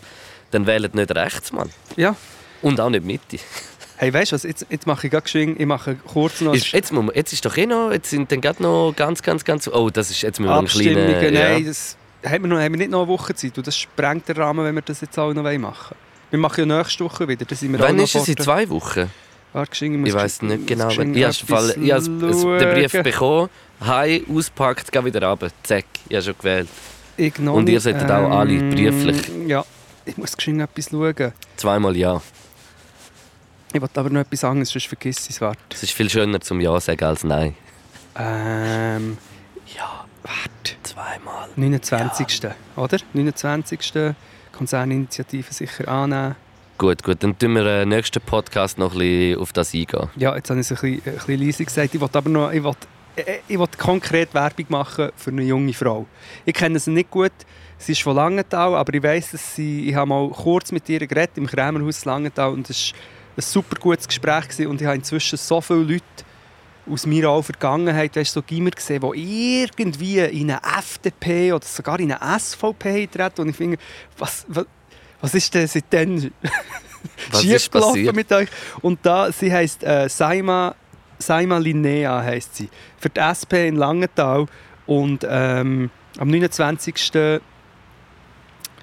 [0.51, 1.69] dann wählt nicht rechts, Mann.
[1.95, 2.15] Ja.
[2.61, 3.37] Und auch nicht Mitte.
[3.99, 4.43] Hey, weißt du was?
[4.43, 7.43] Jetzt, jetzt mache ich ganz geschwind, ich mache kurz noch Ist, jetzt, man, jetzt ist
[7.43, 9.67] doch eh noch, jetzt sind dann gerade noch ganz, ganz, ganz.
[9.67, 11.17] Oh, das ist jetzt wir einen Abstimmungen.
[11.17, 11.33] kleinen.
[11.33, 11.67] Nein, ja.
[11.67, 13.57] das haben wir, noch, haben wir nicht noch eine Woche Zeit.
[13.57, 15.83] Und das sprengt den Rahmen, wenn wir das jetzt alle noch machen wollen.
[16.29, 17.45] Wir machen ja nächste Woche wieder.
[17.45, 18.27] Da sind wir Wann ist es?
[18.27, 19.09] In zwei Wochen?
[19.53, 20.89] Warte, muss Ich weiß nicht genau.
[20.89, 23.49] Ich habe den Fall- ich habe den Brief bekommen,
[23.83, 25.49] heim, auspackt, gehe wieder runter.
[25.63, 26.67] Zack, ich habe schon gewählt.
[27.15, 29.31] Ich Und ihr solltet auch alle ähm, brieflich.
[29.47, 29.65] Ja,
[30.05, 31.33] ich muss geschwind etwas schauen.
[31.55, 32.21] Zweimal ja.
[33.73, 35.41] Ich wollte aber noch etwas anderes, sonst vergiss ich es.
[35.41, 35.59] Warte.
[35.73, 37.55] Es ist viel schöner zum Ja sagen als Nein.
[38.15, 39.17] Ähm,
[39.75, 40.75] Ja, warte.
[40.83, 41.49] zweimal.
[41.55, 42.49] 29.
[42.75, 42.97] Oder?
[43.13, 43.79] 29.
[44.51, 46.35] Konzerninitiative sicher annehmen.
[46.77, 47.23] Gut, gut.
[47.23, 50.09] Dann tun wir äh, im nächsten Podcast noch ein bisschen auf das eingehen.
[50.15, 51.93] Ja, jetzt habe ich es ein bisschen, ein bisschen leise gesagt.
[51.95, 55.73] Ich wollte aber noch ich wollte, äh, ich wollte konkret Werbung machen für eine junge
[55.73, 56.05] Frau.
[56.45, 57.31] Ich kenne sie nicht gut.
[57.79, 61.05] Sie ist von Langenthal, aber ich weiss, dass sie, ich habe mal kurz mit ihr
[61.05, 62.99] geredet im Krämerhaus Langenthal und es war
[63.37, 64.67] ein super gutes Gespräch gewesen.
[64.67, 66.03] und ich habe inzwischen so viele Leute
[66.89, 71.99] aus meiner auch Vergangenheit, weißt so Gimmer gesehen, die irgendwie in eine FDP oder sogar
[71.99, 73.77] in eine SVP treten und ich finde,
[74.17, 74.65] was, was,
[75.21, 76.31] was ist denn seitdem
[77.39, 78.47] schiefgelaufen mit euch?
[78.81, 80.75] Und da, sie heisst äh, Saima,
[81.19, 84.45] Saima Linnea heisst sie, für die SP in Langenthal
[84.85, 87.11] und ähm, am 29.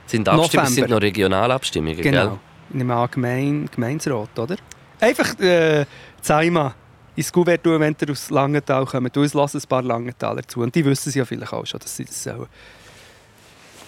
[0.07, 2.39] Sind Abstimmungen sind noch Regionalabstimmungen, Genau.
[2.73, 4.57] In einem allgemeinen Gemeinsrat, oder?
[5.01, 5.85] Einfach äh,
[6.23, 6.75] Zaima
[7.17, 9.17] ins Kuvert tun, wenn ihr aus Langenthal kommt.
[9.17, 10.61] Uns lassen ein paar Langenthaler zu.
[10.61, 12.47] Und die wissen es ja vielleicht auch schon, dass sie das sollen.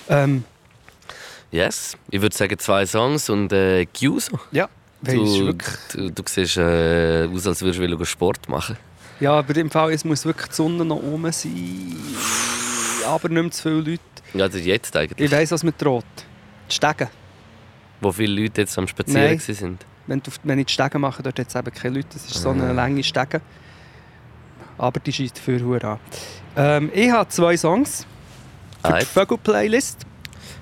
[0.08, 0.44] Ähm?
[1.50, 1.96] Yes.
[2.10, 4.38] Ich würde sagen zwei Songs und äh, Giuso.
[4.52, 4.68] ja,
[5.02, 8.76] Du, wirklich, du, du siehst äh, aus, als würdest du Sport machen.
[9.20, 11.96] ja, aber im Fall es muss wirklich die Sonne noch oben sein.
[13.06, 14.00] Aber nicht mehr zu viele Leute.
[14.34, 15.26] Ja, also jetzt eigentlich.
[15.26, 16.04] Ich weiss, was mir droht.
[16.70, 17.08] Die Stegen.
[18.00, 19.38] Wo viele Leute jetzt am Spazieren Nein.
[19.38, 19.84] sind.
[20.06, 22.08] Wenn, du, wenn ich die Stegen mache, dort hat es eben keine Leute.
[22.12, 22.72] Das ist so eine Ah.
[22.72, 23.40] lange Stege.
[24.78, 25.98] Aber die schießt dafür hure an.
[26.56, 28.06] Ähm, ich habe zwei Songs für
[28.88, 29.06] die Alright.
[29.06, 30.02] Vögel-Playlist.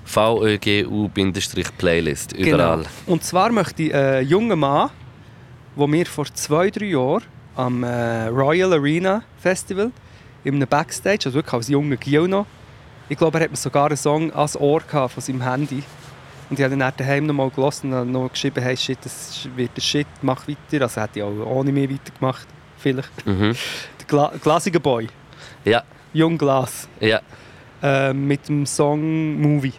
[0.05, 2.33] VÖGU-Playlist.
[2.35, 2.79] Überall.
[2.79, 2.89] Genau.
[3.07, 4.91] Und zwar möchte ich einen jungen Mann,
[5.77, 7.23] der mir vor zwei, drei Jahren
[7.57, 9.91] am äh, Royal Arena Festival
[10.45, 12.47] in einem Backstage, also wirklich als junger Gio noch,
[13.09, 15.83] ich glaube, er hat mir sogar einen Song ans Ohr gehabt von seinem Handy.
[16.51, 19.71] Und ich habe dann daheim noch mal gelassen und noch geschrieben, hey, shit, das wird
[19.77, 20.83] der Shit, mach weiter.
[20.83, 22.47] Also hätte ich auch ohne mich weitergemacht,
[22.79, 23.27] vielleicht.
[23.27, 23.55] Mhm.
[24.01, 25.09] Der Gla Glasiger Boy,
[25.65, 27.21] Ja, Jung Glas, ja.
[27.83, 29.73] äh, mit dem Song Movie.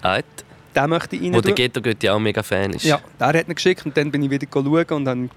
[0.00, 0.24] Alright.
[0.74, 1.52] Den möchte ich rein Wo der.
[1.54, 2.84] Ghetto Götti auch mega Fan ist.
[2.84, 5.28] Ja, er hat ihn geschickt und dann bin ich wieder schauen und habe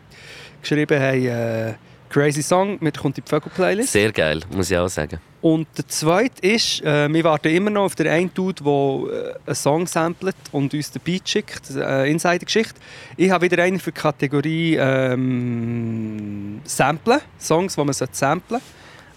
[0.61, 1.73] geschrieben, hey, äh,
[2.15, 3.91] crazy Song, mit kommt in die Vögel-Playlist.
[3.91, 5.19] Sehr geil, muss ich auch sagen.
[5.41, 9.33] Und der zweite ist, äh, wir warten immer noch auf den einen Dude, der äh,
[9.47, 12.79] einen Song samplet und uns den Beat schickt, äh, Insider-Geschichte.
[13.17, 18.63] Ich habe wieder einen für die Kategorie ähm, Samplen, Songs, die man samplen sollte.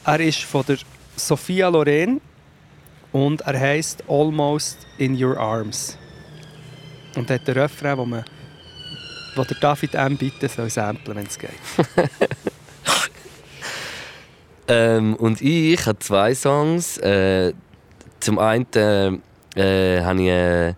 [0.04, 0.78] Er ist von der
[1.14, 2.20] Sophia Loren
[3.12, 5.96] und er heißt Almost in Your Arms.
[7.14, 8.24] Und hat den Refrain, wo man
[9.36, 10.16] wo der David M.
[10.16, 11.50] bitte soll samplen, wenn es geht.
[14.68, 16.98] Ähm, und ich habe zwei Songs.
[16.98, 17.54] Äh,
[18.20, 18.66] zum einen
[19.56, 20.74] äh, habe ich äh,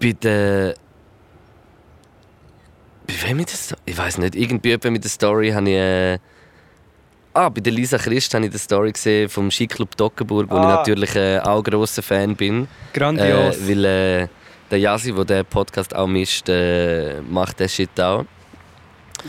[0.00, 0.74] bei der.
[3.06, 3.80] Bei wem mit der Story?
[3.86, 4.34] Ich weiß nicht.
[4.34, 5.76] Irgendwie mit der Story habe ich.
[5.76, 6.18] Äh,
[7.34, 10.62] ah, bei der Lisa Christ habe ich die Story gesehen vom Skiclub Dockenburg, wo Ah.
[10.62, 12.66] ich natürlich äh, auch grosser Fan bin.
[12.92, 13.58] Grandios.
[13.58, 14.28] Äh, weil äh,
[14.70, 18.24] der Yasi, der den Podcast auch mischt, äh, macht den Shit auch.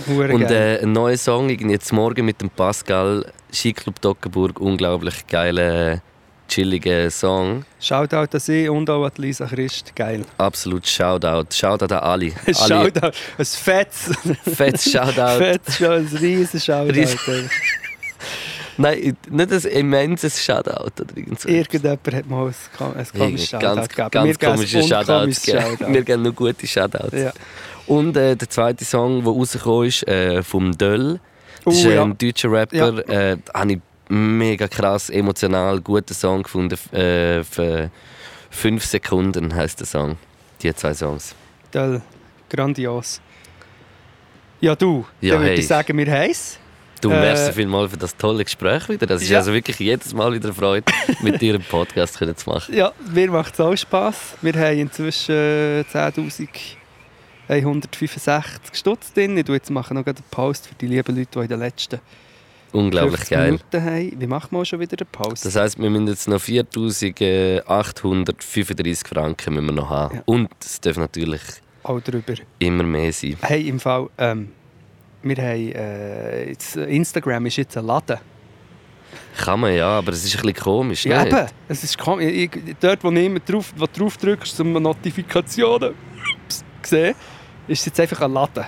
[0.08, 6.02] Hure Und äh, ein neuer Song, jetzt morgen mit dem Pascal, Skiclub Dockenburg, unglaublich geiler,
[6.48, 7.66] chilliger Song.
[7.80, 9.96] Shoutout an sie und auch an Lisa Christ.
[9.96, 10.26] Geil.
[10.38, 11.48] Absolut Shoutout.
[11.54, 12.32] Shoutout an alle.
[12.48, 13.12] Shoutout.
[13.38, 14.12] Ein fettes,
[14.54, 15.38] fettes Shoutout.
[15.38, 17.50] fettes, ein riesen Shoutout.
[18.78, 21.48] Nein, nicht ein immenses Shoutout oder irgend so.
[21.50, 24.10] Irgendjemand hat mal ein, kom- ein komisches Shoutout ganz, gegeben.
[24.12, 25.46] ganz komische Shoutouts.
[25.46, 25.94] Shoutout.
[25.94, 27.14] Wir geben nur gute Shoutouts.
[27.14, 27.32] Ja.
[27.88, 31.20] Und äh, der zweite Song, der rausgekommen ist, äh, vom Döll.
[31.64, 32.04] Oh, Das ist äh, ja.
[32.04, 33.08] ein deutscher Rapper.
[33.10, 33.80] Äh, habe ich
[34.10, 36.78] mega krass, emotional, guten Song gefunden.
[36.94, 37.90] Äh, für
[38.50, 40.18] fünf Sekunden heißt der Song.
[40.62, 41.34] Die zwei Songs.
[41.72, 42.02] Toll.
[42.50, 43.22] Grandios.
[44.62, 45.60] Ja, du, Ja, dann würde hey.
[45.60, 46.60] ich sagen, wir heiß.
[47.06, 49.06] Du, Äh, merci vielmals für das tolle Gespräch wieder.
[49.06, 49.38] Das ist Ja.
[49.38, 50.92] also wirklich jedes Mal wieder eine Freude,
[51.22, 52.74] mit dir einen Podcast zu machen.
[52.76, 54.36] Ja, mir macht es auch Spass.
[54.42, 59.38] Wir haben inzwischen äh, 10.165 Stutz drin.
[59.38, 62.00] Ich mache jetzt noch einen Post für die lieben Leute, die in den letzten
[62.72, 63.60] Unglaublich 50 geil.
[63.74, 64.20] Haben.
[64.20, 65.46] Wie machen wir auch schon wieder einen Post?
[65.46, 70.16] Das heisst, wir müssen jetzt noch 4'835 Franken müssen wir noch haben.
[70.16, 70.22] Ja.
[70.26, 71.42] Und es darf natürlich
[71.84, 72.34] auch drüber.
[72.58, 73.38] immer mehr sein.
[73.42, 74.50] Hey, im Fall, ähm,
[75.26, 78.18] wir haben, äh, jetzt, Instagram ist jetzt ein Laden.
[79.38, 81.34] Kann man ja, aber es ist ein bisschen komisch, Ja, nicht?
[81.34, 81.48] eben.
[81.68, 82.50] Es ist kom- ich,
[82.80, 85.94] dort, wo du drauf, wo drauf drückst, um Notifikationen
[86.48, 87.16] zu sehen,
[87.68, 88.66] ist es jetzt einfach ein Laden.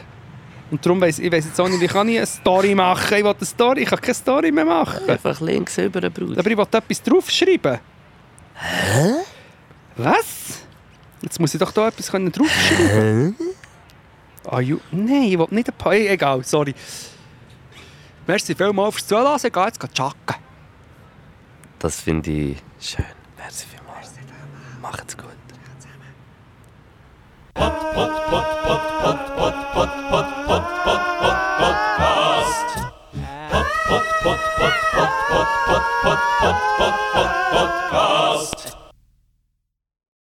[0.69, 3.15] Und darum weiss ich weiss jetzt auch nicht, wie kann ich eine Story machen?
[3.17, 5.07] Ich will eine Story, ich kann keine Story mehr machen.
[5.09, 6.39] Einfach links über, Bruder.
[6.39, 7.79] Aber ich will etwas draufschreiben.
[8.55, 9.09] Hä?
[9.95, 10.59] Was?
[11.21, 13.35] Jetzt muss ich doch da etwas können draufschreiben.
[14.49, 15.93] Ah, ju Nein, ich will nicht ein paar.
[15.93, 16.73] Egal, sorry.
[18.25, 19.39] Merci vielmals fürs Zuhören.
[19.43, 20.35] Ich gehe jetzt chacken.
[21.79, 23.05] Das finde ich schön.
[23.37, 24.11] Merci vielmals.
[24.81, 25.27] Macht's gut.
[36.39, 37.06] Podcast.